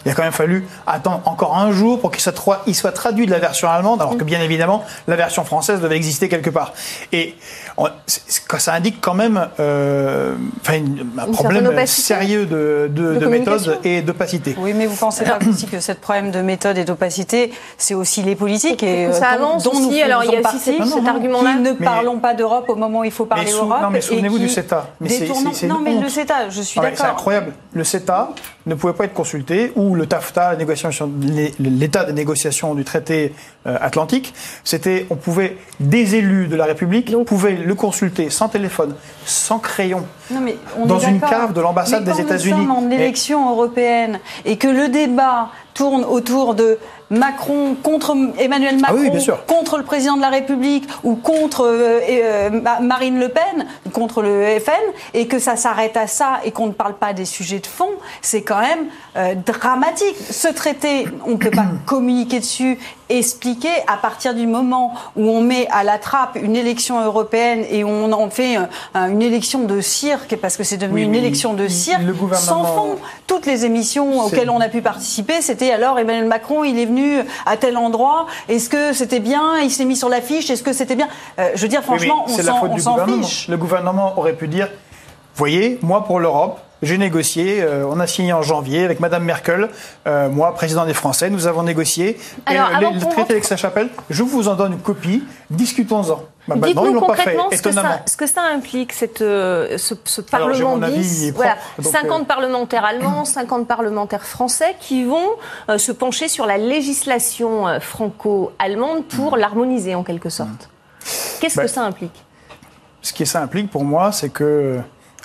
Il 0.04 0.10
a 0.10 0.14
quand 0.14 0.22
même 0.22 0.32
fallu 0.32 0.66
attendre 0.86 1.22
encore 1.24 1.56
un 1.56 1.72
jour 1.72 2.00
pour 2.00 2.10
qu'il 2.10 2.20
soit, 2.20 2.62
il 2.66 2.74
soit 2.74 2.92
traduit 2.92 3.26
de 3.26 3.30
la 3.30 3.38
version 3.38 3.68
allemande, 3.68 4.00
alors 4.00 4.16
que 4.16 4.24
bien 4.24 4.40
évidemment, 4.40 4.84
la 5.08 5.16
version 5.16 5.44
française 5.44 5.80
devait 5.80 5.96
exister 5.96 6.28
quelque 6.28 6.50
part. 6.50 6.72
Et 7.12 7.34
on, 7.76 7.88
ça 8.06 8.74
indique 8.74 9.00
quand 9.00 9.14
même 9.14 9.48
euh, 9.60 10.34
un 10.68 11.32
problème 11.32 11.86
sérieux 11.86 12.46
de, 12.46 12.90
de, 12.92 13.14
de, 13.14 13.18
de 13.18 13.26
méthode 13.26 13.78
et 13.84 14.02
d'opacité. 14.02 14.54
Oui, 14.58 14.72
mais 14.74 14.86
vous 14.86 14.96
pensez 14.96 15.24
pas 15.24 15.38
aussi 15.48 15.66
que 15.66 15.80
ce 15.80 15.92
problème 15.92 16.30
de 16.30 16.40
méthode 16.40 16.78
et 16.78 16.84
d'opacité, 16.84 17.52
c'est 17.78 17.94
aussi 17.94 18.22
les 18.22 18.36
politiques 18.36 18.82
et 18.82 19.12
ça 19.12 19.32
euh, 19.32 19.34
avance 19.34 19.62
dont, 19.64 19.70
aussi, 19.70 19.88
nous 19.88 20.04
alors 20.04 20.24
il 20.24 20.32
y 20.32 20.36
a 20.36 20.40
aussi 20.40 20.58
cet, 20.58 20.84
cet 20.84 21.06
argument-là. 21.06 21.54
ne 21.54 21.70
mais, 21.70 21.84
parlons 21.84 22.18
pas 22.18 22.34
d'Europe 22.34 22.68
au 22.68 22.76
moment 22.76 23.00
où 23.00 23.04
il 23.04 23.10
faut 23.10 23.26
parler 23.26 23.46
sou, 23.46 23.64
Europe. 23.64 23.78
Non, 23.82 23.90
mais 23.90 24.00
souvenez-vous 24.00 24.38
du 24.38 24.48
CETA. 24.48 24.88
Mais 25.00 25.08
c'est, 25.08 25.66
non, 25.66 25.80
mais 25.80 25.98
le 25.98 26.08
CETA, 26.08 26.50
je 26.50 26.62
suis 26.62 26.78
ah 26.80 26.84
d'accord. 26.84 26.98
C'est 26.98 27.12
incroyable. 27.12 27.52
Le 27.72 27.84
CETA 27.84 28.30
ne 28.66 28.74
pouvait 28.74 28.92
pas 28.92 29.04
être 29.04 29.14
consulté, 29.14 29.72
ou 29.76 29.93
le 29.94 30.06
TAFTA, 30.06 30.56
l'état 31.58 32.04
des 32.04 32.12
négociations 32.12 32.74
du 32.74 32.84
traité 32.84 33.34
euh, 33.66 33.76
atlantique, 33.80 34.34
c'était, 34.64 35.06
on 35.10 35.16
pouvait, 35.16 35.56
des 35.80 36.16
élus 36.16 36.48
de 36.48 36.56
la 36.56 36.64
République, 36.64 37.12
on 37.16 37.24
pouvait 37.24 37.56
le 37.56 37.74
consulter 37.74 38.30
sans 38.30 38.48
téléphone, 38.48 38.94
sans 39.24 39.58
crayon, 39.58 40.06
non, 40.30 40.40
mais 40.40 40.56
on 40.78 40.86
dans 40.86 40.98
une 40.98 41.20
cave 41.20 41.52
de 41.52 41.60
l'ambassade 41.60 42.04
des 42.04 42.20
États-Unis. 42.20 42.66
Nous 42.66 42.74
sommes 42.74 42.86
en 42.86 42.90
élection 42.90 43.50
européenne 43.50 44.20
et 44.44 44.56
que 44.56 44.68
le 44.68 44.88
débat 44.88 45.50
tourne 45.74 46.04
autour 46.04 46.54
de 46.54 46.78
Macron 47.10 47.76
contre 47.82 48.16
Emmanuel 48.38 48.76
Ah 48.78 48.92
Macron, 48.92 49.10
oui, 49.12 49.26
contre 49.46 49.76
le 49.76 49.84
président 49.84 50.16
de 50.16 50.22
la 50.22 50.30
République 50.30 50.88
ou 51.04 51.14
contre 51.16 51.66
euh, 51.66 52.00
euh, 52.08 52.50
Ma- 52.50 52.80
Marine 52.80 53.18
Le 53.20 53.28
Pen, 53.28 53.66
contre 53.92 54.22
le 54.22 54.58
FN, 54.58 54.72
et 55.12 55.26
que 55.26 55.38
ça 55.38 55.56
s'arrête 55.56 55.96
à 55.96 56.06
ça 56.06 56.40
et 56.44 56.50
qu'on 56.50 56.66
ne 56.68 56.72
parle 56.72 56.94
pas 56.94 57.12
des 57.12 57.24
sujets 57.26 57.58
de 57.58 57.66
fond, 57.66 57.90
c'est 58.22 58.42
quand 58.42 58.60
même 58.60 58.86
euh, 59.16 59.34
dramatique. 59.34 60.16
Ce 60.30 60.48
traité, 60.48 61.06
on 61.26 61.32
ne 61.32 61.36
peut 61.36 61.50
pas 61.50 61.66
communiquer 61.86 62.40
dessus, 62.40 62.78
expliquer 63.08 63.68
à 63.86 63.96
partir 63.96 64.34
du 64.34 64.46
moment 64.46 64.94
où 65.16 65.28
on 65.28 65.40
met 65.40 65.68
à 65.70 65.84
la 65.84 65.98
trappe 65.98 66.36
une 66.40 66.56
élection 66.56 67.02
européenne 67.04 67.64
et 67.70 67.84
on 67.84 68.12
en 68.12 68.30
fait 68.30 68.56
euh, 68.56 68.62
un- 68.94 69.08
une 69.10 69.22
élection 69.22 69.60
de 69.64 69.80
cirque, 69.80 70.36
parce 70.36 70.56
que 70.56 70.64
c'est 70.64 70.76
devenu 70.76 71.00
Oui, 71.00 71.06
une 71.06 71.14
élection 71.14 71.54
de 71.54 71.62
le 71.64 71.68
cirque, 71.68 72.02
sans 72.34 72.64
fond. 72.64 72.96
Toutes 73.26 73.46
les 73.46 73.64
émissions 73.64 74.20
auxquelles 74.20 74.50
on 74.50 74.60
a 74.60 74.68
pu 74.68 74.82
participer, 74.82 75.40
c'était 75.40 75.70
alors 75.70 75.98
Emmanuel 75.98 76.26
Macron, 76.26 76.64
il 76.64 76.78
est 76.78 76.86
venu 76.86 77.18
à 77.46 77.56
tel 77.56 77.76
endroit, 77.76 78.26
est-ce 78.48 78.68
que 78.68 78.92
c'était 78.92 79.20
bien, 79.20 79.58
il 79.62 79.70
s'est 79.70 79.84
mis 79.84 79.96
sur 79.96 80.08
l'affiche, 80.08 80.50
est-ce 80.50 80.62
que 80.62 80.72
c'était 80.72 80.96
bien? 80.96 81.08
Euh, 81.38 81.50
Je 81.54 81.62
veux 81.62 81.68
dire, 81.68 81.82
franchement, 81.82 82.24
on 82.26 82.78
s'en 82.78 82.98
on 82.98 83.22
fiche. 83.22 83.48
Le 83.48 83.56
gouvernement 83.56 84.14
aurait 84.18 84.34
pu 84.34 84.48
dire, 84.48 84.68
voyez, 85.36 85.78
moi 85.82 86.04
pour 86.04 86.20
l'Europe, 86.20 86.60
j'ai 86.82 86.98
négocié, 86.98 87.62
euh, 87.62 87.86
on 87.88 87.98
a 88.00 88.06
signé 88.06 88.32
en 88.32 88.42
janvier 88.42 88.84
avec 88.84 89.00
Madame 89.00 89.24
Merkel, 89.24 89.68
euh, 90.06 90.28
moi, 90.28 90.54
président 90.54 90.84
des 90.84 90.92
Français, 90.94 91.30
nous 91.30 91.46
avons 91.46 91.62
négocié. 91.62 92.18
Alors, 92.46 92.70
et, 92.70 92.74
avant 92.74 92.90
le 92.90 92.98
traité 93.00 93.14
rentre- 93.16 93.30
avec 93.30 93.44
sa 93.44 93.56
chapelle, 93.56 93.88
je 94.10 94.22
vous 94.22 94.48
en 94.48 94.54
donne 94.54 94.72
une 94.74 94.80
copie, 94.80 95.24
discutons-en. 95.50 96.22
Bah, 96.46 96.56
bah, 96.58 96.66
Dites-nous 96.66 97.00
pas 97.00 97.14
fait, 97.16 97.36
concrètement 97.36 97.48
ce 97.50 97.62
que, 97.62 97.72
ça, 97.72 98.00
ce 98.06 98.16
que 98.18 98.26
ça 98.26 98.42
implique, 98.42 98.92
cette, 98.92 99.22
euh, 99.22 99.78
ce, 99.78 99.94
ce 100.04 100.20
Alors, 100.32 100.48
Parlement 100.48 100.78
il 100.88 101.24
est 101.28 101.30
Voilà, 101.30 101.54
propre, 101.56 101.82
donc, 101.82 101.92
50 101.92 102.20
euh, 102.20 102.24
parlementaires 102.24 102.84
allemands, 102.84 103.24
50 103.24 103.66
parlementaires 103.66 104.26
français 104.26 104.76
qui 104.78 105.04
vont 105.04 105.30
se 105.78 105.90
pencher 105.92 106.28
sur 106.28 106.44
la 106.44 106.58
législation 106.58 107.80
franco-allemande 107.80 109.04
pour 109.06 109.36
l'harmoniser 109.38 109.94
en 109.94 110.02
quelque 110.02 110.28
sorte. 110.28 110.68
Qu'est-ce 111.40 111.56
Bah, 111.56 111.62
que 111.62 111.68
ça 111.68 111.82
implique? 111.82 112.24
Ce 113.02 113.12
qui 113.12 113.26
ça 113.26 113.42
implique 113.42 113.70
pour 113.70 113.84
moi, 113.84 114.12
c'est 114.12 114.30
que, 114.30 114.78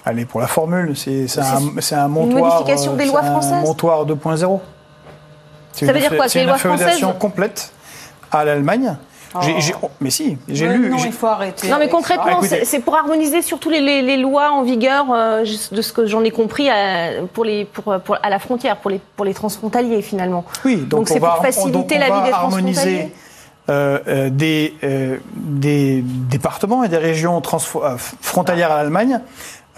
allez, 0.05 0.25
pour 0.25 0.39
la 0.41 0.47
formule, 0.47 0.95
c'est 0.95 1.25
un, 1.39 1.57
un 1.97 2.07
montoir. 2.07 2.43
modification 2.53 2.93
euh, 2.93 2.97
des 2.97 3.05
lois 3.05 3.21
c'est 3.23 3.29
françaises 3.29 3.53
Un 3.53 3.61
montoir 3.61 4.05
2.0. 4.05 4.59
C'est 5.71 5.85
Ça 5.85 5.91
veut 5.91 5.97
une 5.99 6.07
dire 6.07 6.17
quoi, 6.17 6.27
C'est 6.29 6.43
lois 6.43 6.53
une 6.53 6.59
féodation 6.59 7.07
françaises- 7.09 7.19
complète 7.19 7.71
à 8.31 8.43
l'Allemagne. 8.43 8.95
J'ai- 9.59 9.75
oh, 9.83 9.91
mais 10.01 10.09
si, 10.09 10.39
j'ai 10.47 10.67
lu. 10.67 10.89
Non, 10.89 10.97
il 11.05 11.11
faut 11.11 11.27
arrêter. 11.27 11.69
Non, 11.69 11.77
mais 11.77 11.87
concrètement, 11.87 12.39
Ah, 12.41 12.55
c'est 12.63 12.79
pour 12.79 12.95
harmoniser 12.95 13.43
surtout 13.43 13.69
les, 13.69 13.79
les- 13.79 14.01
les 14.01 14.17
lois 14.17 14.49
en 14.51 14.63
vigueur, 14.63 15.05
euh, 15.13 15.41
de 15.71 15.81
ce 15.83 15.93
que 15.93 16.07
j'en 16.07 16.23
ai 16.23 16.31
compris, 16.31 16.67
euh, 16.67 17.21
pour 17.31 17.45
les, 17.45 17.65
pour, 17.65 17.99
pour- 18.01 18.17
à 18.23 18.29
la 18.31 18.39
frontière, 18.39 18.77
pour 18.77 18.89
les, 18.89 18.99
pour 19.15 19.25
les 19.25 19.35
transfrontaliers 19.35 20.01
finalement. 20.01 20.45
Oui, 20.65 20.77
donc, 20.77 20.89
Donc 20.89 21.01
on 21.01 21.13
c'est 21.13 21.19
pour 21.19 21.37
faciliter 21.43 21.71
donc 21.71 21.91
on 21.93 21.99
la 21.99 22.05
vie 22.21 22.27
des 22.27 22.33
harmoniser 22.33 22.73
transfrontaliers 22.73 23.13
euh, 23.69 23.99
euh, 24.07 24.29
des, 24.31 24.73
euh, 24.83 25.17
des 25.35 26.01
départements 26.03 26.83
et 26.83 26.89
des 26.89 26.97
régions 26.97 27.39
euh, 27.39 27.97
frontalières 28.21 28.71
à 28.71 28.77
l'Allemagne 28.77 29.19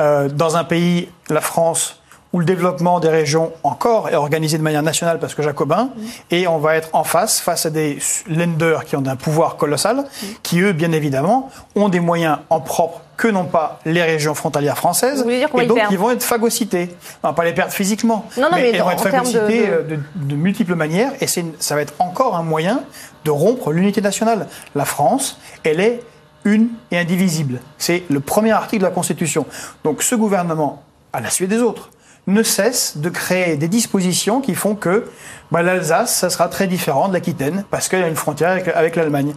euh, 0.02 0.28
dans 0.30 0.58
un 0.58 0.64
pays, 0.66 1.08
la 1.30 1.40
France, 1.42 1.98
où 2.34 2.40
le 2.40 2.46
développement 2.46 3.02
des 3.02 3.10
régions 3.10 3.52
encore 3.64 4.08
est 4.08 4.16
organisé 4.16 4.58
de 4.58 4.64
manière 4.64 4.84
nationale 4.84 5.20
parce 5.20 5.36
que 5.36 5.42
jacobin, 5.44 5.90
et 6.30 6.48
on 6.48 6.60
va 6.60 6.78
être 6.78 6.88
en 6.94 7.04
face, 7.04 7.42
face 7.42 7.66
à 7.66 7.70
des 7.70 8.00
lenders 8.26 8.86
qui 8.86 8.96
ont 8.96 9.04
un 9.06 9.18
pouvoir 9.18 9.58
colossal, 9.58 10.06
qui 10.42 10.62
eux, 10.62 10.72
bien 10.72 10.94
évidemment, 10.94 11.50
ont 11.76 11.90
des 11.90 12.00
moyens 12.00 12.38
en 12.50 12.62
propre 12.62 13.02
que 13.18 13.28
n'ont 13.28 13.44
pas 13.46 13.80
les 13.86 14.02
régions 14.02 14.34
frontalières 14.34 14.78
françaises, 14.78 15.26
dire 15.26 15.50
et 15.62 15.66
donc 15.68 15.78
ils 15.92 15.98
vont 16.00 16.10
être 16.10 16.24
phagocytés. 16.24 16.96
On 17.22 17.28
va 17.28 17.34
pas 17.34 17.44
les 17.44 17.52
perdre 17.54 17.74
physiquement, 17.74 18.26
Non, 18.38 18.44
non, 18.44 18.56
mais 18.56 18.72
ils 18.72 18.82
vont 18.82 18.90
être 18.92 19.04
de- 19.04 19.10
phagocytés 19.10 19.68
de- 19.68 19.72
euh, 19.74 19.84
de, 19.84 20.00
de 20.16 20.36
multiples 20.36 20.76
manières 20.76 21.12
et 21.20 21.28
ça 21.28 21.76
va 21.76 21.82
être 21.82 21.94
encore 22.00 22.36
un 22.38 22.44
moyen 22.44 22.80
de 23.26 23.30
rompre 23.32 23.72
l'unité 23.74 24.00
nationale. 24.02 24.48
La 24.74 24.86
France, 24.86 25.38
elle 25.66 25.82
est 25.82 26.02
une 26.46 26.70
et 26.92 26.98
indivisible. 26.98 27.60
C'est 27.78 28.04
le 28.10 28.20
premier 28.20 28.52
article 28.52 28.82
de 28.82 28.88
la 28.88 28.92
Constitution. 28.94 29.46
Donc 29.84 30.02
ce 30.04 30.16
gouvernement, 30.16 30.84
à 31.14 31.22
la 31.22 31.30
suite 31.30 31.50
des 31.50 31.60
autres, 31.60 31.90
ne 32.28 32.44
cesse 32.44 32.98
de 32.98 33.10
créer 33.10 33.58
des 33.58 33.68
dispositions 33.68 34.42
qui 34.42 34.54
font 34.56 34.76
que 34.76 35.06
bah, 35.52 35.62
l'Alsace, 35.64 36.16
ça 36.16 36.30
sera 36.30 36.48
très 36.50 36.68
différent 36.68 37.08
de 37.08 37.14
l'Aquitaine 37.14 37.64
parce 37.72 37.90
qu'il 37.90 38.00
y 38.00 38.04
a 38.04 38.08
une 38.08 38.16
frontière 38.16 38.52
avec, 38.52 38.68
avec 38.68 38.96
l'Allemagne. 38.96 39.34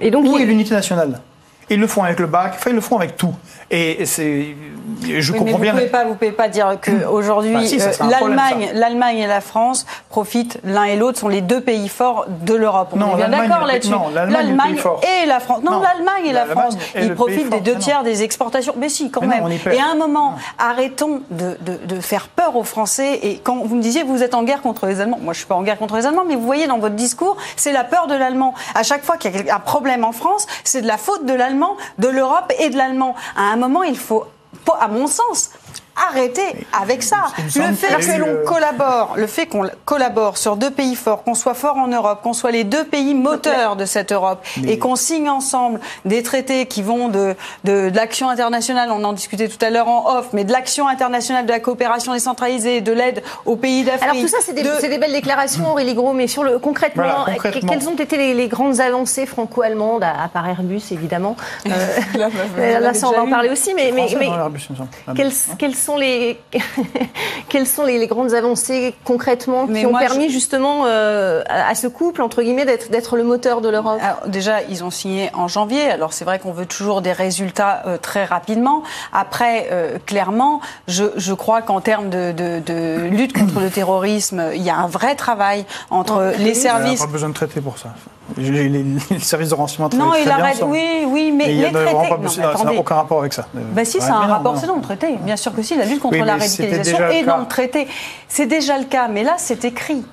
Et 0.00 0.10
donc, 0.10 0.24
Où 0.26 0.36
il- 0.36 0.42
est 0.42 0.46
l'unité 0.46 0.74
nationale? 0.74 1.20
Ils 1.70 1.78
le 1.78 1.86
font 1.86 2.02
avec 2.02 2.18
le 2.18 2.26
bac, 2.26 2.52
enfin 2.54 2.70
ils 2.70 2.76
le 2.76 2.80
font 2.80 2.96
avec 2.96 3.16
tout. 3.18 3.34
Et 3.70 4.06
c'est, 4.06 4.54
je 5.02 5.32
Oui, 5.32 5.40
mais 5.44 5.52
vous 5.52 5.58
bien. 5.58 5.72
pouvez 5.72 5.86
pas, 5.86 6.04
vous 6.04 6.14
pouvez 6.14 6.32
pas 6.32 6.48
dire 6.48 6.78
que 6.80 7.04
aujourd'hui 7.06 7.52
Bah 7.54 7.64
si, 7.64 7.80
euh, 7.80 7.90
l'Allemagne, 8.08 8.70
l'Allemagne 8.74 9.18
et 9.18 9.26
la 9.26 9.40
France 9.40 9.86
profitent 10.08 10.58
l'un 10.64 10.84
et 10.84 10.96
l'autre 10.96 11.18
sont 11.18 11.28
les 11.28 11.40
deux 11.40 11.60
pays 11.60 11.88
forts 11.88 12.26
de 12.28 12.54
l'Europe. 12.54 12.88
On 12.92 12.96
Non, 12.96 13.12
est 13.14 13.16
bien 13.16 13.28
d'accord 13.28 13.66
là-dessus. 13.66 13.92
l'Allemagne 14.14 14.76
et 15.22 15.26
la 15.26 15.40
France. 15.40 15.60
Non, 15.62 15.72
Non, 15.72 15.80
l'Allemagne 15.82 16.26
et 16.26 16.32
la 16.32 16.46
France, 16.46 16.76
ils 16.96 17.14
profitent 17.14 17.50
des 17.50 17.60
deux 17.60 17.74
non. 17.74 17.78
tiers 17.80 18.02
des 18.02 18.22
exportations. 18.22 18.74
Mais 18.76 18.88
si, 18.88 19.10
quand 19.10 19.20
Mais 19.22 19.40
même. 19.40 19.48
et 19.72 19.78
à 19.80 19.86
un 19.92 19.94
moment, 19.96 20.34
arrêtons 20.58 21.22
de, 21.30 21.56
de, 21.60 21.78
de 21.86 22.00
faire 22.00 22.28
peur 22.28 22.56
aux 22.56 22.64
Français. 22.64 23.18
Et 23.22 23.38
quand 23.42 23.56
vous 23.64 23.76
me 23.76 23.82
disiez 23.82 24.02
vous 24.02 24.22
êtes 24.22 24.34
en 24.34 24.42
guerre 24.42 24.62
contre 24.62 24.86
les 24.86 25.00
Allemands, 25.00 25.18
moi 25.20 25.32
je 25.32 25.38
suis 25.38 25.46
pas 25.46 25.54
en 25.54 25.62
guerre 25.62 25.78
contre 25.78 25.96
les 25.96 26.06
Allemands, 26.06 26.24
mais 26.26 26.34
vous 26.34 26.46
voyez 26.46 26.66
dans 26.66 26.78
votre 26.78 26.94
discours, 26.94 27.36
c'est 27.56 27.72
la 27.72 27.84
peur 27.84 28.06
de 28.06 28.14
l'allemand. 28.14 28.54
À 28.74 28.82
chaque 28.82 29.04
fois 29.04 29.16
qu'il 29.16 29.34
y 29.46 29.50
a 29.50 29.56
un 29.56 29.60
problème 29.60 30.04
en 30.04 30.12
France, 30.12 30.46
c'est 30.64 30.82
de 30.82 30.86
la 30.86 30.96
faute 30.98 31.24
de 31.26 31.34
l'allemand, 31.34 31.76
de 31.98 32.08
l'Europe 32.08 32.52
et 32.58 32.70
de 32.70 32.76
l'allemand. 32.76 33.14
À 33.36 33.42
un 33.52 33.56
moment, 33.56 33.82
il 33.82 33.96
faut, 33.96 34.24
à 34.74 34.88
mon 34.88 35.06
sens, 35.06 35.50
arrêter 36.08 36.42
avec 36.78 37.02
ça. 37.02 37.26
Le 37.56 37.72
fait 37.74 37.88
que 37.96 38.18
l'on 38.20 38.44
collabore, 38.46 39.14
le 39.16 39.26
fait 39.26 39.46
qu'on 39.46 39.68
collabore 39.84 40.36
sur 40.38 40.56
deux 40.56 40.70
pays 40.70 40.94
forts, 40.94 41.24
qu'on 41.24 41.34
soit 41.34 41.54
fort 41.54 41.76
en 41.76 41.88
Europe, 41.88 42.20
qu'on 42.22 42.32
soit 42.32 42.50
les 42.50 42.64
deux 42.64 42.84
pays 42.84 43.14
moteurs 43.14 43.76
de 43.76 43.84
cette 43.84 44.12
Europe, 44.12 44.44
et 44.66 44.78
qu'on 44.78 44.96
signe 44.96 45.28
ensemble 45.30 45.80
des 46.04 46.22
traités 46.22 46.66
qui 46.66 46.82
vont 46.82 47.08
de, 47.08 47.34
de, 47.64 47.90
de 47.90 47.96
l'action 47.96 48.28
internationale, 48.28 48.90
on 48.92 49.02
en 49.04 49.12
discutait 49.12 49.48
tout 49.48 49.62
à 49.64 49.70
l'heure 49.70 49.88
en 49.88 50.18
off, 50.18 50.28
mais 50.32 50.44
de 50.44 50.52
l'action 50.52 50.88
internationale, 50.88 51.46
de 51.46 51.50
la 51.52 51.60
coopération 51.60 52.12
décentralisée, 52.12 52.80
de 52.80 52.92
l'aide 52.92 53.22
aux 53.46 53.56
pays 53.56 53.84
d'Afrique. 53.84 54.02
Alors 54.10 54.16
tout 54.22 54.28
ça, 54.28 54.38
c'est 54.42 54.52
des, 54.54 54.62
de- 54.62 54.70
c'est 54.80 54.88
des 54.88 54.98
belles 54.98 55.12
déclarations, 55.12 55.70
Aurélie 55.70 55.94
Gros, 55.94 56.12
mais 56.12 56.26
sur 56.26 56.44
le 56.44 56.58
concrètement, 56.58 57.02
Voilà, 57.02 57.20
euh, 57.28 57.32
concrètement. 57.34 57.72
quelles 57.72 57.88
ont 57.88 57.96
été 57.96 58.16
les, 58.16 58.34
les 58.34 58.48
grandes 58.48 58.80
avancées 58.80 59.26
franco-allemandes, 59.26 60.02
à, 60.04 60.22
à 60.24 60.28
part 60.28 60.48
Airbus 60.48 60.82
évidemment 60.90 61.36
Euh, 61.66 62.78
Là, 62.80 62.94
ça, 62.94 63.08
on 63.08 63.12
va 63.12 63.22
en 63.22 63.28
parler 63.30 63.50
aussi, 63.50 63.72
mais, 63.74 63.92
mais, 63.94 64.06
mais 64.18 64.28
quelles, 65.14 65.32
quelles 65.58 65.74
sont 65.88 65.96
les 65.96 66.38
quelles 67.48 67.66
sont 67.66 67.84
les, 67.84 67.98
les 67.98 68.06
grandes 68.06 68.34
avancées 68.34 68.94
concrètement 69.04 69.66
qui 69.66 69.72
Mais 69.72 69.86
ont 69.86 69.90
moi, 69.90 70.00
permis 70.00 70.28
justement 70.30 70.84
euh, 70.86 71.42
à, 71.48 71.70
à 71.70 71.74
ce 71.74 71.86
couple 71.86 72.20
entre 72.22 72.42
guillemets 72.42 72.66
d'être 72.66 73.16
le 73.16 73.24
moteur 73.24 73.60
de 73.60 73.68
l'Europe 73.70 73.98
Alors, 74.02 74.28
déjà, 74.28 74.62
ils 74.68 74.84
ont 74.84 74.90
signé 74.90 75.30
en 75.34 75.48
janvier. 75.48 75.84
Alors 75.90 76.12
c'est 76.12 76.24
vrai 76.26 76.38
qu'on 76.38 76.52
veut 76.52 76.66
toujours 76.66 77.00
des 77.00 77.12
résultats 77.12 77.82
euh, 77.86 77.96
très 77.96 78.24
rapidement. 78.24 78.82
Après, 79.12 79.68
euh, 79.72 79.98
clairement, 80.04 80.60
je, 80.88 81.04
je 81.16 81.32
crois 81.32 81.62
qu'en 81.62 81.80
termes 81.80 82.10
de, 82.10 82.32
de, 82.32 82.60
de 82.64 83.08
lutte 83.08 83.32
contre 83.32 83.60
le 83.60 83.70
terrorisme, 83.70 84.50
il 84.54 84.62
y 84.62 84.70
a 84.70 84.76
un 84.76 84.88
vrai 84.88 85.14
travail 85.14 85.64
entre 85.90 86.32
les 86.38 86.38
Il 86.38 86.44
n'y 86.44 86.50
a 86.50 86.54
services. 86.54 87.00
pas 87.00 87.06
besoin 87.06 87.30
de 87.30 87.34
traiter 87.34 87.60
pour 87.60 87.78
ça. 87.78 87.94
Les, 88.38 88.68
les- 88.68 88.84
les 89.10 89.18
services 89.18 89.48
de 89.50 89.54
renseignement 89.54 89.90
Non, 89.96 90.14
il 90.14 90.22
très 90.24 90.30
arrête. 90.30 90.62
Oui, 90.64 91.04
oui, 91.06 91.32
mais 91.32 91.46
les 91.46 91.72
traités. 91.72 91.92
Non, 92.22 92.28
ça 92.28 92.64
n'a 92.64 92.72
aucun 92.72 92.94
rapport 92.94 93.20
avec 93.20 93.32
ça. 93.32 93.46
Bah 93.54 93.84
si, 93.84 94.00
c'est 94.00 94.10
un 94.10 94.20
rapport, 94.20 94.54
non. 94.54 94.60
c'est 94.60 94.66
dans 94.66 94.76
le 94.76 94.82
traité. 94.82 95.16
Bien 95.20 95.36
sûr 95.36 95.54
que 95.54 95.62
si, 95.62 95.76
la 95.76 95.84
lutte 95.84 96.00
contre 96.00 96.18
Oui, 96.18 96.24
la 96.24 96.36
radicalisation 96.36 97.08
est 97.08 97.24
dans 97.24 97.38
le 97.38 97.46
traité. 97.46 97.88
C'est 98.28 98.46
déjà 98.46 98.78
le 98.78 98.84
cas, 98.84 99.08
mais 99.08 99.22
là, 99.24 99.34
c'est 99.38 99.64
écrit. 99.64 100.04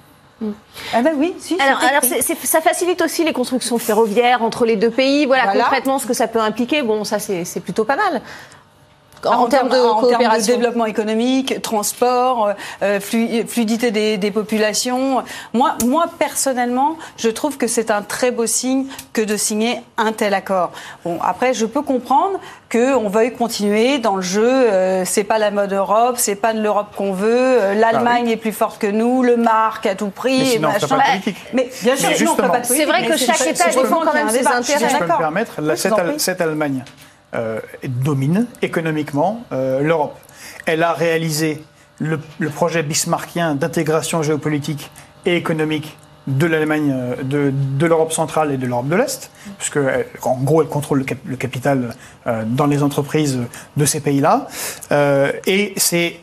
Ah 0.94 1.02
ben 1.02 1.14
oui, 1.18 1.34
si. 1.40 1.58
alors, 1.62 1.80
alors 1.82 2.02
ça 2.44 2.60
facilite 2.60 3.02
aussi 3.02 3.24
les 3.24 3.32
constructions 3.32 3.78
ferroviaires 3.78 4.42
entre 4.44 4.66
les 4.66 4.76
deux 4.76 4.90
pays. 4.90 5.26
Voilà, 5.26 5.44
Voilà. 5.46 5.64
concrètement 5.64 5.98
ce 5.98 6.06
que 6.06 6.14
ça 6.14 6.28
peut 6.28 6.42
impliquer. 6.42 6.82
Bon, 6.84 7.06
ça 7.06 7.20
c'est 7.20 7.60
plutôt 7.62 7.86
pas 7.86 7.96
mal. 7.96 8.22
En, 9.26 9.44
En, 9.44 9.48
termes 9.48 9.70
de 9.70 9.76
en 9.78 10.00
termes 10.02 10.10
coopération. 10.12 10.56
développement 10.56 10.86
économique, 10.86 11.62
transport, 11.62 12.52
euh, 12.84 13.00
flu- 13.00 13.46
fluidité 13.48 13.92
des, 13.92 14.18
des 14.18 14.32
populations. 14.32 15.24
Moi, 15.54 15.76
moi, 15.86 16.06
personnellement, 16.20 16.98
je 17.18 17.30
trouve 17.30 17.58
que 17.58 17.68
c'est 17.68 17.92
un 17.92 18.02
très 18.02 18.32
beau 18.32 18.46
signe 18.48 18.86
que 19.14 19.22
de 19.22 19.38
signer 19.38 19.82
un 19.98 20.12
tel 20.12 20.34
accord. 20.34 20.72
Bon, 21.04 21.18
après, 21.24 21.54
je 21.54 21.66
peux 21.66 21.82
comprendre 21.82 22.40
qu'on 22.72 23.08
veuille 23.10 23.34
continuer 23.34 24.00
dans 24.00 24.16
le 24.16 24.22
jeu. 24.22 24.44
Euh, 24.48 25.04
c'est 25.06 25.24
pas 25.24 25.38
la 25.38 25.52
mode 25.52 25.72
Europe, 25.74 26.16
c'est 26.18 26.36
pas 26.36 26.54
de 26.54 26.62
l'Europe 26.62 26.88
qu'on 26.96 27.14
veut. 27.14 27.28
euh, 27.32 27.74
L'Allemagne 27.76 28.28
est 28.30 28.38
plus 28.38 28.52
forte 28.52 28.80
que 28.80 28.88
nous, 28.88 29.24
le 29.24 29.38
marque 29.38 29.86
à 29.86 29.96
tout 29.96 30.10
prix. 30.10 30.36
Ah 30.42 30.44
Mais 30.44 30.48
et 30.48 30.52
sinon, 30.56 30.70
on 30.70 30.80
ferait 30.80 30.96
machin. 30.98 30.98
pas 30.98 31.04
de 31.18 31.22
politique. 31.24 31.38
Mais 31.54 31.70
bien 31.84 31.96
sûr, 31.96 32.10
Mais 32.10 32.16
sinon, 32.16 32.32
on 32.32 32.36
ferait 32.36 32.48
pas 32.50 32.60
de 32.60 32.68
politique, 32.68 32.78
C'est 32.78 32.86
vrai 32.92 33.08
que 33.08 33.18
chaque 33.18 33.48
État 33.48 33.66
défend 33.70 34.02
quand 34.04 34.14
même 34.14 34.30
ses 34.30 34.48
intérêts. 34.48 34.62
Si 34.90 34.90
je 34.94 34.98
peux 34.98 35.04
me 35.06 35.18
permettre, 35.18 35.62
la- 35.62 35.76
cette, 35.76 35.94
cette 36.20 36.42
Allemagne 36.42 36.84
euh, 36.86 36.92
domine 37.88 38.48
économiquement 38.62 39.44
euh, 39.52 39.82
l'Europe. 39.82 40.18
Elle 40.66 40.84
a 40.84 40.94
réalisé 40.94 41.64
le, 42.00 42.20
projet 42.50 42.84
bismarckien 42.84 43.56
d'intégration 43.56 44.22
géopolitique 44.22 44.92
et 45.26 45.36
économique 45.36 45.98
de 46.28 46.48
l'Allemagne, 46.48 46.92
euh, 46.94 47.24
de, 47.24 47.86
l'Europe 47.86 48.12
centrale 48.12 48.52
et 48.52 48.58
de 48.58 48.66
l'Europe 48.66 48.88
de 48.88 48.96
l'Est, 48.96 49.30
puisque 49.58 49.80
en 50.24 50.38
gros 50.38 50.62
elle 50.62 50.68
contrôle 50.68 51.00
le, 51.00 51.04
cap- 51.06 51.20
le 51.26 51.36
capital 51.36 51.96
euh, 52.28 52.44
dans 52.46 52.66
les 52.66 52.84
entreprises 52.84 53.40
de 53.78 53.86
ces 53.86 54.00
pays-là. 54.00 54.48
Euh, 54.92 55.32
et 55.46 55.74
c'est 55.78 56.20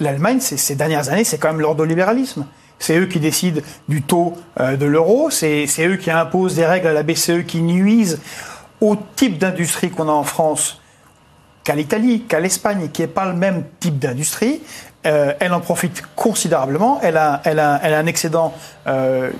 l'Allemagne, 0.00 0.40
ces, 0.40 0.74
dernières 0.74 1.08
années, 1.08 1.24
c'est 1.24 1.38
quand 1.38 1.48
même 1.48 1.60
l'ordolibéralisme. 1.60 2.46
C'est 2.78 2.98
eux 2.98 3.06
qui 3.06 3.20
décident 3.20 3.60
du 3.88 4.02
taux 4.02 4.34
euh, 4.58 4.76
de 4.76 4.86
l'euro. 4.86 5.30
C'est 5.30 5.66
eux 5.86 5.96
qui 5.96 6.10
imposent 6.10 6.56
des 6.56 6.66
règles 6.66 6.88
à 6.88 6.92
la 6.92 7.04
BCE 7.04 7.44
qui 7.46 7.62
nuisent 7.62 8.20
au 8.82 8.96
type 9.16 9.38
d'industrie 9.38 9.90
qu'on 9.90 10.08
a 10.08 10.12
en 10.12 10.24
France 10.24 10.80
qu'à 11.64 11.76
l'Italie, 11.76 12.22
qu'à 12.22 12.40
l'Espagne, 12.40 12.90
qui 12.92 13.02
n'est 13.02 13.08
pas 13.08 13.26
le 13.26 13.34
même 13.34 13.64
type 13.78 13.98
d'industrie. 13.98 14.60
Euh, 15.06 15.32
elle 15.38 15.54
en 15.54 15.60
profite 15.60 16.02
considérablement. 16.16 16.98
Elle 17.00 17.16
a, 17.16 17.40
un 17.44 18.06
excédent 18.06 18.52
euh, 18.88 19.30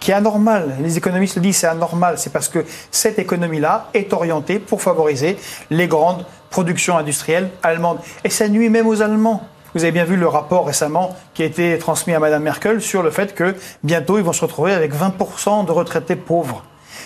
qui 0.00 0.10
est 0.10 0.14
anormal. 0.14 0.74
Les 0.80 0.98
économistes 0.98 1.36
le 1.36 1.42
disent, 1.42 1.58
c'est 1.58 1.68
anormal. 1.68 2.18
C'est 2.18 2.32
parce 2.32 2.48
que 2.48 2.64
cette 2.90 3.20
économie-là 3.20 3.90
est 3.94 4.12
orientée 4.12 4.58
pour 4.58 4.82
favoriser 4.82 5.38
les 5.70 5.86
grandes 5.86 6.26
productions 6.50 6.98
industrielles 6.98 7.48
allemandes. 7.62 7.98
Et 8.24 8.30
ça 8.30 8.48
nuit 8.48 8.68
même 8.68 8.88
aux 8.88 9.02
Allemands. 9.02 9.46
Vous 9.74 9.84
avez 9.84 9.92
bien 9.92 10.04
vu 10.04 10.16
le 10.16 10.26
rapport 10.26 10.66
récemment 10.66 11.16
qui 11.32 11.44
a 11.44 11.46
été 11.46 11.78
transmis 11.78 12.12
à 12.12 12.18
Madame 12.18 12.42
Merkel 12.42 12.82
sur 12.82 13.04
le 13.04 13.10
fait 13.10 13.34
que 13.34 13.54
bientôt 13.84 14.18
ils 14.18 14.24
vont 14.24 14.32
se 14.32 14.42
retrouver 14.42 14.72
avec 14.72 14.92
20% 14.92 15.64
de 15.64 15.70
retraités 15.70 16.16
pauvres. 16.16 16.64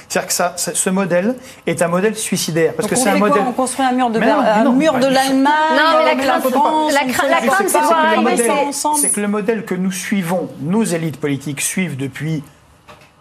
C'est-à-dire 0.08 0.28
que 0.28 0.32
ça, 0.34 0.54
ça- 0.56 0.74
ce 0.74 0.90
modèle 0.90 1.34
est 1.66 1.82
un 1.82 1.88
modèle 1.88 2.14
suicidaire. 2.16 2.74
Parce 2.74 2.88
Donc 2.88 2.90
que 2.98 3.02
c'est 3.04 3.10
un 3.10 3.16
modèle. 3.18 3.42
On 3.46 3.52
construit 3.52 3.84
un 3.84 3.92
mur 3.92 4.10
de, 4.10 4.20
non, 4.20 4.40
un 4.40 4.64
non, 4.64 4.72
mur 4.72 4.94
de 4.94 5.06
l'Allemagne. 5.06 5.52
Non, 5.76 5.98
mais 5.98 6.14
la 6.16 6.22
crainte, 6.22 6.48
France, 6.50 6.92
la 6.92 7.00
la 7.06 7.12
crainte, 7.12 7.66
que. 7.66 9.00
C'est 9.00 9.10
que 9.12 9.20
le 9.20 9.28
modèle 9.28 9.64
que 9.64 9.74
nous 9.74 9.92
suivons, 9.92 10.48
nos 10.60 10.84
élites 10.84 11.20
politiques 11.20 11.60
suivent 11.60 11.96
depuis. 11.96 12.42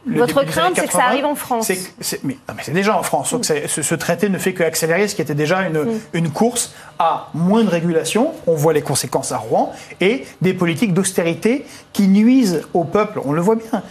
Le 0.06 0.20
Votre 0.20 0.44
crainte, 0.44 0.74
c'est 0.76 0.86
que 0.86 0.92
ça 0.92 1.00
80, 1.00 1.04
arrive 1.08 1.26
en 1.26 1.36
France. 1.36 1.66
c'est 1.68 1.80
c'est- 2.00 2.24
mais, 2.24 2.38
non, 2.48 2.54
mais 2.56 2.62
c'est 2.64 2.72
déjà 2.74 2.98
en 2.98 3.02
France. 3.04 3.32
Donc 3.32 3.44
c'est- 3.46 3.68
ce, 3.68 3.82
ce 3.82 3.96
traité 3.96 4.30
ne 4.30 4.38
fait 4.38 4.54
qu'accélérer 4.54 5.08
ce 5.08 5.16
qui 5.16 5.22
était 5.22 5.34
déjà 5.36 5.64
une, 5.64 5.84
Mm. 5.84 6.00
une 6.14 6.30
course 6.32 6.74
à 7.00 7.28
moins 7.34 7.64
de 7.64 7.70
régulation. 7.70 8.32
On 8.46 8.54
voit 8.56 8.74
les 8.74 8.82
conséquences 8.84 9.32
à 9.32 9.38
Rouen 9.38 9.74
et 10.02 10.26
des 10.42 10.54
politiques 10.54 10.94
d'austérité 10.94 11.66
qui 11.94 12.08
nuisent 12.08 12.62
au 12.74 12.84
peuple. 12.84 13.20
On 13.26 13.32
le 13.32 13.42
voit 13.42 13.56
bien. 13.56 13.82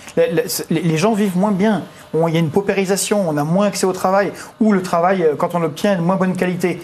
Les, 0.70 0.96
gens 0.96 1.14
vivent 1.14 1.36
moins 1.36 1.50
bien. 1.52 1.82
On- 2.14 2.28
Il 2.28 2.34
y 2.34 2.36
a 2.36 2.40
une 2.40 2.50
paupérisation. 2.50 3.28
On 3.28 3.36
a 3.36 3.44
moins 3.44 3.66
accès 3.66 3.86
au 3.86 3.92
travail 3.92 4.32
ou 4.60 4.72
le 4.72 4.82
travail, 4.82 5.22
euh, 5.24 5.34
quand 5.36 5.54
on 5.54 5.58
l'obtient, 5.58 5.94
est 5.94 5.96
de 5.96 6.00
moins 6.02 6.16
bonne 6.16 6.36
qualité. 6.36 6.80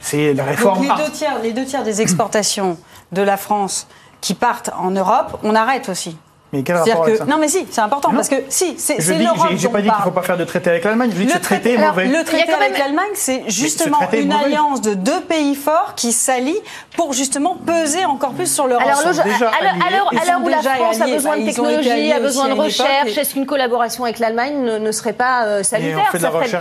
C'est 0.00 0.34
la 0.34 0.42
réforme. 0.44 0.84
Donc 0.86 0.98
les 0.98 1.04
deux, 1.04 1.10
tiers, 1.12 1.38
les 1.40 1.52
deux 1.52 1.64
tiers 1.64 1.84
des 1.84 2.02
exportations 2.02 2.76
de 3.12 3.22
la 3.22 3.36
France 3.36 3.86
qui 4.20 4.34
partent 4.34 4.70
en 4.76 4.90
Europe, 4.90 5.38
on 5.44 5.54
arrête 5.54 5.88
aussi. 5.88 6.16
Mais 6.54 6.62
quel 6.62 6.76
C'est-à-dire 6.76 6.92
rapport 6.96 7.04
avec 7.06 7.18
que 7.20 7.24
ça 7.24 7.30
non 7.30 7.38
mais 7.38 7.48
si, 7.48 7.66
c'est 7.70 7.80
important 7.80 8.10
Non. 8.10 8.16
parce 8.16 8.28
que 8.28 8.36
si, 8.50 8.74
c'est 8.76 9.00
Je 9.00 9.14
l'Europe 9.14 9.48
j'ai 9.56 9.66
dont 9.68 9.72
pas 9.72 9.78
dit 9.78 9.84
qu'il 9.84 9.90
parle. 9.92 10.02
faut 10.04 10.10
pas 10.10 10.20
faire 10.22 10.36
de 10.36 10.44
traité 10.44 10.68
avec 10.68 10.84
l'Allemagne. 10.84 11.10
Je 11.14 11.16
dis 11.22 11.26
que 11.26 11.32
ce 11.32 11.38
traité 11.38 11.72
est 11.72 11.76
alors, 11.78 11.94
mauvais. 11.94 12.04
le 12.08 12.24
traité 12.24 12.52
avec 12.52 12.72
même- 12.72 12.78
l'Allemagne, 12.78 13.10
c'est 13.14 13.44
justement 13.48 13.98
une 14.12 14.30
alliance 14.32 14.82
de 14.82 14.92
deux 14.92 15.22
pays 15.22 15.54
forts 15.54 15.94
qui 15.96 16.12
s'allient 16.12 16.60
pour 16.94 17.14
justement 17.14 17.56
peser 17.56 18.04
encore 18.04 18.32
plus 18.32 18.52
sur 18.52 18.66
l'Europe. 18.66 18.84
Alors, 18.86 18.98
à 19.00 19.90
l'heure- 19.90 20.40
où 20.44 20.48
la 20.48 20.58
France 20.62 21.00
a 21.00 21.06
besoin 21.06 21.36
de 21.36 21.40
Bah, 21.40 21.46
technologie, 21.46 22.12
a 22.12 22.20
besoin 22.20 22.48
de 22.48 22.54
recherche, 22.60 23.16
est-ce 23.16 23.32
qu'une 23.32 23.46
collaboration 23.46 24.04
avec 24.04 24.18
l'Allemagne 24.18 24.62
ne, 24.62 24.76
ne 24.78 24.92
serait 24.92 25.14
pas 25.14 25.44
euh, 25.44 25.62
salutaire? 25.62 26.10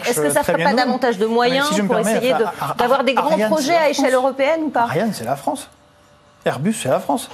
Est-ce 0.08 0.22
que 0.22 0.30
ça 0.30 0.40
très 0.42 0.54
ferait 0.54 0.64
pas 0.64 0.74
davantage 0.74 1.18
de 1.18 1.26
moyens 1.26 1.68
je 1.76 1.82
pour 1.82 2.00
essayer 2.00 2.34
d'avoir 2.78 3.04
des 3.04 3.14
grands 3.14 3.38
projets 3.50 3.76
à 3.76 3.90
échelle 3.90 4.14
européenne 4.14 4.62
ou 4.64 4.70
pas? 4.70 4.84
Ariane, 4.84 5.12
c'est 5.14 5.26
la 5.26 5.36
France. 5.36 5.70
Airbus, 6.46 6.74
c'est 6.82 6.90
la 6.90 7.00
France. 7.02 7.30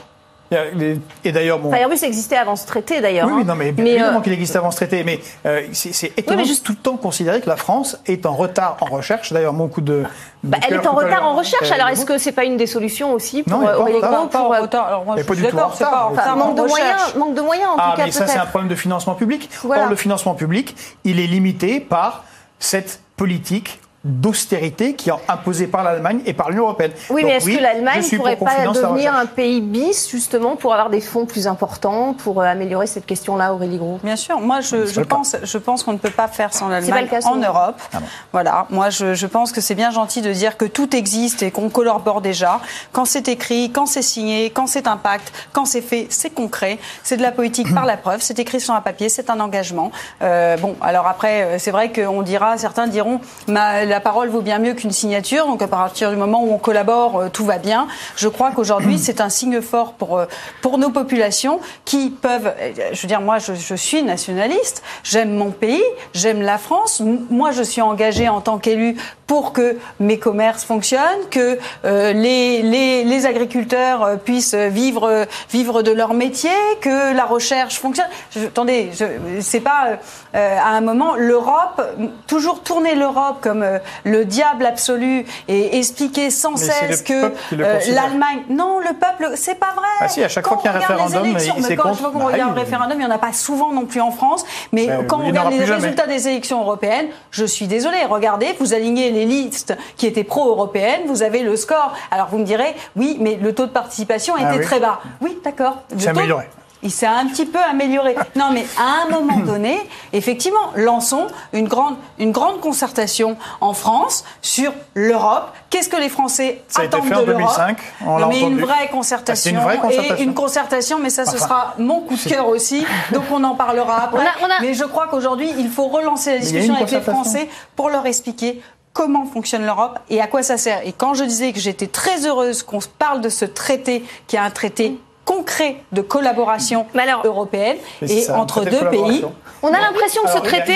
Et 0.51 1.31
d'ailleurs, 1.31 1.59
bon. 1.59 1.73
Airbus 1.73 2.03
existait 2.03 2.37
avant 2.37 2.55
ce 2.55 2.65
traité 2.65 3.01
d'ailleurs. 3.01 3.27
Oui, 3.27 3.33
oui, 3.35 3.41
hein. 3.41 3.45
non, 3.47 3.55
mais, 3.55 3.73
Mais, 3.77 3.91
évidemment 3.91 4.19
euh, 4.19 4.21
qu'il 4.21 4.31
existe 4.33 4.55
avant 4.55 4.71
ce 4.71 4.77
traité, 4.77 5.03
mais 5.03 5.19
euh, 5.45 5.63
c'est 5.73 6.17
étonnant 6.17 6.41
de 6.41 6.47
juste- 6.47 6.65
tout 6.65 6.71
le 6.71 6.77
temps 6.77 6.95
considérer 6.97 7.41
que 7.41 7.49
la 7.49 7.57
France 7.57 7.97
est 8.05 8.25
en 8.25 8.33
retard 8.33 8.77
en 8.81 8.85
recherche. 8.85 9.33
D'ailleurs, 9.33 9.53
mon 9.53 9.67
coup 9.67 9.81
de. 9.81 10.03
de 10.03 10.05
bah, 10.43 10.57
elle 10.67 10.75
est 10.75 10.87
en 10.87 10.93
retard 10.93 11.23
en 11.27 11.35
recherche. 11.35 11.69
euh, 11.71 11.75
Alors 11.75 11.89
est-ce 11.89 12.05
que 12.05 12.17
c'est 12.17 12.31
pas 12.31 12.45
une 12.45 12.55
des 12.57 12.67
solutions 12.67 13.11
aussi 13.13 13.43
pour 13.43 13.61
euh, 13.61 13.65
pas 13.65 13.77
en 13.77 13.81
Aurélie 13.81 13.97
retard. 13.97 14.11
Gros, 14.11 14.27
Pas 14.27 14.37
pour 14.39 14.47
en 14.49 14.53
euh, 14.53 14.61
retard. 14.61 14.87
Alors 14.87 15.05
moi, 15.05 15.15
Mais 15.15 15.21
je 15.23 15.27
pas 15.27 15.33
suis 15.33 15.43
du 15.43 15.49
tout 15.49 15.55
en 15.55 15.57
d'accord, 15.57 15.75
c'est 15.77 15.83
pas 15.83 15.89
en 15.89 16.09
retard. 16.09 16.09
retard. 16.11 16.23
enfin, 16.27 16.33
en 16.41 16.45
manque 16.47 16.57
de 16.57 16.61
moyens, 16.67 17.15
manque 17.17 17.33
de 17.35 17.41
moyens 17.41 17.69
en 17.69 17.75
Ah, 17.77 17.91
tout 17.91 17.97
cas 17.97 18.05
mais 18.05 18.11
ça, 18.11 18.27
c'est 18.27 18.39
un 18.39 18.45
problème 18.45 18.69
de 18.69 18.75
financement 18.75 19.15
public. 19.15 19.49
Voilà. 19.63 19.83
Or, 19.83 19.89
le 19.89 19.95
financement 19.95 20.33
public, 20.33 20.75
il 21.03 21.19
est 21.19 21.27
limité 21.27 21.79
par 21.81 22.23
cette 22.59 23.01
politique 23.17 23.79
d'austérité 24.07 24.93
qui 24.93 25.09
est 25.09 25.13
imposée 25.27 25.67
par 25.67 25.83
l'Allemagne 25.83 26.21
et 26.25 26.33
par 26.33 26.49
l'Union 26.49 26.63
européenne. 26.63 26.91
Oui, 27.09 27.21
Donc 27.21 27.31
mais 27.31 27.37
est-ce 27.37 27.45
que 27.45 27.61
l'Allemagne 27.61 28.01
suis 28.01 28.17
pourrait 28.17 28.35
pas 28.35 28.65
devenir 28.73 29.13
un 29.13 29.25
pays 29.25 29.61
bis 29.61 30.09
justement 30.09 30.55
pour 30.55 30.73
avoir 30.73 30.89
des 30.89 31.01
fonds 31.01 31.25
plus 31.25 31.47
importants 31.47 32.13
pour 32.13 32.41
euh, 32.41 32.45
améliorer 32.45 32.87
cette 32.87 33.05
question-là, 33.05 33.53
Aurélie 33.53 33.77
Gros? 33.77 33.99
Bien 34.03 34.15
sûr, 34.15 34.39
moi 34.39 34.61
je, 34.61 35.01
pense, 35.01 35.35
je 35.43 35.57
pense 35.57 35.83
qu'on 35.83 35.93
ne 35.93 35.97
peut 35.97 36.09
pas 36.09 36.27
faire 36.27 36.53
sans 36.53 36.67
l'Allemagne 36.67 37.07
en 37.25 37.35
vous 37.35 37.43
Europe. 37.43 37.79
Ah 37.93 37.99
bon. 37.99 38.05
Voilà, 38.31 38.65
moi 38.69 38.89
je, 38.89 39.13
je 39.13 39.27
pense 39.27 39.51
que 39.51 39.61
c'est 39.61 39.75
bien 39.75 39.91
gentil 39.91 40.21
de 40.21 40.31
dire 40.31 40.57
que 40.57 40.65
tout 40.65 40.95
existe 40.95 41.43
et 41.43 41.51
qu'on 41.51 41.69
collabore 41.69 42.21
déjà. 42.21 42.59
Quand 42.91 43.05
c'est 43.05 43.27
écrit, 43.27 43.71
quand 43.71 43.85
c'est 43.85 44.01
signé, 44.01 44.49
quand 44.49 44.67
c'est 44.67 44.87
un 44.87 44.97
pacte, 44.97 45.31
quand 45.53 45.65
c'est 45.65 45.81
fait, 45.81 46.07
c'est 46.09 46.29
concret. 46.29 46.77
C'est 47.03 47.17
de 47.17 47.21
la 47.21 47.31
politique 47.31 47.73
par 47.73 47.85
la 47.85 47.97
preuve, 48.05 48.21
c'est 48.21 48.39
écrit 48.39 48.59
sur 48.59 48.73
un 48.73 48.81
papier, 48.81 49.09
c'est 49.09 49.29
un 49.29 49.39
engagement. 49.39 49.91
Euh, 50.21 50.57
bon, 50.57 50.75
alors 50.81 51.07
après, 51.07 51.43
euh, 51.43 51.59
c'est 51.59 51.71
vrai 51.71 51.91
qu'on 51.91 52.21
dira, 52.21 52.57
certains 52.57 52.87
diront, 52.87 53.19
ma, 53.47 53.85
la 53.85 53.96
parole 53.99 54.29
vaut 54.29 54.41
bien 54.41 54.59
mieux 54.59 54.73
qu'une 54.73 54.91
signature. 54.91 55.45
Donc 55.47 55.61
à 55.61 55.67
partir 55.67 56.09
du 56.09 56.15
moment 56.15 56.43
où 56.43 56.51
on 56.53 56.57
collabore, 56.57 57.19
euh, 57.19 57.29
tout 57.29 57.45
va 57.45 57.57
bien. 57.57 57.87
Je 58.15 58.27
crois 58.27 58.51
qu'aujourd'hui 58.51 58.97
c'est 58.99 59.21
un 59.21 59.29
signe 59.29 59.61
fort 59.61 59.93
pour 59.93 60.17
euh, 60.17 60.25
pour 60.61 60.77
nos 60.77 60.89
populations 60.89 61.59
qui 61.85 62.09
peuvent. 62.09 62.53
euh, 62.59 62.71
Je 62.93 63.01
veux 63.01 63.07
dire, 63.07 63.21
moi 63.21 63.39
je, 63.39 63.53
je 63.53 63.75
suis 63.75 64.03
nationaliste, 64.03 64.83
j'aime 65.03 65.33
mon 65.35 65.51
pays, 65.51 65.83
j'aime 66.13 66.41
la 66.41 66.57
France. 66.57 67.01
Moi 67.29 67.51
je 67.51 67.63
suis 67.63 67.81
engagée 67.81 68.29
en 68.29 68.41
tant 68.41 68.57
qu'élue 68.57 68.95
pour 69.27 69.51
que 69.53 69.77
mes 69.99 70.17
commerces 70.19 70.63
fonctionnent, 70.63 71.01
que 71.29 71.59
euh, 71.85 72.13
les, 72.13 72.61
les 72.61 73.03
les 73.03 73.25
agriculteurs 73.25 74.03
euh, 74.03 74.15
puissent 74.15 74.55
vivre 74.55 75.03
euh, 75.07 75.25
vivre 75.51 75.81
de 75.83 75.91
leur 75.91 76.13
métier, 76.13 76.49
que 76.81 77.13
la 77.13 77.25
recherche 77.25 77.79
fonctionne. 77.79 78.07
Je, 78.35 78.45
attendez, 78.45 78.89
je, 78.93 79.05
c'est 79.41 79.59
pas 79.59 79.97
euh, 80.35 80.57
à 80.57 80.69
un 80.69 80.81
moment 80.81 81.15
l'Europe 81.15 81.81
toujours 82.25 82.63
tourner 82.63 82.95
l'Europe 82.95 83.37
comme 83.41 83.63
euh, 83.63 83.79
le 84.05 84.25
diable 84.25 84.65
absolu 84.65 85.25
et 85.47 85.77
expliquer 85.77 86.29
sans 86.29 86.51
Mais 86.53 86.57
cesse 86.57 87.01
que 87.01 87.13
euh, 87.53 87.79
l'Allemagne. 87.93 88.43
Non, 88.49 88.79
le 88.79 88.93
peuple, 88.93 89.33
c'est 89.35 89.55
pas 89.59 89.73
vrai. 89.75 89.85
Ah 89.99 90.07
si, 90.07 90.23
à 90.23 90.29
chaque 90.29 90.45
Quand 90.45 90.51
fois 90.59 90.61
qu'il 90.61 90.71
y 90.71 90.73
a 90.73 90.77
un 90.77 90.79
référendum, 90.79 91.25
il- 91.69 91.75
quand 91.75 91.89
contre. 91.89 92.11
qu'on 92.11 92.19
Bah 92.19 92.25
regarde 92.25 92.53
oui, 92.55 92.59
référendum, 92.61 92.97
il 92.99 93.05
n'y 93.05 93.11
en 93.11 93.15
a 93.15 93.17
pas 93.17 93.33
souvent 93.33 93.73
non 93.73 93.85
plus 93.85 93.99
en 94.01 94.11
France. 94.11 94.45
Mais 94.71 94.87
Ben, 94.87 95.05
quand 95.05 95.19
on 95.21 95.27
regarde 95.27 95.51
les 95.51 95.65
jamais. 95.65 95.81
résultats 95.81 96.07
des 96.07 96.27
élections 96.29 96.61
européennes, 96.61 97.07
je 97.31 97.45
suis 97.45 97.67
désolée. 97.67 98.05
Regardez, 98.09 98.55
vous 98.59 98.73
alignez 98.73 99.11
les 99.17 99.25
listes 99.25 99.75
qui 99.97 100.05
étaient 100.07 100.23
pro-européennes, 100.23 101.01
vous 101.07 101.23
avez 101.23 101.41
le 101.41 101.55
score. 101.55 101.93
Alors 102.11 102.27
vous 102.27 102.37
me 102.37 102.45
direz, 102.45 102.75
oui, 102.95 103.17
mais 103.19 103.35
le 103.41 103.53
taux 103.53 103.65
de 103.65 103.71
participation 103.71 104.35
Ah 104.37 104.43
était 104.49 104.59
oui. 104.59 104.65
très 104.65 104.79
bas. 104.79 104.99
Oui, 105.21 105.37
d'accord. 105.43 105.77
C'est 105.97 106.09
amélioré. 106.09 106.45
il 106.83 106.91
s'est 106.91 107.07
un 107.07 107.25
petit 107.25 107.45
peu 107.47 107.59
amélioré. 107.59 108.15
Non, 108.35 108.51
mais 108.53 108.65
à 108.79 109.05
un 109.07 109.09
moment 109.11 109.39
donné, 109.45 109.79
effectivement, 110.13 110.71
lançons 110.75 111.27
une 111.53 111.67
grande, 111.67 111.95
une 112.19 112.31
grande 112.31 112.59
concertation 112.59 113.35
en 113.61 113.73
France 113.73 114.23
sur 114.41 114.71
l'Europe. 114.93 115.51
Qu'est-ce 115.69 115.89
que 115.89 115.97
les 115.97 116.07
Français 116.09 116.61
Ça 116.69 116.81
a 116.81 116.85
été 116.85 116.95
attendent 116.95 117.09
fait 117.09 117.15
en 117.15 117.21
de 117.21 117.25
l'Europe 117.25 117.41
2005, 117.57 117.77
on 118.05 118.17
l'a 118.17 118.27
Mais 118.27 118.39
une 118.39 118.45
entendu. 118.45 118.61
vraie 118.61 118.73
Ah, 118.77 118.81
c'est 118.83 118.87
concertation. 118.91 119.51
une 119.51 119.59
vraie 119.59 119.77
concertation. 119.79 120.15
Et 120.17 120.23
une 120.23 120.33
concertation, 120.33 120.99
mais 120.99 121.09
ça, 121.09 121.25
ce 121.25 121.31
Enfin, 121.35 121.45
sera 121.45 121.73
mon 121.79 122.01
coup 122.01 122.15
de 122.15 122.29
cœur 122.29 122.47
aussi. 122.47 122.85
Donc 123.11 123.23
on 123.31 123.43
en 123.43 123.55
parlera 123.55 124.03
après. 124.03 124.19
On 124.19 124.21
a- 124.45 124.47
on 124.47 124.49
a- 124.49 124.61
Mais 124.61 124.73
je 124.75 124.85
crois 124.85 125.07
qu'aujourd'hui, 125.07 125.51
il 125.57 125.69
faut 125.69 125.87
relancer 125.87 126.31
la 126.35 126.37
discussion 126.39 126.73
une 126.75 126.81
avec 126.81 126.91
les. 126.91 127.01
Français 127.01 127.49
pour 127.75 127.89
leur 127.89 128.05
expliquer 128.05 128.61
comment 128.97 129.27
fonctionne 129.27 129.63
l'Europe 129.63 129.99
et 130.09 130.21
à 130.21 130.25
quoi 130.25 130.41
ça 130.41 130.57
sert. 130.57 130.81
Et 130.85 130.91
quand 130.91 131.13
je 131.13 131.23
disais 131.23 131.53
que 131.53 131.59
j'étais 131.59 131.85
très 131.85 132.25
heureuse 132.25 132.63
qu'on 132.63 132.79
parle 132.97 133.21
de 133.21 133.29
ce 133.29 133.45
traité, 133.45 134.03
qui 134.25 134.37
est 134.37 134.39
un 134.39 134.49
traité 134.49 134.97
concret 135.23 135.83
de 135.91 136.01
collaboration 136.01 136.87
alors- 136.97 137.21
européenne 137.23 137.77
et 138.01 138.27
entre 138.31 138.65
deux 138.65 138.89
pays. 138.89 139.23
On 139.61 139.67
a 139.67 139.79
l'impression 139.79 140.23
que 140.23 140.31
ce 140.31 140.39
traité. 140.39 140.75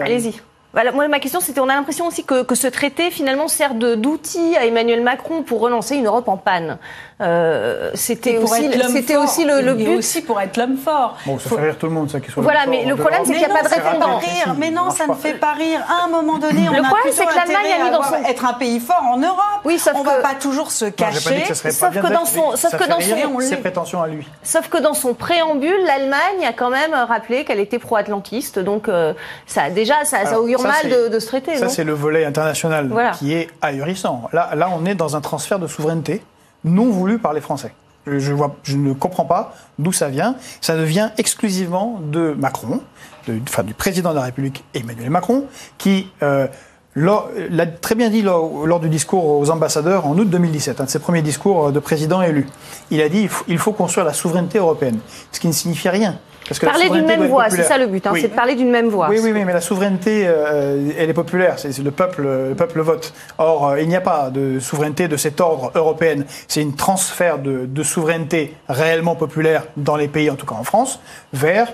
Allez-y. 0.00 0.40
Voilà, 0.72 0.92
moi, 0.92 1.08
ma 1.08 1.18
question, 1.18 1.40
c'était 1.40 1.58
on 1.60 1.68
a 1.68 1.74
l'impression 1.74 2.06
aussi 2.06 2.22
que, 2.24 2.42
que 2.44 2.54
ce 2.54 2.68
traité, 2.68 3.10
finalement, 3.10 3.48
sert 3.48 3.74
d'outil 3.74 4.56
à 4.56 4.66
Emmanuel 4.66 5.02
Macron 5.02 5.42
pour 5.42 5.60
relancer 5.60 5.96
une 5.96 6.06
Europe 6.06 6.28
en 6.28 6.36
panne. 6.36 6.78
Euh, 7.20 7.90
c'était 7.94 8.38
aussi, 8.38 8.62
c'était 8.88 9.14
le, 9.44 9.60
le 9.60 9.80
Et 9.80 9.84
but. 9.84 9.96
aussi 9.98 10.22
pour 10.22 10.40
être 10.40 10.56
l'homme 10.56 10.76
fort. 10.78 11.16
Bon, 11.26 11.38
ça 11.38 11.50
Faut- 11.50 11.56
fait 11.56 11.62
rire 11.64 11.76
tout 11.78 11.86
le 11.86 11.92
monde, 11.92 12.08
ça, 12.08 12.18
qu'il 12.20 12.30
soit 12.32 12.42
Voilà, 12.42 12.60
mais 12.66 12.84
le 12.86 12.96
problème, 12.96 13.22
c'est 13.26 13.32
qu'il 13.32 13.42
y 13.42 13.44
a 13.44 13.48
pas 13.48 13.62
de 13.62 13.68
ça 13.68 13.80
fait 13.80 13.88
répondant. 13.88 14.20
Mais 14.56 14.70
non, 14.70 14.90
ça 14.90 15.06
ne 15.06 15.14
fait 15.14 15.34
pas 15.34 15.52
rire. 15.52 15.80
À 15.88 16.04
un 16.04 16.08
moment 16.08 16.38
donné, 16.38 16.66
on 16.68 16.72
Le 16.72 16.78
a 16.78 16.82
problème, 16.84 17.00
plutôt 17.02 17.16
c'est 17.16 17.26
que 17.26 17.34
l'Allemagne 17.34 17.56
intérêt 17.66 17.80
a 17.80 17.84
mis 17.84 17.90
dans 17.90 18.02
son- 18.04 18.24
être 18.30 18.44
un 18.46 18.52
pays 18.54 18.80
fort 18.80 19.02
en 19.12 19.18
Europe. 19.18 19.36
Oui, 19.64 19.78
sauf 19.78 19.92
on 19.96 20.02
va 20.02 20.16
que- 20.16 20.22
pas 20.22 20.34
toujours 20.34 20.70
se 20.70 20.86
Non, 20.86 20.90
cacher. 20.92 21.42
que 21.42 21.48
ça 21.48 21.54
serait 21.56 21.70
sauf 21.72 21.90
que 22.00 22.06
dans 22.12 22.24
son- 22.24 22.56
sauf 22.56 22.76
que 22.76 22.88
dans 22.88 23.00
son- 23.00 23.40
ses 23.40 23.56
prétentions 23.56 24.00
à 24.02 24.06
lui. 24.08 24.26
Sauf 24.42 24.68
que 24.68 24.78
dans 24.78 24.94
son 24.94 25.12
préambule, 25.12 25.76
l'Allemagne 25.84 26.46
a 26.48 26.52
quand 26.54 26.70
même 26.70 26.94
rappelé 26.94 27.44
qu'elle 27.44 27.60
était 27.60 27.78
pro-atlantiste. 27.78 28.58
Donc, 28.58 28.88
euh, 28.88 29.12
ça, 29.46 29.68
déjà, 29.68 30.04
ça, 30.04 30.24
ça 30.24 30.40
Augure 30.60 30.74
ça, 30.82 30.88
de, 30.88 31.08
de 31.08 31.18
ce 31.18 31.26
traité. 31.26 31.56
Ça, 31.56 31.68
c'est 31.68 31.84
le 31.84 31.92
volet 31.92 32.24
international 32.24 32.88
Voilà. 32.88 33.10
qui 33.12 33.32
est 33.34 33.48
ahurissant. 33.62 34.28
Là, 34.32 34.50
là, 34.54 34.68
on 34.74 34.84
est 34.86 34.94
dans 34.94 35.16
un 35.16 35.20
transfert 35.20 35.58
de 35.58 35.66
souveraineté 35.66 36.22
non 36.64 36.90
voulu 36.90 37.18
par 37.18 37.32
les 37.32 37.40
Français. 37.40 37.72
Je, 38.06 38.18
je 38.18 38.32
vois, 38.32 38.56
je 38.62 38.76
ne 38.76 38.92
comprends 38.92 39.24
pas 39.26 39.54
d'où 39.78 39.92
ça 39.92 40.08
vient. 40.08 40.34
Ça 40.60 40.76
devient 40.76 41.10
exclusivement 41.18 42.00
de 42.02 42.34
Macron, 42.38 42.80
de- 43.28 43.38
enfin, 43.48 43.62
du 43.62 43.74
président 43.74 44.10
de 44.10 44.16
la 44.16 44.22
République 44.22 44.64
Emmanuel 44.74 45.10
Macron, 45.10 45.44
qui 45.78 46.10
euh, 46.22 46.46
l'a 46.96 47.66
très 47.66 47.94
bien 47.94 48.08
dit 48.10 48.22
lors, 48.22 48.66
lors 48.66 48.80
du 48.80 48.88
discours 48.88 49.24
aux 49.26 49.50
ambassadeurs 49.50 50.06
en 50.06 50.16
août 50.18 50.28
2017, 50.28 50.80
un 50.80 50.84
de 50.84 50.90
ses 50.90 50.98
premiers 50.98 51.22
discours 51.22 51.72
de 51.72 51.78
président 51.78 52.20
élu. 52.22 52.46
Il 52.90 53.00
a 53.00 53.08
dit 53.08 53.20
il 53.22 53.28
faut, 53.28 53.44
il 53.48 53.58
faut 53.58 53.72
construire 53.72 54.04
la 54.06 54.12
souveraineté 54.12 54.58
européenne, 54.58 54.98
ce 55.32 55.38
qui 55.40 55.46
ne 55.46 55.52
signifie 55.52 55.88
rien. 55.88 56.18
Parce 56.50 56.58
que 56.58 56.66
la 56.66 56.72
Parler 56.72 56.90
d'une 56.90 57.06
même 57.06 57.26
voix, 57.28 57.48
c'est 57.48 57.62
ça 57.62 57.78
le 57.78 57.86
but, 57.86 58.04
hein, 58.04 58.10
Oui. 58.12 58.22
c'est 58.22 58.28
de 58.28 58.34
parler 58.34 58.56
d'une 58.56 58.72
même 58.72 58.88
voix. 58.88 59.06
Oui, 59.08 59.20
oui, 59.22 59.30
oui, 59.32 59.44
mais 59.44 59.52
la 59.52 59.60
souveraineté, 59.60 60.24
euh, 60.26 60.90
elle 60.98 61.08
est 61.08 61.14
populaire, 61.14 61.60
c'est 61.60 61.78
le 61.78 61.92
peuple, 61.92 62.22
le 62.22 62.54
peuple 62.56 62.80
vote. 62.80 63.12
Or, 63.38 63.68
euh, 63.68 63.80
il 63.80 63.88
n'y 63.88 63.94
a 63.94 64.00
pas 64.00 64.30
de 64.30 64.58
souveraineté 64.58 65.06
de 65.06 65.16
cet 65.16 65.40
ordre 65.40 65.70
européenne. 65.76 66.24
C'est 66.48 66.60
une 66.60 66.74
transfert 66.74 67.38
de, 67.38 67.66
de 67.66 67.82
souveraineté 67.84 68.56
réellement 68.68 69.14
populaire 69.14 69.62
dans 69.76 69.94
les 69.94 70.08
pays, 70.08 70.28
en 70.28 70.34
tout 70.34 70.44
cas 70.44 70.56
en 70.56 70.64
France, 70.64 70.98
vers 71.32 71.68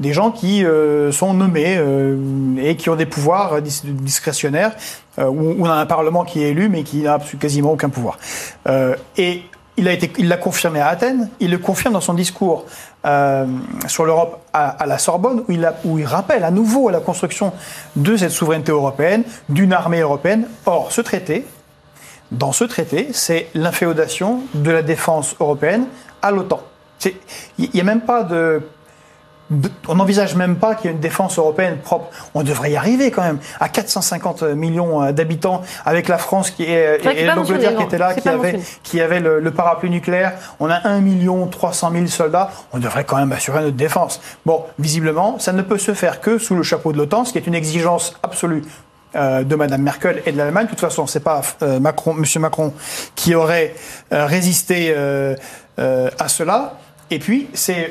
des 0.00 0.12
gens 0.12 0.32
qui 0.32 0.64
euh, 0.64 1.12
sont 1.12 1.32
nommés 1.32 1.76
euh, 1.78 2.16
et 2.60 2.74
qui 2.74 2.90
ont 2.90 2.96
des 2.96 3.06
pouvoirs 3.06 3.62
dis- 3.62 3.82
discrétionnaires, 3.84 4.72
euh, 5.20 5.26
où 5.26 5.56
on 5.60 5.64
a 5.66 5.74
un 5.74 5.86
parlement 5.86 6.24
qui 6.24 6.42
est 6.42 6.50
élu 6.50 6.68
mais 6.68 6.82
qui 6.82 7.02
n'a 7.02 7.20
quasiment 7.38 7.70
aucun 7.72 7.88
pouvoir. 7.88 8.18
Et 9.16 9.42
il 9.78 9.88
a 9.88 9.92
été, 9.92 10.12
il 10.18 10.28
l'a 10.28 10.36
confirmé 10.36 10.80
à 10.80 10.88
Athènes, 10.88 11.30
il 11.40 11.50
le 11.50 11.58
confirme 11.58 11.94
dans 11.94 12.00
son 12.02 12.14
discours 12.14 12.66
euh, 13.06 13.46
sur 13.86 14.04
l'Europe 14.04 14.40
à, 14.52 14.68
à 14.68 14.86
la 14.86 14.98
Sorbonne, 14.98 15.44
où 15.48 15.52
il, 15.52 15.66
où 15.84 15.98
il 15.98 16.04
rappelle 16.04 16.44
à 16.44 16.50
nouveau 16.50 16.88
à 16.88 16.92
la 16.92 17.00
construction 17.00 17.52
de 17.96 18.16
cette 18.16 18.32
souveraineté 18.32 18.72
européenne, 18.72 19.22
d'une 19.48 19.72
armée 19.72 20.00
européenne. 20.00 20.46
Or, 20.66 20.92
ce 20.92 21.00
traité, 21.00 21.46
dans 22.30 22.52
ce 22.52 22.64
traité, 22.64 23.08
c'est 23.12 23.48
l'inféodation 23.54 24.40
de 24.52 24.70
la 24.70 24.82
défense 24.82 25.34
européenne 25.40 25.86
à 26.20 26.30
l'OTAN. 26.30 26.60
Il 27.58 27.70
n'y 27.72 27.80
a 27.80 27.84
même 27.84 28.00
pas 28.02 28.24
de- 28.24 28.60
on 29.88 29.94
n'envisage 29.94 30.34
même 30.34 30.56
pas 30.56 30.74
qu'il 30.74 30.86
y 30.86 30.92
ait 30.92 30.96
une 30.96 31.00
défense 31.00 31.38
européenne 31.38 31.78
propre. 31.78 32.08
On 32.34 32.42
devrait 32.42 32.72
y 32.72 32.76
arriver 32.76 33.10
quand 33.10 33.22
même. 33.22 33.38
À 33.60 33.68
450 33.68 34.42
millions 34.42 35.02
euh, 35.02 35.12
d'habitants, 35.12 35.62
avec 35.84 36.08
la 36.08 36.18
France 36.18 36.50
qui 36.50 36.64
est, 36.64 37.04
et 37.04 37.26
l'Angleterre 37.26 37.76
qui 37.76 37.82
était 37.82 37.98
là, 37.98 38.14
qui 38.14 38.28
avait, 38.28 38.60
qui 38.82 39.00
avait 39.00 39.20
le, 39.20 39.40
le 39.40 39.50
parapluie 39.50 39.90
nucléaire. 39.90 40.34
On 40.60 40.70
a 40.70 40.86
1 40.86 41.00
million 41.00 41.46
300 41.46 41.92
000 41.92 42.06
soldats. 42.06 42.50
On 42.72 42.78
devrait 42.78 43.04
quand 43.04 43.16
même 43.16 43.32
assurer 43.32 43.62
notre 43.62 43.76
défense. 43.76 44.20
Bon, 44.44 44.64
visiblement, 44.78 45.38
ça 45.38 45.52
ne 45.52 45.62
peut 45.62 45.78
se 45.78 45.94
faire 45.94 46.20
que 46.20 46.38
sous 46.38 46.54
le 46.54 46.62
chapeau 46.62 46.92
de 46.92 46.98
l'OTAN, 46.98 47.24
ce 47.24 47.32
qui 47.32 47.38
est 47.38 47.46
une 47.46 47.54
exigence 47.54 48.14
absolue 48.22 48.62
euh, 49.16 49.42
de 49.42 49.56
Madame 49.56 49.80
Merkel 49.80 50.22
et 50.26 50.32
de 50.32 50.36
l'Allemagne. 50.36 50.66
De 50.66 50.70
toute 50.70 50.80
façon, 50.80 51.06
c'est 51.06 51.24
pas 51.24 51.40
euh, 51.62 51.80
Macron, 51.80 52.12
Monsieur 52.12 52.40
Macron 52.40 52.74
qui 53.14 53.34
aurait 53.34 53.74
euh, 54.12 54.26
résisté 54.26 54.94
à 55.78 56.28
cela. 56.28 56.74
Et 57.10 57.18
puis, 57.18 57.48
c'est 57.54 57.90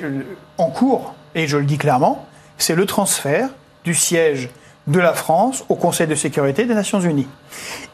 en 0.59 0.69
cours, 0.69 1.15
et 1.37 1.47
je 1.47 1.55
le 1.57 1.63
dis 1.63 1.77
clairement, 1.77 2.25
c'est 2.57 2.75
le 2.75 2.85
transfert 2.85 3.47
du 3.85 3.93
siège 3.93 4.49
de 4.87 4.99
la 4.99 5.13
France 5.13 5.63
au 5.69 5.75
Conseil 5.75 6.07
de 6.07 6.15
sécurité 6.15 6.63
des 6.65 6.73
Nations 6.73 6.99
Unies. 7.01 7.27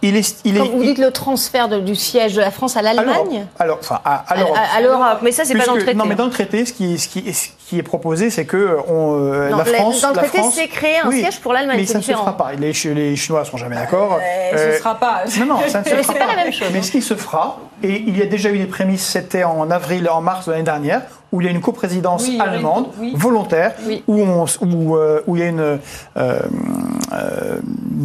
Il 0.03 0.15
est, 0.15 0.35
il 0.45 0.57
est, 0.57 0.59
vous 0.61 0.83
dites 0.83 0.99
le 0.99 1.11
transfert 1.11 1.67
de- 1.67 1.79
du 1.79 1.95
siège 1.95 2.33
de 2.35 2.39
la 2.41 2.51
France 2.51 2.77
à 2.77 2.81
l'Allemagne 2.83 3.45
alors, 3.59 3.79
enfin, 3.81 3.99
à, 4.05 4.23
à 4.31 4.37
l'Europe. 4.37 4.55
à- 4.57 4.77
à 4.77 4.81
l'Europe, 4.81 5.19
mais 5.23 5.31
ça, 5.31 5.43
c'est 5.43 5.55
pas 5.55 5.65
dans 5.65 5.73
le 5.73 5.81
traité, 5.81 5.97
Non, 5.97 6.05
mais 6.05 6.15
dans 6.15 6.25
le 6.25 6.31
traité, 6.31 6.65
ce 6.65 6.73
qui, 6.73 6.97
ce 6.99 7.07
qui, 7.07 7.33
ce 7.33 7.47
qui 7.73 7.79
est 7.79 7.83
proposé, 7.83 8.29
c'est 8.29 8.45
que 8.45 8.77
on, 8.87 9.17
euh, 9.19 9.49
Non, 9.49 9.57
la 9.57 9.65
France. 9.65 10.01
dans 10.01 10.09
le 10.09 10.15
traité, 10.15 10.39
c'est 10.53 10.67
créer 10.67 10.99
un 11.03 11.09
siège 11.11 11.39
pour 11.41 11.53
l'Allemagne, 11.53 11.77
Mais 11.79 11.85
ça 11.87 11.97
ne 11.97 12.03
se 12.03 12.11
fera 12.11 12.37
pas. 12.37 12.51
Les, 12.53 12.71
les 12.93 13.15
Chinois 13.15 13.39
ne 13.41 13.45
sont 13.45 13.57
jamais 13.57 13.75
d'accord. 13.75 14.19
Euh, 14.21 14.55
Euh, 14.55 14.73
ce 14.73 14.79
sera 14.79 14.95
pas. 14.95 15.23
Non, 15.39 15.45
non, 15.45 15.57
ça 15.67 15.79
ne 15.79 15.83
se 15.85 15.89
fera 15.95 16.13
pas 16.13 16.27
la 16.27 16.35
même 16.35 16.53
chose, 16.53 16.67
Mais 16.71 16.81
ce 16.83 16.91
qui 16.91 17.01
se 17.01 17.15
fera, 17.15 17.57
et 17.81 18.03
il 18.05 18.15
y 18.17 18.21
a 18.21 18.25
déjà 18.27 18.49
eu 18.51 18.59
des 18.59 18.65
prémices, 18.67 19.05
c'était 19.05 19.43
en 19.43 19.71
avril, 19.71 20.07
en 20.09 20.21
mars 20.21 20.45
de 20.45 20.51
l'année 20.51 20.63
dernière, 20.63 21.01
où 21.31 21.41
il 21.41 21.45
y 21.45 21.47
a 21.47 21.51
une 21.51 21.61
coprésidence 21.61 22.27
Oui, 22.27 22.37
allemande 22.39 22.89
oui. 22.99 23.13
volontaire, 23.15 23.73
Oui. 23.87 24.03
où, 24.07 24.21
on, 24.21 24.45
où, 24.61 24.95
euh, 24.97 25.21
où 25.25 25.35
il 25.35 25.39
y 25.41 25.45
a 25.45 25.49
une, 25.49 25.59
euh, 25.59 25.77
euh, 26.17 27.57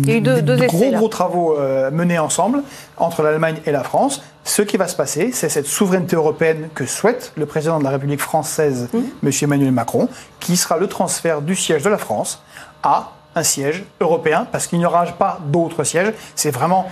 Il 0.03 0.09
y 0.09 0.13
a 0.15 0.17
eu 0.17 0.21
deux- 0.23 0.41
deux 0.43 0.57
de 0.57 0.65
essais, 0.65 0.77
gros 0.77 0.91
gros 0.93 1.09
travaux 1.09 1.57
euh, 1.59 1.91
menés 1.91 2.19
ensemble 2.19 2.63
entre 3.01 3.23
l'Allemagne 3.23 3.59
et 3.67 3.73
la 3.73 3.83
France. 3.83 4.23
Ce 4.45 4.63
qui 4.63 4.77
va 4.77 4.89
se 4.89 4.97
passer, 4.97 5.31
c'est 5.33 5.49
cette 5.49 5.67
souveraineté 5.67 6.17
européenne 6.17 6.69
que 6.75 6.87
souhaite 6.87 7.33
le 7.37 7.47
président 7.47 7.79
de 7.79 7.85
la 7.85 7.91
République 7.91 8.21
française, 8.21 8.89
Mmh. 8.93 8.99
M. 9.23 9.33
Emmanuel 9.43 9.73
Macron, 9.73 10.09
qui 10.41 10.57
sera 10.57 10.79
le 10.79 10.87
transfert 10.87 11.43
du 11.43 11.55
siège 11.55 11.83
de 11.83 11.91
la 11.91 11.99
France 11.99 12.43
à 12.83 13.13
un 13.35 13.43
siège 13.43 13.85
européen, 14.01 14.47
parce 14.51 14.67
qu'il 14.67 14.79
n'y 14.79 14.87
aura 14.87 15.05
pas 15.07 15.41
d'autres 15.47 15.85
sièges. 15.85 16.13
C'est 16.35 16.51
vraiment 16.51 16.87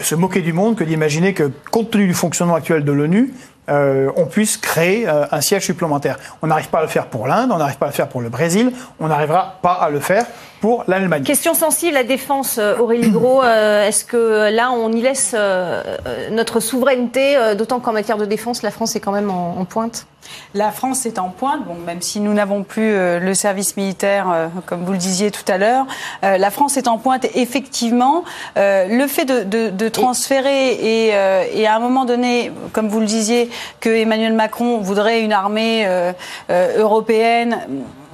se 0.00 0.14
moquer 0.14 0.40
du 0.40 0.52
monde 0.52 0.76
que 0.76 0.84
d'imaginer 0.84 1.34
que, 1.34 1.50
compte 1.70 1.90
tenu 1.90 2.06
du 2.06 2.14
fonctionnement 2.14 2.54
actuel 2.54 2.84
de 2.84 2.92
l'ONU, 2.92 3.34
euh, 3.70 4.10
on 4.16 4.26
puisse 4.26 4.56
créer 4.56 5.08
euh, 5.08 5.24
un 5.30 5.40
siège 5.40 5.64
supplémentaire. 5.64 6.18
On 6.42 6.48
n'arrive 6.48 6.68
pas 6.68 6.80
à 6.80 6.82
le 6.82 6.88
faire 6.88 7.06
pour 7.06 7.26
l'Inde, 7.26 7.50
on 7.52 7.58
n'arrive 7.58 7.78
pas 7.78 7.86
à 7.86 7.90
le 7.90 7.94
faire 7.94 8.08
pour 8.08 8.20
le 8.20 8.28
Brésil, 8.28 8.72
on 9.00 9.08
n'arrivera 9.08 9.58
pas 9.62 9.72
à 9.72 9.88
le 9.88 10.00
faire 10.00 10.26
pour 10.64 10.84
l'Allemagne. 10.88 11.24
Question 11.24 11.52
sensible, 11.52 11.92
la 11.92 12.04
défense, 12.04 12.56
euh, 12.56 12.78
Aurélie 12.78 13.10
Gros. 13.10 13.42
euh, 13.42 13.86
Est-ce 13.86 14.02
que 14.02 14.16
euh, 14.16 14.50
là, 14.50 14.70
on 14.72 14.90
y 14.92 15.02
laisse 15.02 15.34
euh, 15.36 15.82
notre 16.30 16.58
souveraineté, 16.58 17.36
euh, 17.36 17.54
d'autant 17.54 17.80
qu'en 17.80 17.92
matière 17.92 18.16
de 18.16 18.24
défense, 18.24 18.62
la 18.62 18.70
France 18.70 18.96
est 18.96 19.00
quand 19.00 19.12
même 19.12 19.30
en, 19.30 19.58
en 19.60 19.64
pointe? 19.66 20.06
La 20.54 20.70
France 20.70 21.04
est 21.04 21.18
en 21.18 21.28
pointe, 21.28 21.66
bon, 21.66 21.74
même 21.74 22.00
si 22.00 22.18
nous 22.18 22.32
n'avons 22.32 22.62
plus 22.62 22.94
euh, 22.94 23.20
le 23.20 23.34
service 23.34 23.76
militaire, 23.76 24.30
euh, 24.32 24.46
comme 24.64 24.84
vous 24.86 24.92
le 24.92 24.96
disiez 24.98 25.30
tout 25.30 25.44
à 25.48 25.58
l'heure. 25.58 25.84
Euh, 26.24 26.38
la 26.38 26.50
France 26.50 26.78
est 26.78 26.88
en 26.88 26.96
pointe, 26.96 27.26
effectivement. 27.34 28.24
Euh, 28.56 28.86
le 28.88 29.06
fait 29.06 29.26
de, 29.26 29.42
de- 29.42 29.68
de 29.68 29.88
transférer 29.90 30.70
et, 30.70 31.10
euh, 31.12 31.44
et 31.52 31.66
à 31.66 31.76
un 31.76 31.78
moment 31.78 32.06
donné, 32.06 32.50
comme 32.72 32.88
vous 32.88 33.00
le 33.00 33.06
disiez, 33.06 33.50
que 33.80 33.90
Emmanuel 33.90 34.32
Macron 34.32 34.78
voudrait 34.78 35.20
une 35.20 35.34
armée 35.34 35.84
euh, 35.86 36.12
euh, 36.48 36.78
européenne, 36.78 37.58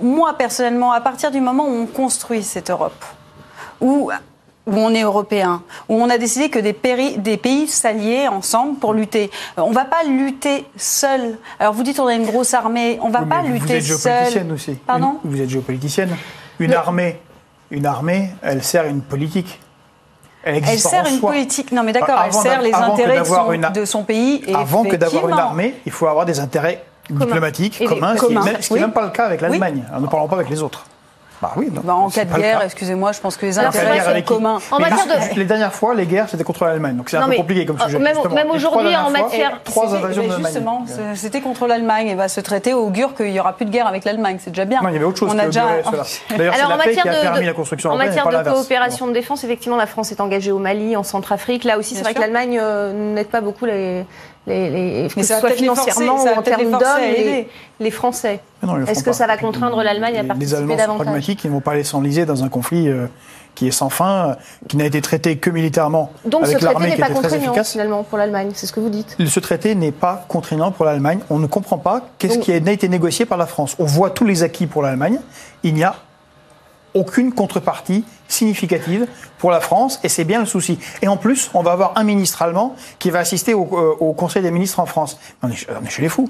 moi 0.02 0.34
personnellement, 0.34 0.92
à 0.92 1.00
partir 1.00 1.30
du 1.30 1.40
moment 1.40 1.64
où 1.66 1.72
on 1.74 1.86
construit 1.86 2.42
cette 2.42 2.70
Europe, 2.70 3.04
où 3.80 4.10
où 4.66 4.74
on 4.76 4.94
est 4.94 5.02
européen, 5.02 5.62
où 5.88 5.94
on 6.00 6.08
a 6.10 6.18
décidé 6.18 6.48
que 6.50 6.58
des, 6.58 6.72
pays 6.74 7.66
s'alliaient 7.66 8.28
ensemble 8.28 8.78
pour 8.78 8.92
lutter. 8.92 9.30
Euh, 9.58 9.62
On 9.62 9.70
ne 9.70 9.74
va 9.74 9.86
pas 9.86 10.04
lutter 10.04 10.66
seul. 10.76 11.38
Alors 11.58 11.72
vous 11.72 11.82
dites 11.82 11.98
on 11.98 12.06
a 12.06 12.14
une 12.14 12.26
grosse 12.26 12.52
armée, 12.54 12.98
on 13.02 13.08
ne 13.08 13.12
va 13.12 13.22
Oui, 13.22 13.28
pas 13.28 13.42
lutter 13.42 13.58
Vous 13.58 13.72
êtes 13.72 13.82
géopoliticienne 13.84 14.44
seul. 14.44 14.52
aussi. 14.52 14.72
Pardon 14.86 15.16
Une- 15.24 15.30
Vous 15.30 15.40
êtes 15.40 15.48
géopoliticienne. 15.48 16.14
Une 16.60 16.74
armée, 16.74 17.18
une 17.70 17.86
armée, 17.86 18.30
elle 18.42 18.62
sert 18.62 18.84
une 18.86 19.00
politique. 19.00 19.60
Elle, 20.44 20.62
sert 20.78 21.06
une 21.06 21.18
soi. 21.18 21.30
politique. 21.30 21.72
Non 21.72 21.82
mais 21.82 21.92
d'accord, 21.92 22.20
elle 22.24 22.32
sert 22.32 22.60
les 22.62 22.72
intérêts 22.74 23.20
de 23.20 23.24
son, 23.24 23.52
une 23.52 23.64
a- 23.64 23.70
de 23.70 23.84
son 23.86 24.04
pays. 24.04 24.42
Et 24.46 24.54
Avant 24.54 24.84
que 24.84 24.96
d'avoir 24.96 25.28
une 25.28 25.38
armée, 25.38 25.74
il 25.86 25.90
faut 25.92 26.06
avoir 26.06 26.26
des 26.26 26.38
intérêts 26.38 26.84
diplomatiques 27.10 27.80
Et 27.80 27.86
communs, 27.86 28.14
ce 28.16 28.26
qui 28.26 28.34
n'est 28.34 28.40
oui. 28.70 28.80
même 28.80 28.92
pas 28.92 29.02
le 29.04 29.10
cas 29.10 29.24
avec 29.26 29.40
l'Allemagne. 29.40 29.84
Ne 30.00 30.06
parlons 30.06 30.28
pas 30.28 30.36
avec 30.36 30.50
les 30.50 30.62
autres. 30.62 30.84
Bah 31.42 31.52
oui, 31.56 31.70
non, 31.72 31.80
bah, 31.82 31.94
en 31.94 32.10
c'est 32.10 32.28
cas 32.28 32.36
de 32.36 32.38
guerre, 32.42 32.60
excusez-moi, 32.62 33.12
je 33.12 33.20
pense 33.20 33.38
que 33.38 33.46
les 33.46 33.58
intérêts 33.58 34.00
sont 34.02 34.34
communs. 34.34 34.58
En 34.70 34.78
matière 34.78 34.98
juste- 34.98 35.32
de- 35.32 35.38
Les 35.38 35.46
dernières 35.46 35.72
fois, 35.72 35.94
les 35.94 36.04
guerres, 36.04 36.26
c'était 36.28 36.44
contre 36.44 36.66
l'Allemagne. 36.66 36.96
Donc 36.96 37.08
c'est 37.08 37.16
un 37.16 37.22
peu 37.22 37.30
mais, 37.30 37.36
compliqué 37.38 37.64
comme 37.64 37.76
euh, 37.80 37.84
sujet. 37.86 37.98
même- 37.98 38.50
aujourd'hui, 38.50 38.94
en 38.94 39.08
matière- 39.08 39.58
Trois 39.64 39.94
invasions 39.94 40.20
mais 40.20 40.28
de 40.28 40.32
l'Allemagne. 40.34 40.52
Justement, 40.52 40.84
c'est- 40.86 41.16
c'était 41.16 41.40
contre 41.40 41.66
l'Allemagne. 41.66 42.08
Et 42.08 42.14
bah, 42.14 42.28
ce 42.28 42.42
traité 42.42 42.74
augure 42.74 43.14
qu'il 43.14 43.32
n'y 43.32 43.40
aura 43.40 43.54
plus 43.54 43.64
de 43.64 43.70
guerre 43.70 43.86
avec 43.86 44.04
l'Allemagne. 44.04 44.36
C'est 44.38 44.50
déjà 44.50 44.66
bien. 44.66 44.82
Non, 44.82 44.90
il 44.90 44.92
y 44.92 44.96
avait 44.96 45.06
autre 45.06 45.16
chose 45.16 45.30
On 45.34 45.38
a 45.38 45.46
déjà. 45.46 45.62
D'ailleurs, 45.86 46.04
c'est 46.28 46.60
Alors, 46.60 46.66
en 46.66 46.76
la 46.76 46.82
paix 46.82 46.88
matière 46.90 47.02
qui 47.04 47.08
a 47.08 47.14
de- 47.16 47.20
permis 47.22 47.40
de- 47.40 47.46
la 47.46 47.52
construction 47.54 47.90
En 47.90 47.96
matière 47.96 48.28
de 48.28 48.50
coopération 48.50 49.06
de 49.06 49.12
défense, 49.12 49.42
effectivement, 49.42 49.78
la 49.78 49.86
France 49.86 50.12
est 50.12 50.20
engagée 50.20 50.52
au 50.52 50.58
Mali, 50.58 50.94
en 50.94 51.04
Centrafrique. 51.04 51.64
Là 51.64 51.78
aussi, 51.78 51.94
c'est 51.94 52.02
vrai 52.02 52.12
que 52.12 52.20
l'Allemagne 52.20 52.58
euh, 52.60 53.14
n'aide 53.14 53.28
pas 53.28 53.40
beaucoup 53.40 53.64
les, 53.64 54.04
les, 54.50 55.02
les- 55.02 55.08
que 55.08 55.22
ce 55.22 55.28
soit 55.28 55.40
forcer- 55.40 55.56
financièrement 55.56 56.22
ou 56.24 56.28
en 56.38 56.42
termes 56.42 56.70
d'hommes, 56.70 56.80
les, 57.00 57.48
les 57.78 57.90
Français. 57.90 58.40
Est-ce 58.86 59.02
que 59.04 59.12
ça 59.12 59.26
va 59.26 59.36
contraindre 59.36 59.82
l'Allemagne 59.82 60.18
à 60.18 60.24
participer 60.24 60.44
Les 60.46 60.54
Allemands 60.54 60.72
sont 60.74 60.78
davantage 60.78 61.04
pragmatiques, 61.06 61.44
ils 61.44 61.48
ne 61.48 61.52
vont 61.54 61.60
pas 61.60 61.72
aller 61.72 61.84
s'enliser 61.84 62.26
dans 62.26 62.44
un 62.44 62.48
conflit 62.48 62.88
euh, 62.88 63.06
qui 63.54 63.66
est 63.68 63.70
sans 63.72 63.88
fin, 63.88 64.30
euh, 64.30 64.34
qui 64.68 64.76
n'a 64.76 64.84
été 64.84 65.00
traité 65.00 65.36
que 65.38 65.50
militairement 65.50 66.10
Donc 66.24 66.42
ce 66.42 66.50
avec 66.50 66.58
traité 66.58 66.72
l'armée 66.72 66.88
n'est 66.88 66.94
qui 66.96 67.00
pas 67.00 67.06
était 67.06 67.14
très 67.14 67.22
contraignant 67.22 67.44
efficace. 67.52 67.72
finalement 67.72 68.02
pour 68.02 68.18
l'Allemagne, 68.18 68.50
c'est 68.54 68.66
ce 68.66 68.72
que 68.72 68.80
vous 68.80 68.90
dites. 68.90 69.16
Ce 69.24 69.40
traité 69.40 69.74
n'est 69.74 69.92
pas 69.92 70.24
contraignant 70.28 70.70
pour 70.72 70.84
l'Allemagne. 70.84 71.20
On 71.30 71.38
ne 71.38 71.46
comprend 71.46 71.78
pas 71.78 72.02
qu'est-ce 72.18 72.38
qui 72.38 72.52
a 72.52 72.56
été 72.56 72.88
négocié 72.88 73.24
par 73.24 73.38
la 73.38 73.46
France. 73.46 73.76
On 73.78 73.84
voit 73.84 74.10
tous 74.10 74.24
les 74.24 74.42
acquis 74.42 74.66
pour 74.66 74.82
l'Allemagne. 74.82 75.18
Il 75.62 75.74
n'y 75.74 75.84
a 75.84 75.94
aucune 76.94 77.32
contrepartie 77.32 78.04
significative 78.28 79.06
pour 79.38 79.50
la 79.50 79.60
France, 79.60 80.00
et 80.04 80.08
c'est 80.08 80.24
bien 80.24 80.40
le 80.40 80.46
souci. 80.46 80.78
Et 81.02 81.08
en 81.08 81.16
plus, 81.16 81.50
on 81.54 81.62
va 81.62 81.72
avoir 81.72 81.92
un 81.96 82.04
ministre 82.04 82.42
allemand 82.42 82.76
qui 82.98 83.10
va 83.10 83.18
assister 83.20 83.54
au, 83.54 83.68
euh, 83.72 83.96
au 84.00 84.12
Conseil 84.12 84.42
des 84.42 84.50
ministres 84.50 84.80
en 84.80 84.86
France. 84.86 85.18
On 85.42 85.48
est, 85.50 85.66
on 85.80 85.84
est 85.84 85.90
chez 85.90 86.02
les 86.02 86.08
fous. 86.08 86.28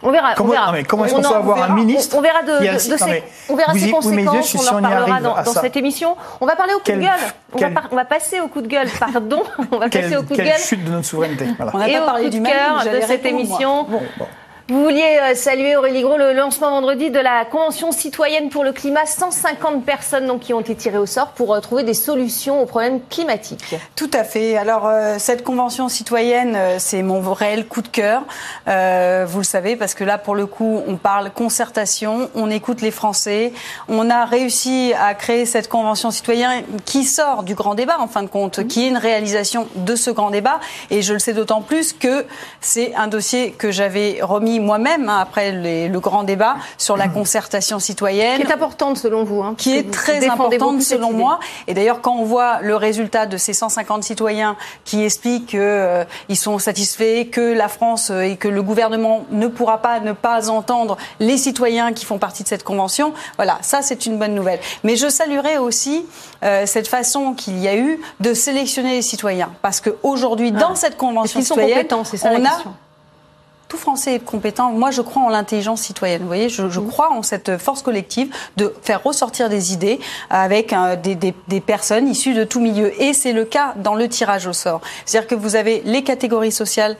On 0.00 0.12
verra. 0.12 0.34
Comment- 0.36 0.50
on 0.50 0.52
verra. 0.52 0.66
non, 0.66 0.72
mais 0.72 0.84
comment 0.84 1.04
est-ce 1.06 1.14
On 1.14 1.22
qu'on 1.22 1.28
peut 1.28 1.34
avoir 1.34 1.58
on 1.58 1.62
un 1.62 1.66
verra- 1.66 1.74
ministre 1.74 2.14
On, 2.14 2.18
on 2.20 2.22
verra 2.22 2.42
de, 2.44 2.52
a- 2.52 2.58
de- 2.60 2.64
de 2.64 3.04
mais 3.06 3.24
on 3.48 3.56
verra 3.56 3.72
ses 3.72 3.78
y- 3.80 3.84
oui, 3.86 3.90
conséquences. 3.90 4.46
si 4.46 4.56
on 4.58 4.76
en 4.76 4.84
arrive 4.84 5.22
dans, 5.24 5.42
dans 5.42 5.52
cette 5.52 5.76
émission. 5.76 6.16
On 6.40 6.46
va 6.46 6.54
parler 6.54 6.74
au 6.74 6.76
coup 6.76 6.82
Quel- 6.84 6.98
de 7.00 7.02
gueule. 7.04 7.10
On 7.52 7.58
va, 7.58 7.64
quel- 7.64 7.74
par- 7.74 7.88
on 7.90 7.96
va 7.96 8.04
passer 8.04 8.38
au 8.38 8.46
coup 8.46 8.60
de 8.60 8.68
gueule. 8.68 8.88
Pardon. 9.00 9.42
On 9.72 9.78
va 9.78 9.88
passer 9.88 9.90
Quelle, 10.08 10.18
au 10.18 10.22
coup 10.22 10.28
de 10.30 10.36
quelle 10.36 10.46
gueule. 10.46 10.58
chute 10.58 10.84
de 10.84 10.90
notre 10.92 11.06
souveraineté. 11.06 11.46
Voilà. 11.56 11.72
On 11.74 11.78
n'a 11.78 11.88
Et 11.88 11.94
pas 11.94 12.02
au 12.02 12.06
parlé 12.06 12.24
coup 12.26 12.30
du 12.30 12.38
de 12.40 12.46
cœur 12.46 12.84
de 12.84 13.00
cette 13.08 13.26
émission. 13.26 13.82
Bon. 13.84 14.00
Vous 14.70 14.82
vouliez 14.82 15.18
euh, 15.22 15.34
saluer 15.34 15.76
Aurélie 15.76 16.02
Gros 16.02 16.18
le 16.18 16.34
lancement 16.34 16.68
vendredi 16.68 17.10
de 17.10 17.18
la 17.18 17.46
Convention 17.46 17.90
citoyenne 17.90 18.50
pour 18.50 18.64
le 18.64 18.72
climat. 18.72 19.06
150 19.06 19.82
personnes 19.82 20.26
donc, 20.26 20.40
qui 20.40 20.52
ont 20.52 20.60
été 20.60 20.74
tirées 20.74 20.98
au 20.98 21.06
sort 21.06 21.28
pour 21.28 21.54
euh, 21.54 21.60
trouver 21.60 21.84
des 21.84 21.94
solutions 21.94 22.60
aux 22.60 22.66
problèmes 22.66 23.00
climatiques. 23.08 23.76
Tout 23.96 24.10
à 24.12 24.24
fait. 24.24 24.58
Alors 24.58 24.86
euh, 24.86 25.16
cette 25.18 25.42
Convention 25.42 25.88
citoyenne, 25.88 26.58
c'est 26.76 27.02
mon 27.02 27.32
réel 27.32 27.66
coup 27.66 27.80
de 27.80 27.88
cœur. 27.88 28.24
vous 28.66 29.38
le 29.38 29.44
savez 29.44 29.74
parce 29.74 29.94
que 29.94 30.04
là, 30.04 30.18
pour 30.18 30.34
le 30.34 30.44
coup, 30.44 30.82
on 30.86 30.96
parle 30.96 31.30
concertation, 31.30 32.28
on 32.34 32.50
écoute 32.50 32.82
les 32.82 32.90
Français. 32.90 33.54
On 33.88 34.10
a 34.10 34.26
réussi 34.26 34.92
à 35.00 35.14
créer 35.14 35.46
cette 35.46 35.68
Convention 35.68 36.10
citoyenne 36.10 36.64
qui 36.84 37.04
sort 37.04 37.42
du 37.42 37.54
grand 37.54 37.74
débat, 37.74 37.96
en 38.00 38.06
fin 38.06 38.22
de 38.22 38.28
compte, 38.28 38.66
qui 38.68 38.84
est 38.84 38.88
une 38.88 38.98
réalisation 38.98 39.66
de 39.76 39.96
ce 39.96 40.10
grand 40.10 40.28
débat. 40.28 40.60
Et 40.90 41.00
je 41.00 41.14
le 41.14 41.18
sais 41.18 41.32
d'autant 41.32 41.62
plus 41.62 41.94
que 41.94 42.26
c'est 42.60 42.94
un 42.96 43.06
dossier 43.06 43.52
que 43.52 43.70
j'avais 43.70 44.18
remis 44.20 44.57
moi-même 44.58 45.08
hein, 45.08 45.18
après 45.20 45.52
le 45.52 45.98
grand 45.98 46.22
débat 46.22 46.56
sur 46.76 46.96
la 46.96 47.08
concertation 47.08 47.78
citoyenne. 47.78 48.40
Qui 48.40 48.46
est 48.46 48.52
importante 48.52 48.98
selon 48.98 49.24
vous. 49.24 49.42
Hein, 49.42 49.54
qui 49.56 49.76
est 49.76 49.90
très 49.90 50.28
importante 50.28 50.82
selon 50.82 51.12
moi. 51.12 51.40
Et 51.66 51.74
d'ailleurs, 51.74 52.00
quand 52.00 52.14
on 52.14 52.24
voit 52.24 52.60
le 52.60 52.76
résultat 52.76 53.26
de 53.26 53.36
ces 53.36 53.52
150 53.52 54.02
citoyens 54.04 54.56
qui 54.84 55.04
expliquent 55.04 55.46
qu'ils 55.46 55.60
euh, 55.60 56.04
sont 56.34 56.58
satisfaits, 56.58 57.26
que 57.30 57.52
la 57.52 57.68
France 57.68 58.10
euh, 58.10 58.22
et 58.22 58.36
que 58.36 58.48
le 58.48 58.62
gouvernement 58.62 59.24
ne 59.30 59.46
pourra 59.46 59.78
pas 59.78 60.00
ne 60.00 60.12
pas 60.12 60.50
entendre 60.50 60.96
les 61.20 61.36
citoyens 61.36 61.92
qui 61.92 62.04
font 62.04 62.18
partie 62.18 62.42
de 62.42 62.48
cette 62.48 62.64
convention, 62.64 63.12
voilà, 63.36 63.58
ça 63.62 63.82
c'est 63.82 64.06
une 64.06 64.18
bonne 64.18 64.34
nouvelle. 64.34 64.60
Mais 64.84 64.96
je 64.96 65.08
saluerai 65.08 65.58
aussi 65.58 66.06
euh, 66.44 66.66
cette 66.66 66.88
façon 66.88 67.34
qu'il 67.34 67.58
y 67.58 67.68
a 67.68 67.76
eu 67.76 68.00
de 68.20 68.34
sélectionner 68.34 68.92
les 68.96 69.02
citoyens. 69.02 69.50
Parce 69.62 69.80
qu'aujourd'hui, 69.80 70.52
dans 70.52 70.74
cette 70.74 70.96
convention 70.96 71.40
citoyenne, 71.40 71.86
on 71.90 72.44
a 72.44 72.87
tout 73.68 73.76
Français 73.76 74.14
est 74.14 74.24
compétent. 74.24 74.72
Moi, 74.72 74.90
je 74.90 75.02
crois 75.02 75.22
en 75.22 75.28
l'intelligence 75.28 75.82
citoyenne. 75.82 76.22
Vous 76.22 76.26
voyez, 76.26 76.48
je, 76.48 76.68
je, 76.70 76.80
crois 76.80 77.12
en 77.12 77.22
cette 77.22 77.58
force 77.58 77.82
collective 77.82 78.34
de 78.56 78.74
faire 78.82 79.02
ressortir 79.02 79.48
des 79.50 79.74
idées 79.74 80.00
avec 80.30 80.72
euh, 80.72 80.96
des, 80.96 81.14
des, 81.14 81.34
des, 81.48 81.60
personnes 81.60 82.08
issues 82.08 82.34
de 82.34 82.44
tout 82.44 82.60
milieu. 82.60 82.90
Et 83.00 83.12
c'est 83.12 83.32
le 83.32 83.44
cas 83.44 83.74
dans 83.76 83.94
le 83.94 84.08
tirage 84.08 84.46
au 84.46 84.54
sort. 84.54 84.80
C'est-à-dire 85.04 85.28
que 85.28 85.34
vous 85.34 85.54
avez 85.54 85.82
les 85.84 86.02
catégories 86.02 86.52
sociales 86.52 86.96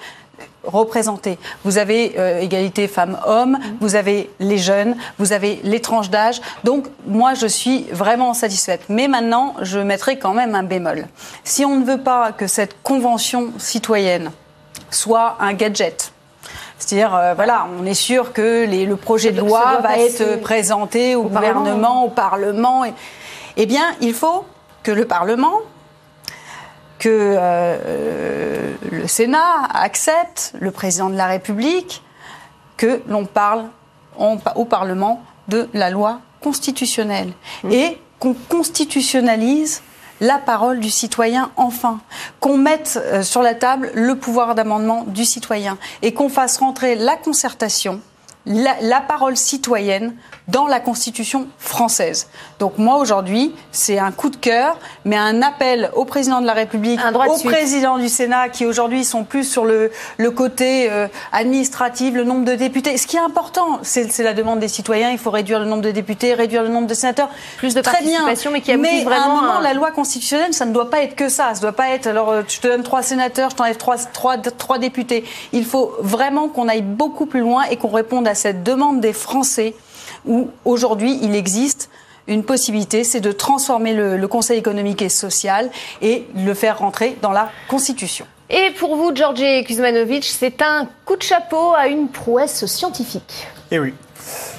représentées. 0.64 1.38
Vous 1.64 1.78
avez 1.78 2.14
euh, 2.18 2.40
égalité 2.40 2.88
femmes-hommes, 2.88 3.58
vous 3.80 3.94
avez 3.94 4.30
les 4.38 4.58
jeunes, 4.58 4.96
vous 5.18 5.32
avez 5.32 5.60
les 5.64 5.80
tranches 5.80 6.10
d'âge. 6.10 6.40
Donc, 6.64 6.86
moi, 7.06 7.34
je 7.34 7.46
suis 7.46 7.86
vraiment 7.90 8.34
satisfaite. 8.34 8.82
Mais 8.88 9.08
maintenant, 9.08 9.54
je 9.62 9.78
mettrai 9.78 10.18
quand 10.18 10.34
même 10.34 10.54
un 10.54 10.62
bémol. 10.62 11.06
Si 11.44 11.64
on 11.64 11.76
ne 11.76 11.84
veut 11.84 12.02
pas 12.02 12.32
que 12.32 12.46
cette 12.46 12.82
convention 12.82 13.52
citoyenne 13.58 14.30
soit 14.90 15.36
un 15.40 15.54
gadget, 15.54 16.12
c'est-à-dire, 16.78 17.14
euh, 17.14 17.34
voilà, 17.34 17.66
on 17.78 17.84
est 17.84 17.94
sûr 17.94 18.32
que 18.32 18.64
le 18.66 18.96
projet 18.96 19.32
de 19.32 19.40
loi 19.40 19.80
va 19.82 19.98
être 19.98 20.40
présenté 20.40 21.16
au, 21.16 21.24
gouvernement, 21.24 22.04
au 22.04 22.08
Parlement. 22.08 22.84
eh 23.56 23.66
bien, 23.66 23.84
il 24.00 24.14
faut 24.14 24.44
que 24.84 24.92
le 24.92 25.04
Parlement, 25.04 25.54
que 26.98 27.08
euh, 27.10 28.74
le 28.90 29.06
Sénat 29.08 29.64
accepte, 29.74 30.52
le 30.60 30.70
président 30.70 31.10
de 31.10 31.16
la 31.16 31.26
République, 31.26 32.02
que 32.76 33.02
l'on 33.08 33.24
parle 33.24 33.64
au 34.16 34.64
Parlement 34.64 35.22
de 35.48 35.68
la 35.74 35.90
loi 35.90 36.20
constitutionnelle 36.40 37.32
mmh. 37.64 37.72
et 37.72 38.00
qu'on 38.18 38.34
constitutionnalise 38.34 39.82
la 40.20 40.38
parole 40.38 40.80
du 40.80 40.90
citoyen 40.90 41.50
enfin, 41.56 42.00
qu'on 42.40 42.56
mette 42.56 42.98
euh, 43.02 43.22
sur 43.22 43.42
la 43.42 43.54
table 43.54 43.90
le 43.94 44.16
pouvoir 44.16 44.54
d'amendement 44.54 45.04
du 45.06 45.24
citoyen 45.24 45.78
et 46.02 46.14
qu'on 46.14 46.28
fasse 46.28 46.58
rentrer 46.58 46.94
la 46.94 47.16
concertation, 47.16 48.00
la, 48.46 49.00
parole 49.00 49.36
citoyenne 49.36 50.14
dans 50.48 50.66
la 50.66 50.80
Constitution 50.80 51.46
française. 51.58 52.28
Donc 52.58 52.78
moi 52.78 52.96
aujourd'hui, 52.96 53.54
c'est 53.70 53.98
un 53.98 54.10
coup 54.10 54.30
de 54.30 54.36
cœur, 54.36 54.78
mais 55.04 55.16
un 55.16 55.42
appel 55.42 55.90
au 55.94 56.04
président 56.04 56.40
de 56.40 56.46
la 56.46 56.54
République, 56.54 57.00
au 57.28 57.38
président 57.44 57.98
du 57.98 58.08
Sénat, 58.08 58.48
qui 58.48 58.64
aujourd'hui 58.66 59.04
sont 59.04 59.24
plus 59.24 59.44
sur 59.44 59.64
le, 59.64 59.90
le 60.16 60.30
côté 60.30 60.90
euh, 60.90 61.06
administratif, 61.32 62.14
le 62.14 62.24
nombre 62.24 62.44
de 62.44 62.54
députés. 62.54 62.96
Ce 62.96 63.06
qui 63.06 63.16
est 63.16 63.20
important, 63.20 63.78
c'est 63.82 64.18
la 64.22 64.34
demande 64.34 64.58
des 64.60 64.68
citoyens. 64.68 65.10
Il 65.10 65.18
faut 65.18 65.30
réduire 65.30 65.58
le 65.58 65.66
nombre 65.66 65.82
de 65.82 65.90
députés, 65.90 66.34
réduire 66.34 66.62
le 66.62 66.70
nombre 66.70 66.86
de 66.86 66.94
sénateurs. 66.94 67.28
Plus 67.58 67.74
de 67.74 67.82
Très 67.82 67.92
participation, 67.92 68.50
mais 68.50 68.60
qui 68.62 68.74
mais 68.76 69.04
vraiment. 69.04 69.24
à 69.26 69.28
un 69.28 69.40
moment, 69.42 69.60
la 69.60 69.74
loi 69.74 69.90
constitutionnelle, 69.90 70.54
ça 70.54 70.64
ne 70.64 70.72
doit 70.72 70.90
pas 70.90 71.02
être 71.02 71.14
que 71.14 71.28
ça. 71.28 71.48
Ça 71.48 71.54
ne 71.54 71.60
doit 71.60 71.72
pas 71.72 71.90
être. 71.90 72.06
Alors, 72.06 72.30
euh, 72.30 72.42
je 72.48 72.58
te 72.58 72.66
donne 72.66 72.82
trois 72.82 73.02
sénateurs, 73.02 73.50
je 73.50 73.56
t'enlève 73.56 73.76
trois, 73.76 73.96
trois, 73.98 74.38
trois 74.38 74.78
députés. 74.78 75.24
Il 75.52 75.64
faut 75.64 75.92
vraiment 76.00 76.48
qu'on 76.48 76.68
aille 76.68 76.82
beaucoup 76.82 77.26
plus 77.26 77.40
loin 77.40 77.64
et 77.64 77.76
qu'on 77.76 77.88
réponde 77.88 78.26
à 78.26 78.34
cette 78.34 78.62
demande 78.62 79.00
des 79.00 79.12
Français 79.12 79.74
où 80.24 80.50
aujourd'hui 80.64 81.18
il 81.22 81.34
existe 81.34 81.90
une 82.28 82.44
possibilité, 82.44 83.04
c'est 83.04 83.20
de 83.20 83.32
transformer 83.32 83.94
le, 83.94 84.28
Conseil 84.28 84.58
économique 84.58 85.00
et 85.00 85.08
social 85.08 85.70
et 86.02 86.26
le 86.36 86.52
faire 86.52 86.78
rentrer 86.78 87.16
dans 87.22 87.32
la 87.32 87.50
Constitution. 87.66 88.26
Et 88.50 88.70
pour 88.78 88.96
vous, 88.96 89.14
Georgi 89.14 89.64
Kuzmanovic, 89.64 90.24
c'est 90.24 90.60
un 90.60 90.86
coup 91.06 91.16
de 91.16 91.22
chapeau 91.22 91.72
à 91.74 91.88
une 91.88 92.08
prouesse 92.08 92.66
scientifique. 92.66 93.48
Eh 93.70 93.78
oui. 93.78 93.94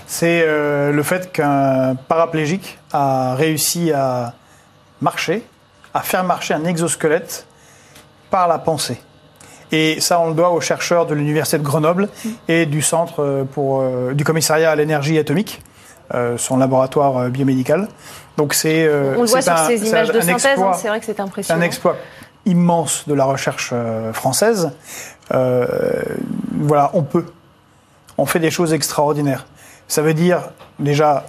C'est 0.07 0.41
euh, 0.43 0.91
le 0.91 1.03
fait 1.03 1.31
qu'un 1.31 1.95
paraplégique 2.07 2.79
a 2.91 3.35
réussi 3.35 3.91
à 3.91 4.33
marcher, 5.01 5.43
à 5.93 6.01
faire 6.01 6.23
marcher 6.23 6.55
un 6.55 6.65
exosquelette 6.65 7.45
par 8.31 8.47
la 8.47 8.57
pensée. 8.57 8.99
Et 9.71 9.99
ça, 9.99 10.19
on 10.19 10.29
le 10.29 10.33
doit 10.33 10.49
aux 10.49 10.61
chercheurs 10.61 11.05
de 11.05 11.13
l'université 11.13 11.57
de 11.57 11.63
Grenoble 11.63 12.09
et 12.47 12.65
du 12.65 12.81
centre 12.81 13.21
euh, 13.23 13.43
pour, 13.43 13.81
euh, 13.81 14.13
du 14.13 14.23
commissariat 14.23 14.71
à 14.71 14.75
l'énergie 14.75 15.17
atomique, 15.17 15.61
euh, 16.13 16.37
son 16.37 16.57
laboratoire 16.57 17.29
biomédical. 17.29 17.87
Donc 18.37 18.53
c'est 18.53 18.87
on 18.87 19.21
le 19.21 19.27
voit 19.27 19.41
sur 19.41 19.57
ces 19.59 19.87
images 19.87 20.11
de 20.11 20.21
synthèse, 20.21 20.59
hein, 20.59 20.71
c'est 20.73 20.87
vrai 20.87 20.99
que 20.99 21.05
c'est 21.05 21.19
impressionnant. 21.19 21.59
Un 21.59 21.63
exploit 21.63 21.97
immense 22.45 23.03
de 23.07 23.13
la 23.13 23.25
recherche 23.25 23.73
française. 24.13 24.71
voilà, 25.29 26.89
on 26.93 27.03
peut, 27.03 27.25
on 28.17 28.25
fait 28.25 28.39
des 28.39 28.49
choses 28.49 28.73
extraordinaires. 28.73 29.45
Ça 29.89 30.01
veut 30.01 30.13
dire 30.13 30.49
déjà 30.79 31.25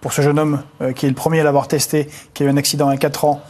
pour 0.00 0.14
ce 0.14 0.22
jeune 0.22 0.38
homme 0.38 0.62
qui 0.96 1.04
est 1.04 1.10
le 1.10 1.14
premier 1.14 1.40
à 1.40 1.44
l'avoir 1.44 1.68
testé, 1.68 2.08
qui 2.32 2.42
a 2.42 2.46
eu 2.46 2.48
un 2.48 2.56
accident 2.56 2.88
à 2.88 2.96
4 2.96 3.26
ans, 3.26 3.42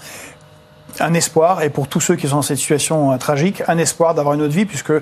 un 1.00 1.14
espoir, 1.14 1.62
et 1.62 1.70
pour 1.70 1.88
tous 1.88 2.00
ceux 2.00 2.16
qui 2.16 2.28
sont 2.28 2.36
dans 2.36 2.42
cette 2.42 2.58
situation 2.58 3.12
euh, 3.12 3.16
tragique, 3.16 3.62
un 3.68 3.78
espoir 3.78 4.14
d'avoir 4.14 4.34
une 4.34 4.42
autre 4.42 4.54
vie, 4.54 4.64
puisque 4.64 4.90
euh, 4.90 5.00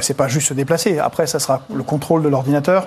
c'est 0.00 0.14
pas 0.14 0.28
juste 0.28 0.48
se 0.48 0.54
déplacer. 0.54 0.98
Après, 0.98 1.26
ça 1.26 1.38
sera 1.38 1.62
le 1.72 1.82
contrôle 1.82 2.22
de 2.22 2.28
l'ordinateur. 2.28 2.86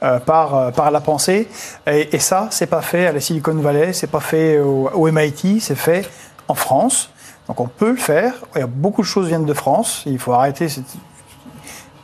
Euh, 0.00 0.20
par, 0.20 0.70
par 0.74 0.92
la 0.92 1.00
pensée. 1.00 1.48
Et, 1.88 2.14
et 2.14 2.20
ça, 2.20 2.46
c'est 2.52 2.68
pas 2.68 2.82
fait 2.82 3.08
à 3.08 3.12
la 3.12 3.18
Silicon 3.18 3.54
Valley, 3.54 3.92
c'est 3.92 4.06
pas 4.06 4.20
fait 4.20 4.60
au, 4.60 4.88
au 4.94 5.10
MIT, 5.10 5.58
c'est 5.60 5.74
fait 5.74 6.08
en 6.46 6.54
France. 6.54 7.10
Donc 7.48 7.58
on 7.58 7.66
peut 7.66 7.90
le 7.90 7.96
faire. 7.96 8.34
Il 8.54 8.60
y 8.60 8.62
a 8.62 8.68
beaucoup 8.68 9.02
de 9.02 9.06
choses 9.08 9.26
viennent 9.26 9.44
de 9.44 9.54
France. 9.54 10.04
Il 10.06 10.20
faut 10.20 10.32
arrêter 10.32 10.68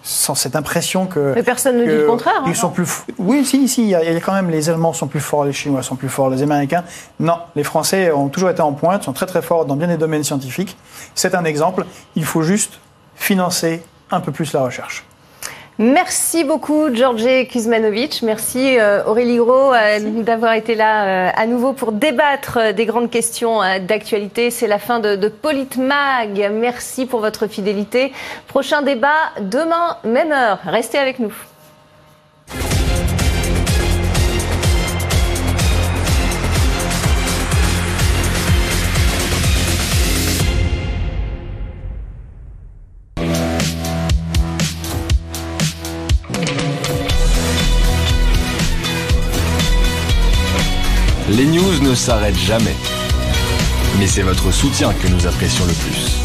sans 0.06 0.34
cette 0.34 0.54
impression 0.54 1.06
que. 1.06 1.32
Mais 1.34 1.42
personne 1.42 1.78
ne 1.78 1.84
dit 1.84 1.90
le 1.90 2.06
contraire. 2.06 2.42
Ils 2.46 2.50
hein, 2.50 2.54
sont 2.54 2.68
plus. 2.68 2.88
Oui, 3.18 3.44
si, 3.44 3.66
si. 3.68 3.84
Il 3.84 3.88
y, 3.88 3.94
a, 3.94 4.20
quand 4.20 4.34
même 4.34 4.50
les 4.50 4.68
Allemands 4.68 4.92
sont 4.92 5.06
plus 5.06 5.20
forts, 5.20 5.44
les 5.44 5.52
Chinois 5.52 5.82
sont 5.82 5.96
plus 5.96 6.10
forts, 6.10 6.28
les 6.28 6.42
Américains. 6.42 6.84
Non, 7.18 7.38
les 7.56 7.64
Français 7.64 8.12
ont 8.12 8.28
toujours 8.28 8.50
été 8.50 8.60
en 8.60 8.72
pointe, 8.72 9.02
sont 9.02 9.14
très 9.14 9.26
très 9.26 9.40
forts 9.40 9.64
dans 9.64 9.76
bien 9.76 9.88
des 9.88 9.96
domaines 9.96 10.22
scientifiques. 10.22 10.76
C'est 11.14 11.34
un 11.34 11.44
exemple. 11.44 11.86
Il 12.16 12.26
faut 12.26 12.42
juste 12.42 12.80
financer 13.16 13.82
un 14.10 14.20
peu 14.20 14.30
plus 14.30 14.52
la 14.52 14.62
recherche. 14.62 15.04
Merci 15.78 16.44
beaucoup, 16.44 16.94
Georges 16.94 17.48
Kuzmanovic. 17.50 18.22
Merci, 18.22 18.78
euh, 18.78 19.04
Aurélie 19.06 19.38
Gros, 19.38 19.74
euh, 19.74 19.98
d'avoir 20.22 20.52
été 20.52 20.76
là 20.76 21.04
euh, 21.26 21.30
à 21.34 21.46
nouveau 21.46 21.72
pour 21.72 21.90
débattre 21.90 22.72
des 22.72 22.86
grandes 22.86 23.10
questions 23.10 23.58
d'actualité. 23.80 24.52
C'est 24.52 24.68
la 24.68 24.78
fin 24.78 25.00
de, 25.00 25.16
de 25.16 25.28
Politmag. 25.28 26.48
Merci 26.52 27.06
pour 27.06 27.18
votre 27.18 27.48
fidélité. 27.48 28.12
Prochain 28.46 28.82
débat 28.82 29.32
demain, 29.40 29.96
même 30.04 30.30
heure. 30.30 30.60
Restez 30.64 30.98
avec 30.98 31.18
nous. 31.18 31.34
Ne 51.94 51.96
s'arrêtent 51.96 52.36
jamais. 52.36 52.74
Mais 54.00 54.08
c'est 54.08 54.22
votre 54.22 54.50
soutien 54.50 54.92
que 54.94 55.06
nous 55.06 55.28
apprécions 55.28 55.64
le 55.64 55.72
plus. 55.74 56.23